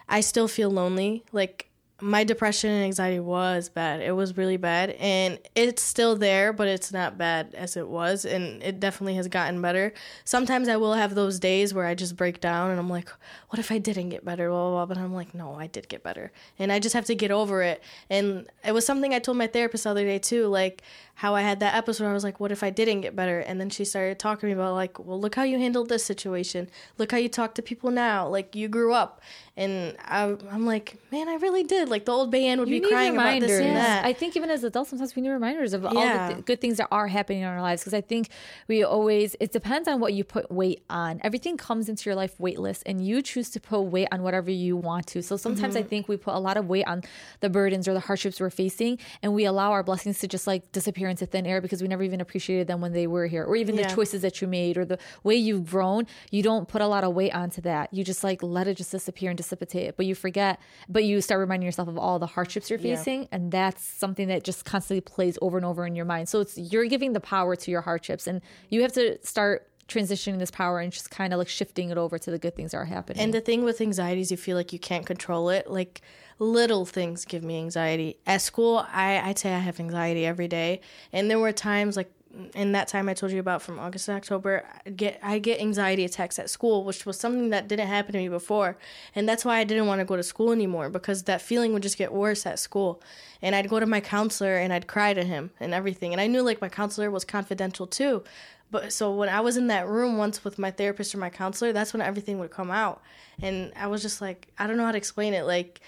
[0.09, 1.25] I still feel lonely.
[1.33, 1.69] Like
[2.01, 4.03] my depression and anxiety was bad.
[4.03, 4.91] It was really bad.
[4.91, 8.27] And it's still there, but it's not bad as it was.
[8.27, 9.95] And it definitely has gotten better.
[10.25, 13.09] Sometimes I will have those days where I just break down and I'm like,
[13.49, 14.51] what if I didn't get better?
[14.51, 14.87] Blah, blah, blah.
[14.87, 16.33] But I'm like, no, I did get better.
[16.59, 17.83] And I just have to get over it.
[18.11, 20.49] And it was something I told my therapist the other day too.
[20.49, 20.83] Like,
[21.17, 23.39] how I had that episode where I was like, what if I didn't get better?
[23.39, 26.05] And then she started talking to me about, like, well, look how you handled this
[26.05, 26.69] situation.
[26.99, 28.29] Look how you talk to people now.
[28.29, 29.23] Like, you grew up.
[29.57, 31.89] And I, am like, man, I really did.
[31.89, 33.49] Like, the old Bayan would you be crying reminders.
[33.49, 34.05] about this and that.
[34.05, 35.89] I think even as adults, sometimes we need reminders of yeah.
[35.89, 37.81] all the th- good things that are happening in our lives.
[37.81, 38.29] Because I think
[38.69, 41.23] we always, it depends on what you put weight on.
[41.25, 44.77] Everything comes into your life weightless, and you choose to put weight on whatever you
[44.77, 45.23] want to.
[45.23, 45.87] So sometimes mm-hmm.
[45.87, 47.03] I think we put a lot of weight on
[47.41, 50.71] the burdens or the hardships we're facing, and we allow our blessings to just like
[50.73, 53.57] disappear into thin air because we never even appreciated them when they were here, or
[53.57, 53.87] even yeah.
[53.87, 56.07] the choices that you made or the way you've grown.
[56.31, 57.93] You don't put a lot of weight onto that.
[57.93, 59.97] You just like let it just disappear and dissipate.
[59.97, 63.29] But you forget, but you start reminding yourself of all the hardships you're facing, yeah.
[63.33, 66.29] and that's something that just constantly plays over and over in your mind.
[66.29, 70.39] So it's you're giving the power to your hardships, and you have to start transitioning
[70.39, 72.79] this power and just kind of like shifting it over to the good things that
[72.79, 73.23] are happening.
[73.23, 75.71] And the thing with anxiety is you feel like you can't control it.
[75.71, 76.01] Like
[76.39, 78.19] little things give me anxiety.
[78.27, 80.81] At school, I, I'd say I have anxiety every day.
[81.13, 82.11] And there were times like
[82.55, 85.61] in that time I told you about from August to October, I get I get
[85.61, 88.77] anxiety attacks at school, which was something that didn't happen to me before,
[89.15, 91.83] and that's why I didn't want to go to school anymore because that feeling would
[91.83, 93.03] just get worse at school.
[93.43, 96.27] And I'd go to my counselor and I'd cry to him and everything, and I
[96.27, 98.23] knew like my counselor was confidential too,
[98.71, 101.73] but so when I was in that room once with my therapist or my counselor,
[101.73, 103.03] that's when everything would come out,
[103.41, 105.81] and I was just like I don't know how to explain it, like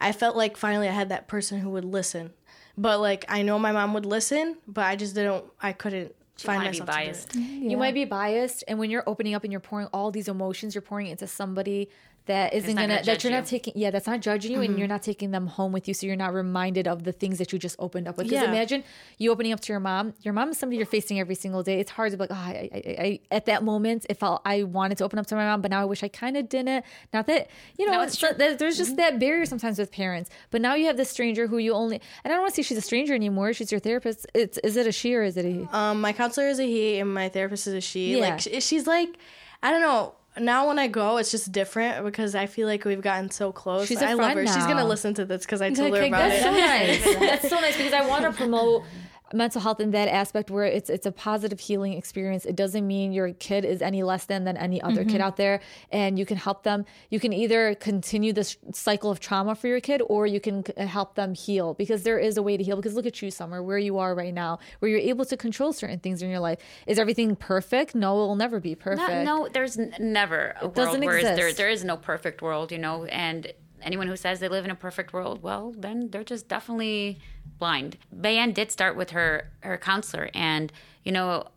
[0.00, 2.32] I felt like finally I had that person who would listen.
[2.78, 6.46] But like I know my mom would listen, but I just didn't I couldn't she
[6.46, 7.34] find myself biased.
[7.34, 7.70] Yeah.
[7.70, 10.74] You might be biased and when you're opening up and you're pouring all these emotions,
[10.74, 11.88] you're pouring into somebody
[12.26, 14.70] that isn't gonna, gonna that you're not taking yeah that's not judging you mm-hmm.
[14.70, 17.38] and you're not taking them home with you so you're not reminded of the things
[17.38, 18.48] that you just opened up with because yeah.
[18.48, 18.84] imagine
[19.18, 21.80] you opening up to your mom your mom is somebody you're facing every single day
[21.80, 24.64] it's hard to be like oh, I, I, I, at that moment if felt I
[24.64, 26.84] wanted to open up to my mom but now I wish I kind of didn't
[27.12, 27.48] not that
[27.78, 28.96] you know no, it's, there's just mm-hmm.
[28.96, 32.32] that barrier sometimes with parents but now you have this stranger who you only and
[32.32, 34.86] I don't want to say she's a stranger anymore she's your therapist it's is it
[34.86, 37.28] a she or is it a he um my counselor is a he and my
[37.28, 38.28] therapist is a she yeah.
[38.30, 39.16] like she's like
[39.62, 43.00] I don't know now when I go, it's just different because I feel like we've
[43.00, 43.88] gotten so close.
[43.88, 44.42] She's a I love her.
[44.42, 44.54] Now.
[44.54, 47.02] She's gonna listen to this because I told okay, her about that's it.
[47.02, 47.30] So nice.
[47.30, 48.84] that's so nice because I want to promote
[49.32, 52.44] mental health in that aspect where it's it's a positive healing experience.
[52.44, 55.10] It doesn't mean your kid is any less than than any other mm-hmm.
[55.10, 56.84] kid out there and you can help them.
[57.10, 61.14] You can either continue this cycle of trauma for your kid or you can help
[61.16, 63.78] them heal because there is a way to heal because look at you Summer where
[63.78, 66.58] you are right now where you're able to control certain things in your life.
[66.86, 67.94] Is everything perfect?
[67.94, 69.08] No, it will never be perfect.
[69.08, 72.70] No, no there's n- never a it world where there there is no perfect world,
[72.70, 76.24] you know, and anyone who says they live in a perfect world, well, then they're
[76.24, 77.18] just definitely
[77.58, 77.96] blind.
[78.12, 80.72] Bayan did start with her her counselor, and
[81.04, 81.48] you know,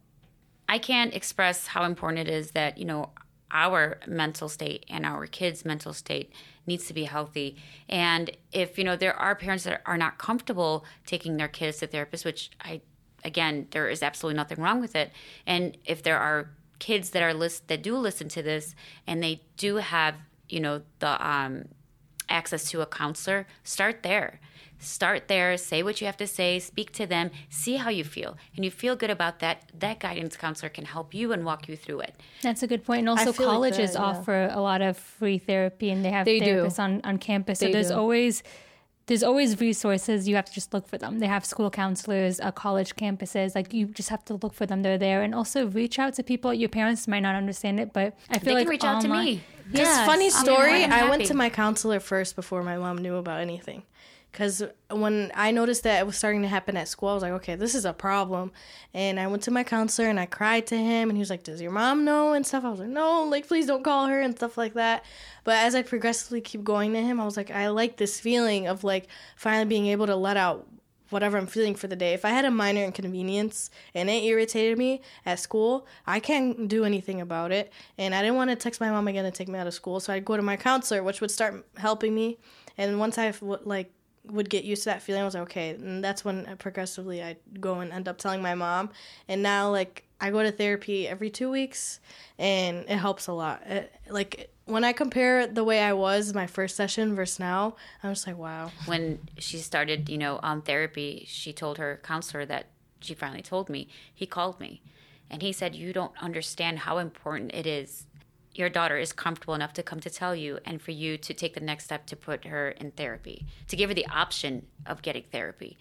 [0.67, 3.11] I can't express how important it is that you know
[3.51, 6.31] our mental state and our kids' mental state
[6.67, 7.57] needs to be healthy.
[7.87, 11.87] And if you know there are parents that are not comfortable taking their kids to
[11.87, 12.81] therapists, which I
[13.23, 15.11] again there is absolutely nothing wrong with it,
[15.45, 18.73] and if there are kids that are list that do listen to this
[19.05, 20.15] and they do have
[20.47, 21.65] you know the um,
[22.29, 24.39] access to a counselor, start there.
[24.81, 28.37] Start there, say what you have to say, speak to them, see how you feel.
[28.55, 31.75] And you feel good about that, that guidance counselor can help you and walk you
[31.75, 32.15] through it.
[32.41, 32.99] That's a good point.
[32.99, 34.05] And also colleges like that, yeah.
[34.05, 37.59] offer a lot of free therapy and they have they therapists on, on campus.
[37.59, 37.95] They so there's do.
[37.95, 38.41] always
[39.09, 40.27] there's always resources.
[40.27, 41.17] You have to just look for them.
[41.17, 43.55] They have school counselors, uh, college campuses.
[43.55, 44.83] Like you just have to look for them.
[44.83, 46.53] They're there, and also reach out to people.
[46.53, 49.09] Your parents might not understand it, but I feel they like reach online, out to
[49.09, 49.41] me.
[49.71, 50.05] Yes.
[50.05, 50.83] funny story.
[50.83, 53.83] I went to my counselor first before my mom knew about anything.
[54.31, 57.31] Because when I noticed that it was starting to happen at school, I was like,
[57.33, 58.51] okay, this is a problem.
[58.93, 61.43] And I went to my counselor and I cried to him, and he was like,
[61.43, 62.63] does your mom know and stuff?
[62.63, 65.03] I was like, no, like, please don't call her and stuff like that.
[65.43, 68.67] But as I progressively keep going to him, I was like, I like this feeling
[68.67, 70.67] of like finally being able to let out
[71.09, 72.13] whatever I'm feeling for the day.
[72.13, 76.85] If I had a minor inconvenience and it irritated me at school, I can't do
[76.85, 77.71] anything about it.
[77.97, 79.99] And I didn't want to text my mom again to take me out of school,
[79.99, 82.37] so I'd go to my counselor, which would start helping me.
[82.77, 83.91] And once I like
[84.25, 85.71] would get used to that feeling, I was like, okay.
[85.71, 88.89] And that's when progressively I'd go and end up telling my mom.
[89.27, 91.99] And now like I go to therapy every two weeks,
[92.37, 93.63] and it helps a lot.
[93.65, 98.13] It, like when I compare the way I was my first session versus now, I'm
[98.13, 98.71] just like, wow.
[98.85, 102.67] When she started, you know, on therapy, she told her counselor that
[102.99, 103.87] she finally told me.
[104.13, 104.81] He called me,
[105.29, 108.05] and he said, "You don't understand how important it is.
[108.53, 111.53] Your daughter is comfortable enough to come to tell you, and for you to take
[111.53, 115.23] the next step to put her in therapy, to give her the option of getting
[115.31, 115.77] therapy."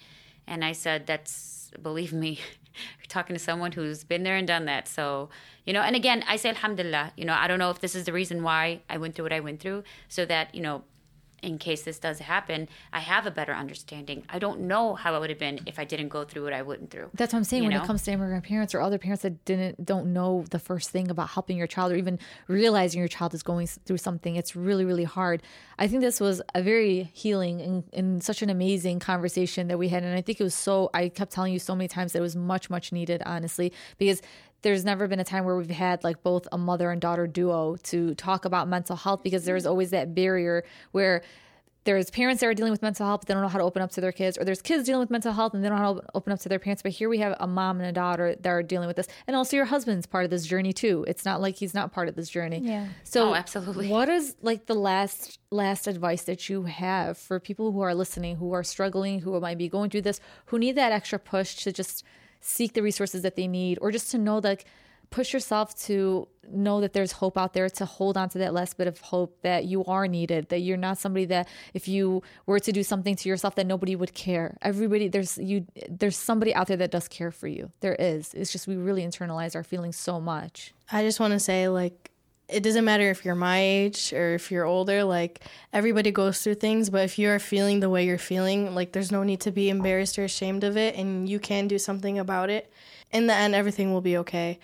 [0.48, 2.40] And I said, "That's believe me."
[3.08, 4.86] Talking to someone who's been there and done that.
[4.86, 5.30] So,
[5.64, 7.12] you know, and again, I say Alhamdulillah.
[7.16, 9.32] You know, I don't know if this is the reason why I went through what
[9.32, 10.84] I went through, so that, you know,
[11.42, 14.24] in case this does happen, I have a better understanding.
[14.28, 16.62] I don't know how it would have been if I didn't go through what I
[16.62, 17.10] went through.
[17.14, 17.64] That's what I'm saying.
[17.64, 17.82] When know?
[17.82, 21.10] it comes to immigrant parents or other parents that didn't don't know the first thing
[21.10, 24.84] about helping your child or even realizing your child is going through something, it's really
[24.84, 25.42] really hard.
[25.78, 29.88] I think this was a very healing and, and such an amazing conversation that we
[29.88, 30.90] had, and I think it was so.
[30.92, 34.20] I kept telling you so many times that it was much much needed, honestly, because
[34.62, 37.76] there's never been a time where we've had like both a mother and daughter duo
[37.84, 39.70] to talk about mental health because there's mm-hmm.
[39.70, 41.22] always that barrier where
[41.88, 43.80] there's parents that are dealing with mental health, but they don't know how to open
[43.80, 45.84] up to their kids, or there's kids dealing with mental health and they don't know
[45.84, 46.82] how to open up to their parents.
[46.82, 49.34] But here we have a mom and a daughter that are dealing with this, and
[49.34, 51.06] also your husband's part of this journey too.
[51.08, 52.60] It's not like he's not part of this journey.
[52.62, 52.88] Yeah.
[53.04, 53.88] So oh, absolutely.
[53.88, 58.36] What is like the last last advice that you have for people who are listening,
[58.36, 61.72] who are struggling, who might be going through this, who need that extra push to
[61.72, 62.04] just
[62.40, 64.64] seek the resources that they need or just to know that
[65.10, 68.76] push yourself to know that there's hope out there to hold on to that last
[68.76, 72.58] bit of hope that you are needed that you're not somebody that if you were
[72.58, 74.56] to do something to yourself that nobody would care.
[74.62, 77.70] Everybody there's you there's somebody out there that does care for you.
[77.80, 78.34] There is.
[78.34, 80.74] It's just we really internalize our feelings so much.
[80.90, 82.10] I just want to say like
[82.48, 85.40] it doesn't matter if you're my age or if you're older like
[85.72, 89.22] everybody goes through things but if you're feeling the way you're feeling like there's no
[89.22, 92.72] need to be embarrassed or ashamed of it and you can do something about it
[93.12, 94.58] in the end everything will be okay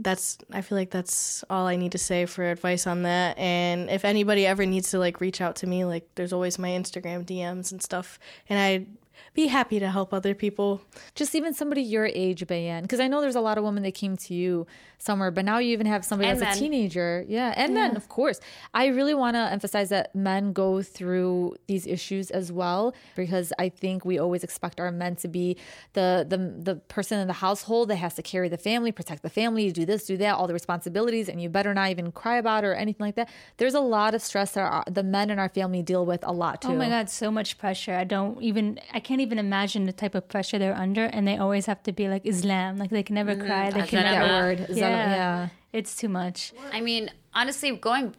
[0.00, 3.38] that's I feel like that's all I need to say for advice on that.
[3.38, 6.70] And if anybody ever needs to like reach out to me, like there's always my
[6.70, 8.18] Instagram DMs and stuff.
[8.48, 8.86] And I
[9.34, 10.80] be happy to help other people.
[11.14, 13.94] Just even somebody your age, Bayan, because I know there's a lot of women that
[13.94, 14.66] came to you
[15.00, 16.68] somewhere, but now you even have somebody and that's men.
[16.68, 17.24] a teenager.
[17.26, 17.88] Yeah, and yeah.
[17.88, 18.38] men, of course.
[18.74, 23.70] I really want to emphasize that men go through these issues as well because I
[23.70, 25.56] think we always expect our men to be
[25.94, 29.30] the the the person in the household that has to carry the family, protect the
[29.30, 32.64] family, do this, do that, all the responsibilities, and you better not even cry about
[32.64, 33.28] it or anything like that.
[33.56, 36.32] There's a lot of stress that our, the men in our family deal with a
[36.32, 36.68] lot too.
[36.68, 37.94] Oh my god, so much pressure.
[37.94, 41.38] I don't even I can't even imagine the type of pressure they're under, and they
[41.38, 44.32] always have to be like Islam, like they can never mm, cry, they can never
[44.32, 44.66] word.
[44.68, 44.89] Yeah.
[44.96, 46.52] Yeah, it's too much.
[46.72, 48.14] I mean, honestly, going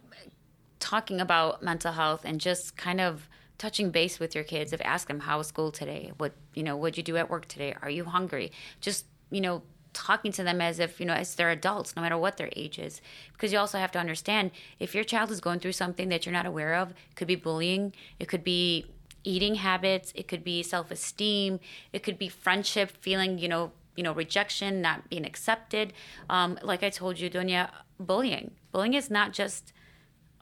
[0.78, 3.28] talking about mental health and just kind of
[3.58, 6.76] touching base with your kids, if ask them how was school today, what you know,
[6.76, 9.62] what'd you do at work today, are you hungry, just you know
[9.92, 12.78] talking to them as if you know as they're adults no matter what their age
[12.78, 13.00] is.
[13.32, 16.32] Because you also have to understand if your child is going through something that you're
[16.32, 18.86] not aware of it could be bullying it could be
[19.24, 21.60] eating habits it could be self-esteem
[21.92, 25.92] it could be friendship feeling you know you know rejection not being accepted.
[26.28, 28.52] Um, like i told you dunya bullying.
[28.72, 29.72] Bullying is not just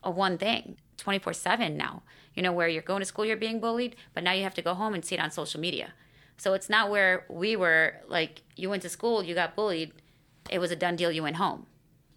[0.02, 2.02] a one thing 24-7 now
[2.34, 4.62] you know where you're going to school you're being bullied but now you have to
[4.62, 5.92] go home and see it on social media.
[6.36, 9.92] So it's not where we were like you went to school you got bullied
[10.48, 11.66] it was a done deal you went home.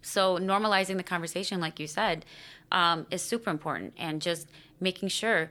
[0.02, 2.24] So normalizing the conversation like you said
[2.72, 4.48] um, is super important and just
[4.80, 5.50] making sure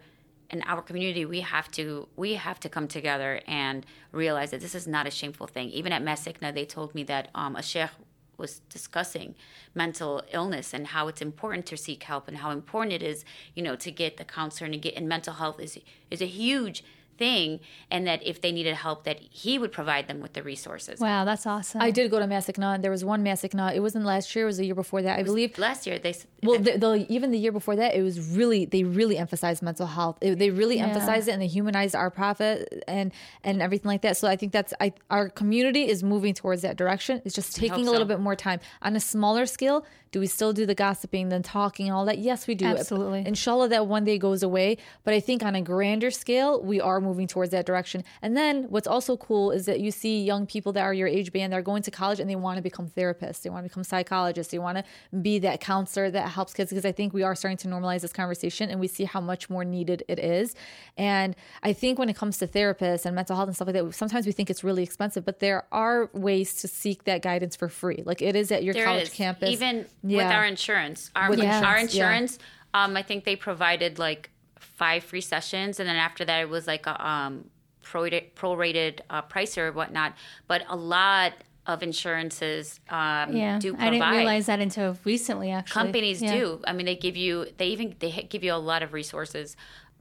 [0.54, 4.76] in our community we have to we have to come together and realize that this
[4.76, 5.70] is not a shameful thing.
[5.70, 7.90] Even at MAS-ICNA they told me that um, a sheikh
[8.38, 9.36] was discussing
[9.76, 13.26] mental illness and how it's important to seek help and how important it is
[13.56, 16.26] you know to get the counselor and to get in mental health is is a
[16.26, 16.84] huge
[17.18, 17.60] thing
[17.90, 21.00] and that if they needed help that he would provide them with the resources.
[21.00, 21.82] Wow that's awesome.
[21.82, 24.48] I did go to MAS-ICNA and there was one MAS-ICNA it wasn't last year it
[24.48, 25.20] was the year before that.
[25.20, 28.36] I believe last year they well the, the, even the year before that it was
[28.36, 30.18] really they really emphasized mental health.
[30.22, 30.88] It, they really yeah.
[30.88, 33.12] emphasized it and they humanized our prophet and
[33.44, 34.18] and everything like that.
[34.18, 37.22] So i think that's I, our community is moving towards that direction.
[37.26, 38.16] It's just taking a little so.
[38.16, 38.60] bit more time.
[38.82, 42.20] On a smaller scale do we still do the gossiping, the talking, all that?
[42.20, 42.68] Yes, we do.
[42.68, 43.24] Absolutely.
[43.26, 44.78] Inshallah, that one day goes away.
[45.04, 48.04] But I think on a grander scale, we are moving towards that direction.
[48.22, 51.34] And then what's also cool is that you see young people that are your age
[51.34, 53.84] Bayan, they're going to college and they want to become therapists, they want to become
[53.84, 54.84] psychologists, they want to
[55.18, 58.14] be that counselor that helps kids because I think we are starting to normalize this
[58.14, 60.54] conversation and we see how much more needed it is.
[60.96, 63.96] And I think when it comes to therapists and mental health and stuff like that,
[63.96, 67.68] sometimes we think it's really expensive, but there are ways to seek that guidance for
[67.68, 68.04] free.
[68.06, 69.50] Like it is at your there college campus.
[69.50, 70.18] Even yeah.
[70.18, 71.12] with our insurance.
[71.16, 72.40] Our, with insurance, our insurance,
[72.74, 72.84] yeah.
[72.84, 76.68] um, I think they provided like five free sessions, and then after that, it was
[76.68, 77.46] like a um,
[77.84, 80.14] prorated, prorated uh, price or whatnot.
[80.48, 81.34] But a lot
[81.66, 83.58] of insurances um, yeah.
[83.60, 83.88] do provide.
[83.88, 85.52] I didn't realize that until recently.
[85.52, 86.34] Actually, companies yeah.
[86.34, 86.62] do.
[86.66, 89.56] I mean, they give you they even they give you a lot of resources.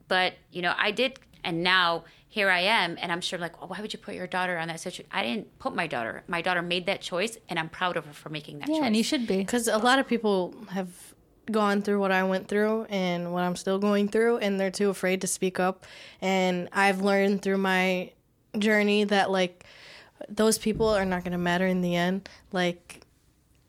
[0.09, 3.69] But you know, I did, and now here I am, and I'm sure like, well,
[3.69, 5.05] why would you put your daughter on that situation?
[5.13, 6.25] I didn't put my daughter.
[6.29, 8.81] My daughter made that choice, and I'm proud of her for making that yeah, choice.
[8.81, 10.89] Yeah, and you should be because a lot of people have
[11.51, 14.89] gone through what I went through and what I'm still going through, and they're too
[14.89, 15.85] afraid to speak up.
[16.23, 18.13] And I've learned through my
[18.59, 19.67] journey that like
[20.27, 22.31] those people are not going to matter in the end.
[22.51, 23.03] Like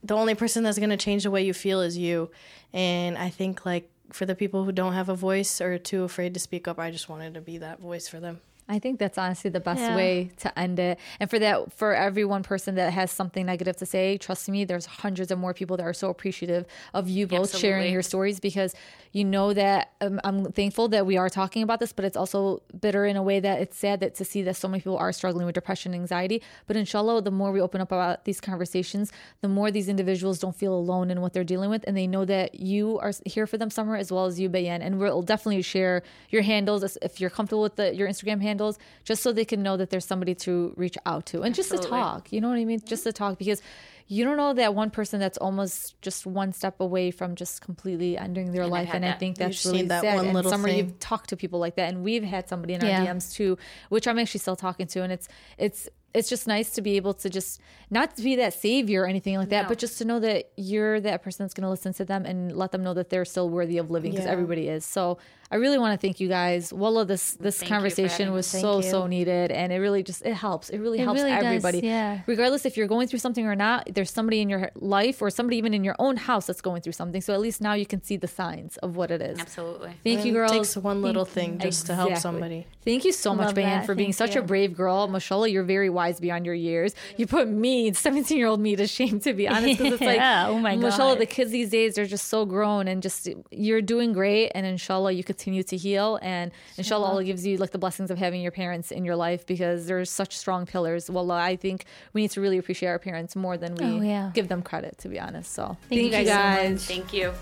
[0.02, 2.32] the only person that's going to change the way you feel is you.
[2.72, 6.34] And I think like for the people who don't have a voice or too afraid
[6.36, 8.40] to speak up, I just wanted to be that voice for them.
[8.68, 9.96] I think that's honestly the best yeah.
[9.96, 10.98] way to end it.
[11.20, 14.64] And for that, for every one person that has something negative to say, trust me,
[14.64, 17.60] there's hundreds of more people that are so appreciative of you both Absolutely.
[17.60, 18.74] sharing your stories because
[19.12, 22.62] you know that um, I'm thankful that we are talking about this, but it's also
[22.80, 25.12] bitter in a way that it's sad that to see that so many people are
[25.12, 26.42] struggling with depression and anxiety.
[26.66, 29.12] But inshallah, the more we open up about these conversations,
[29.42, 32.26] the more these individuals don't feel alone in what they're dealing with, and they know
[32.26, 34.82] that you are here for them, Summer, as well as you, Bayan.
[34.82, 39.22] And we'll definitely share your handles if you're comfortable with the, your Instagram handles, just
[39.24, 41.78] so they can know that there's somebody to reach out to and Absolutely.
[41.78, 42.32] just to talk.
[42.34, 42.82] You know what I mean?
[42.86, 43.62] Just to talk because
[44.08, 48.18] you don't know that one person that's almost just one step away from just completely
[48.18, 48.90] ending their and life.
[48.94, 49.16] And that.
[49.16, 50.26] I think that's really that sad.
[50.26, 50.78] and Summer, thing.
[50.78, 53.06] you've talked to people like that, and we've had somebody in our yeah.
[53.06, 53.58] DMs too,
[53.90, 55.28] which I'm actually still talking to, and it's
[55.58, 57.60] it's it's just nice to be able to just
[57.90, 59.70] not to be that savior or anything like that, no.
[59.70, 62.56] but just to know that you're that person that's going to listen to them and
[62.56, 64.32] let them know that they're still worthy of living because yeah.
[64.32, 64.86] everybody is.
[64.86, 65.18] So
[65.52, 66.72] I really want to thank you guys.
[66.72, 68.84] Wallah, this this thank conversation was so you.
[68.84, 70.70] so needed, and it really just it helps.
[70.70, 71.82] It really it helps really everybody.
[71.82, 72.22] Does, yeah.
[72.28, 75.58] Regardless if you're going through something or not, there's somebody in your life or somebody
[75.58, 77.22] even in your own house that's going through something.
[77.22, 79.40] So at least now you can see the signs of what it is.
[79.40, 79.94] Absolutely.
[80.04, 80.52] Thank and you, girls.
[80.52, 81.88] It takes one little thing just exactly.
[81.88, 82.68] to help somebody.
[82.84, 84.42] Thank you so much, Bayan, for thank being such you.
[84.42, 85.08] a brave girl.
[85.08, 86.94] Mashallah, you're very wise beyond your years.
[87.16, 89.20] You put me, 17 year old me, to shame.
[89.22, 91.98] To be honest, because it's like, yeah, oh my god, Mashallah, the kids these days
[91.98, 96.20] are just so grown and just you're doing great, and inshallah, you continue to heal
[96.22, 99.46] and inshallah Allah gives you like the blessings of having your parents in your life
[99.46, 101.10] because there's such strong pillars.
[101.10, 104.32] Well, I think we need to really appreciate our parents more than we oh, yeah.
[104.34, 105.54] give them credit, to be honest.
[105.54, 106.84] So thank, thank you guys.
[106.84, 107.34] So thank you.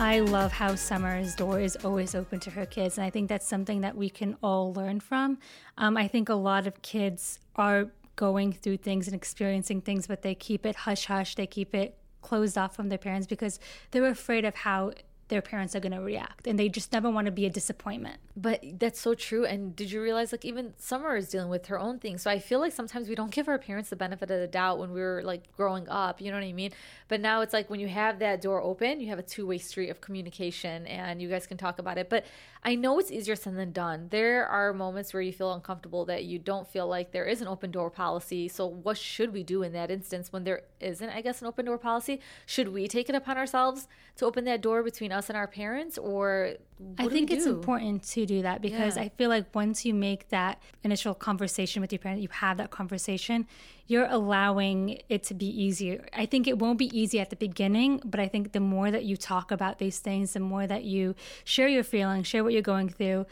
[0.00, 2.96] I love how Summer's door is always open to her kids.
[2.96, 5.38] And I think that's something that we can all learn from.
[5.76, 10.22] Um, I think a lot of kids are going through things and experiencing things, but
[10.22, 11.34] they keep it hush hush.
[11.34, 14.92] They keep it closed off from their parents because they're afraid of how
[15.30, 18.18] their parents are going to react and they just never want to be a disappointment.
[18.36, 19.46] But that's so true.
[19.46, 22.22] And did you realize like even Summer is dealing with her own things.
[22.22, 24.78] So I feel like sometimes we don't give our parents the benefit of the doubt
[24.78, 26.72] when we were like growing up, you know what I mean?
[27.08, 29.88] But now it's like when you have that door open, you have a two-way street
[29.88, 32.08] of communication and you guys can talk about it.
[32.08, 32.24] But
[32.62, 34.08] I know it's easier said than done.
[34.10, 37.48] There are moments where you feel uncomfortable that you don't feel like there is an
[37.48, 38.48] open door policy.
[38.48, 41.66] So what should we do in that instance when there isn't, I guess, an open
[41.66, 42.20] door policy?
[42.46, 45.98] Should we take it upon ourselves to open that door between us and our parents
[45.98, 46.54] or
[46.98, 49.02] I think it's important to do that because yeah.
[49.02, 52.70] I feel like once you make that initial conversation with your parent, you have that
[52.70, 53.46] conversation,
[53.86, 56.06] you're allowing it to be easier.
[56.14, 59.04] I think it won't be easy at the beginning, but I think the more that
[59.04, 61.14] you talk about these things, the more that you
[61.44, 63.26] share your feelings, share what you're going through,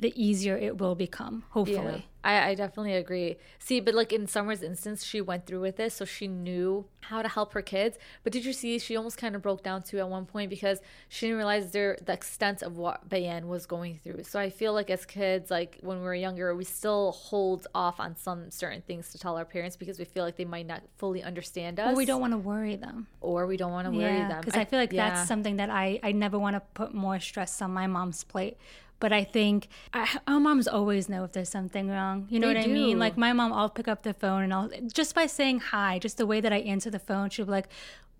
[0.00, 1.76] the easier it will become, hopefully.
[1.76, 3.36] Yeah, I, I definitely agree.
[3.58, 7.22] See, but like in Summer's instance, she went through with this, so she knew how
[7.22, 7.98] to help her kids.
[8.22, 10.80] But did you see she almost kind of broke down too at one point because
[11.08, 14.24] she didn't realize there the extent of what Bayan was going through.
[14.24, 18.00] So I feel like as kids, like when we were younger, we still hold off
[18.00, 20.82] on some certain things to tell our parents because we feel like they might not
[20.96, 21.92] fully understand us.
[21.92, 23.06] Or we don't want to worry them.
[23.20, 24.40] Or we don't want to worry yeah, them.
[24.40, 25.10] Because I, I, feel like yeah.
[25.10, 28.56] that's something that I, I never want to put more stress on my mom's plate
[29.04, 32.26] but I think I, our moms always know if there's something wrong.
[32.30, 32.70] You know they what do.
[32.70, 32.98] I mean?
[32.98, 36.16] Like my mom, I'll pick up the phone and I'll just by saying hi, just
[36.16, 37.68] the way that I answer the phone, she'll be like,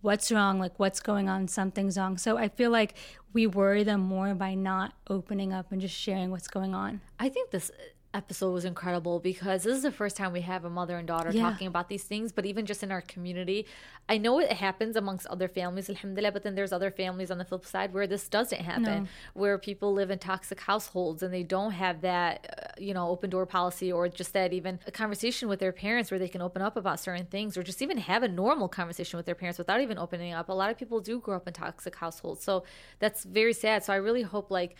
[0.02, 0.58] "What's wrong?
[0.58, 1.48] Like what's going on?
[1.48, 2.96] Something's wrong." So I feel like
[3.32, 7.00] we worry them more by not opening up and just sharing what's going on.
[7.18, 7.70] I think this
[8.14, 11.30] episode was incredible because this is the first time we have a mother and daughter
[11.32, 11.42] yeah.
[11.42, 12.32] talking about these things.
[12.32, 13.66] But even just in our community,
[14.08, 17.44] I know it happens amongst other families, alhamdulillah, but then there's other families on the
[17.44, 19.06] flip side where this doesn't happen, no.
[19.34, 23.30] where people live in toxic households and they don't have that, uh, you know, open
[23.30, 26.62] door policy or just that even a conversation with their parents where they can open
[26.62, 29.80] up about certain things or just even have a normal conversation with their parents without
[29.80, 30.48] even opening up.
[30.48, 32.44] A lot of people do grow up in toxic households.
[32.44, 32.64] So
[33.00, 33.84] that's very sad.
[33.84, 34.76] So I really hope like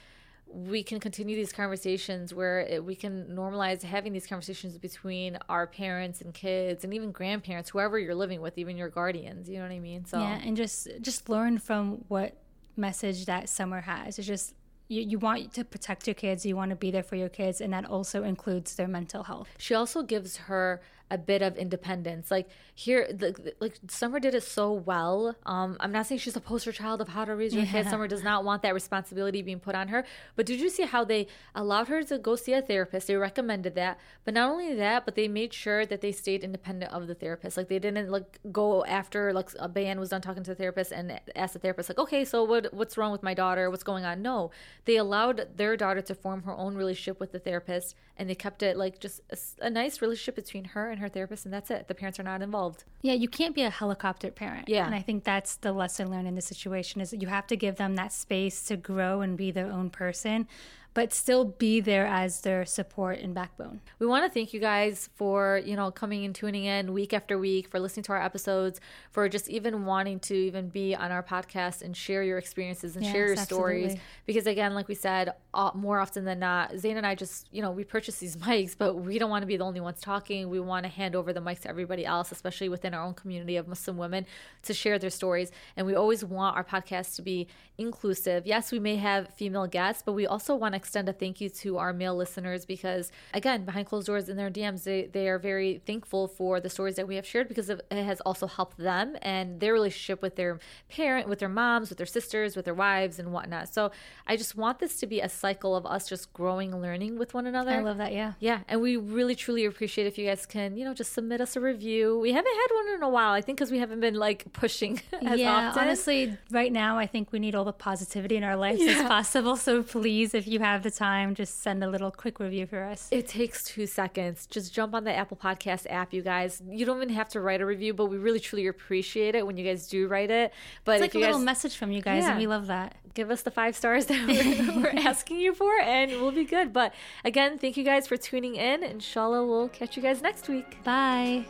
[0.54, 5.66] we can continue these conversations where it, we can normalize having these conversations between our
[5.66, 9.64] parents and kids and even grandparents whoever you're living with even your guardians you know
[9.64, 10.04] what i mean?
[10.04, 12.36] So yeah and just just learn from what
[12.76, 14.18] message that summer has.
[14.18, 14.54] It's just
[14.88, 17.60] you, you want to protect your kids you want to be there for your kids
[17.60, 19.48] and that also includes their mental health.
[19.58, 22.30] She also gives her a bit of independence.
[22.30, 25.36] Like here, the, like Summer did it so well.
[25.46, 27.72] Um, I'm not saying she's a poster child of how to raise your yeah.
[27.72, 27.90] kids.
[27.90, 30.04] Summer does not want that responsibility being put on her.
[30.34, 33.06] But did you see how they allowed her to go see a therapist?
[33.06, 36.92] They recommended that, but not only that, but they made sure that they stayed independent
[36.92, 37.56] of the therapist.
[37.56, 41.20] Like they didn't like go after like Bayan was done talking to the therapist and
[41.36, 43.70] ask the therapist like, okay, so what what's wrong with my daughter?
[43.70, 44.22] What's going on?
[44.22, 44.50] No,
[44.84, 48.62] they allowed their daughter to form her own relationship with the therapist, and they kept
[48.62, 51.88] it like just a, a nice relationship between her and her therapist, and that's it.
[51.88, 52.84] The parents are not involved.
[53.02, 54.68] Yeah, you can't be a helicopter parent.
[54.68, 54.86] Yeah.
[54.86, 57.56] And I think that's the lesson learned in this situation is that you have to
[57.56, 60.48] give them that space to grow and be their own person
[60.94, 63.80] but still be there as their support and backbone.
[63.98, 67.36] We want to thank you guys for, you know, coming and tuning in week after
[67.36, 68.80] week, for listening to our episodes,
[69.10, 73.04] for just even wanting to even be on our podcast and share your experiences and
[73.04, 73.84] yes, share your stories.
[73.84, 74.02] Absolutely.
[74.26, 75.32] Because again, like we said,
[75.74, 78.94] more often than not, Zaina and I just, you know, we purchase these mics, but
[78.94, 80.48] we don't want to be the only ones talking.
[80.48, 83.56] We want to hand over the mics to everybody else, especially within our own community
[83.56, 84.26] of Muslim women,
[84.62, 85.50] to share their stories.
[85.76, 87.48] And we always want our podcast to be
[87.78, 88.46] inclusive.
[88.46, 91.48] Yes, we may have female guests, but we also want to extend a thank you
[91.48, 95.38] to our male listeners because, again, behind closed doors in their DMs, they, they are
[95.38, 99.16] very thankful for the stories that we have shared because it has also helped them
[99.22, 103.18] and their relationship with their parent, with their moms, with their sisters, with their wives,
[103.18, 103.72] and whatnot.
[103.72, 103.92] So
[104.26, 107.32] I just want this to be a cycle of us just growing and learning with
[107.32, 107.70] one another.
[107.70, 108.12] I love that.
[108.12, 108.34] Yeah.
[108.40, 108.60] Yeah.
[108.68, 111.60] And we really, truly appreciate if you guys can, you know, just submit us a
[111.60, 112.18] review.
[112.18, 115.00] We haven't had one in a while, I think, because we haven't been like pushing
[115.22, 115.82] yeah, often.
[115.82, 118.92] honestly, right now, I think we need all the positivity in our lives yeah.
[118.92, 119.56] as possible.
[119.56, 123.08] So please, if you have the time, just send a little quick review for us.
[123.10, 124.46] It takes two seconds.
[124.46, 126.62] Just jump on the Apple Podcast app, you guys.
[126.66, 129.56] You don't even have to write a review, but we really, truly appreciate it when
[129.56, 130.52] you guys do write it.
[130.84, 132.30] But it's like a little message from you guys, yeah.
[132.30, 132.96] and we love that.
[133.14, 134.26] Give us the five stars that
[134.76, 136.72] we're, we're asking you for, and we'll be good.
[136.72, 136.94] But
[137.24, 138.82] again, thank you guys for tuning in.
[138.82, 140.82] Inshallah, we'll catch you guys next week.
[140.84, 141.44] Bye.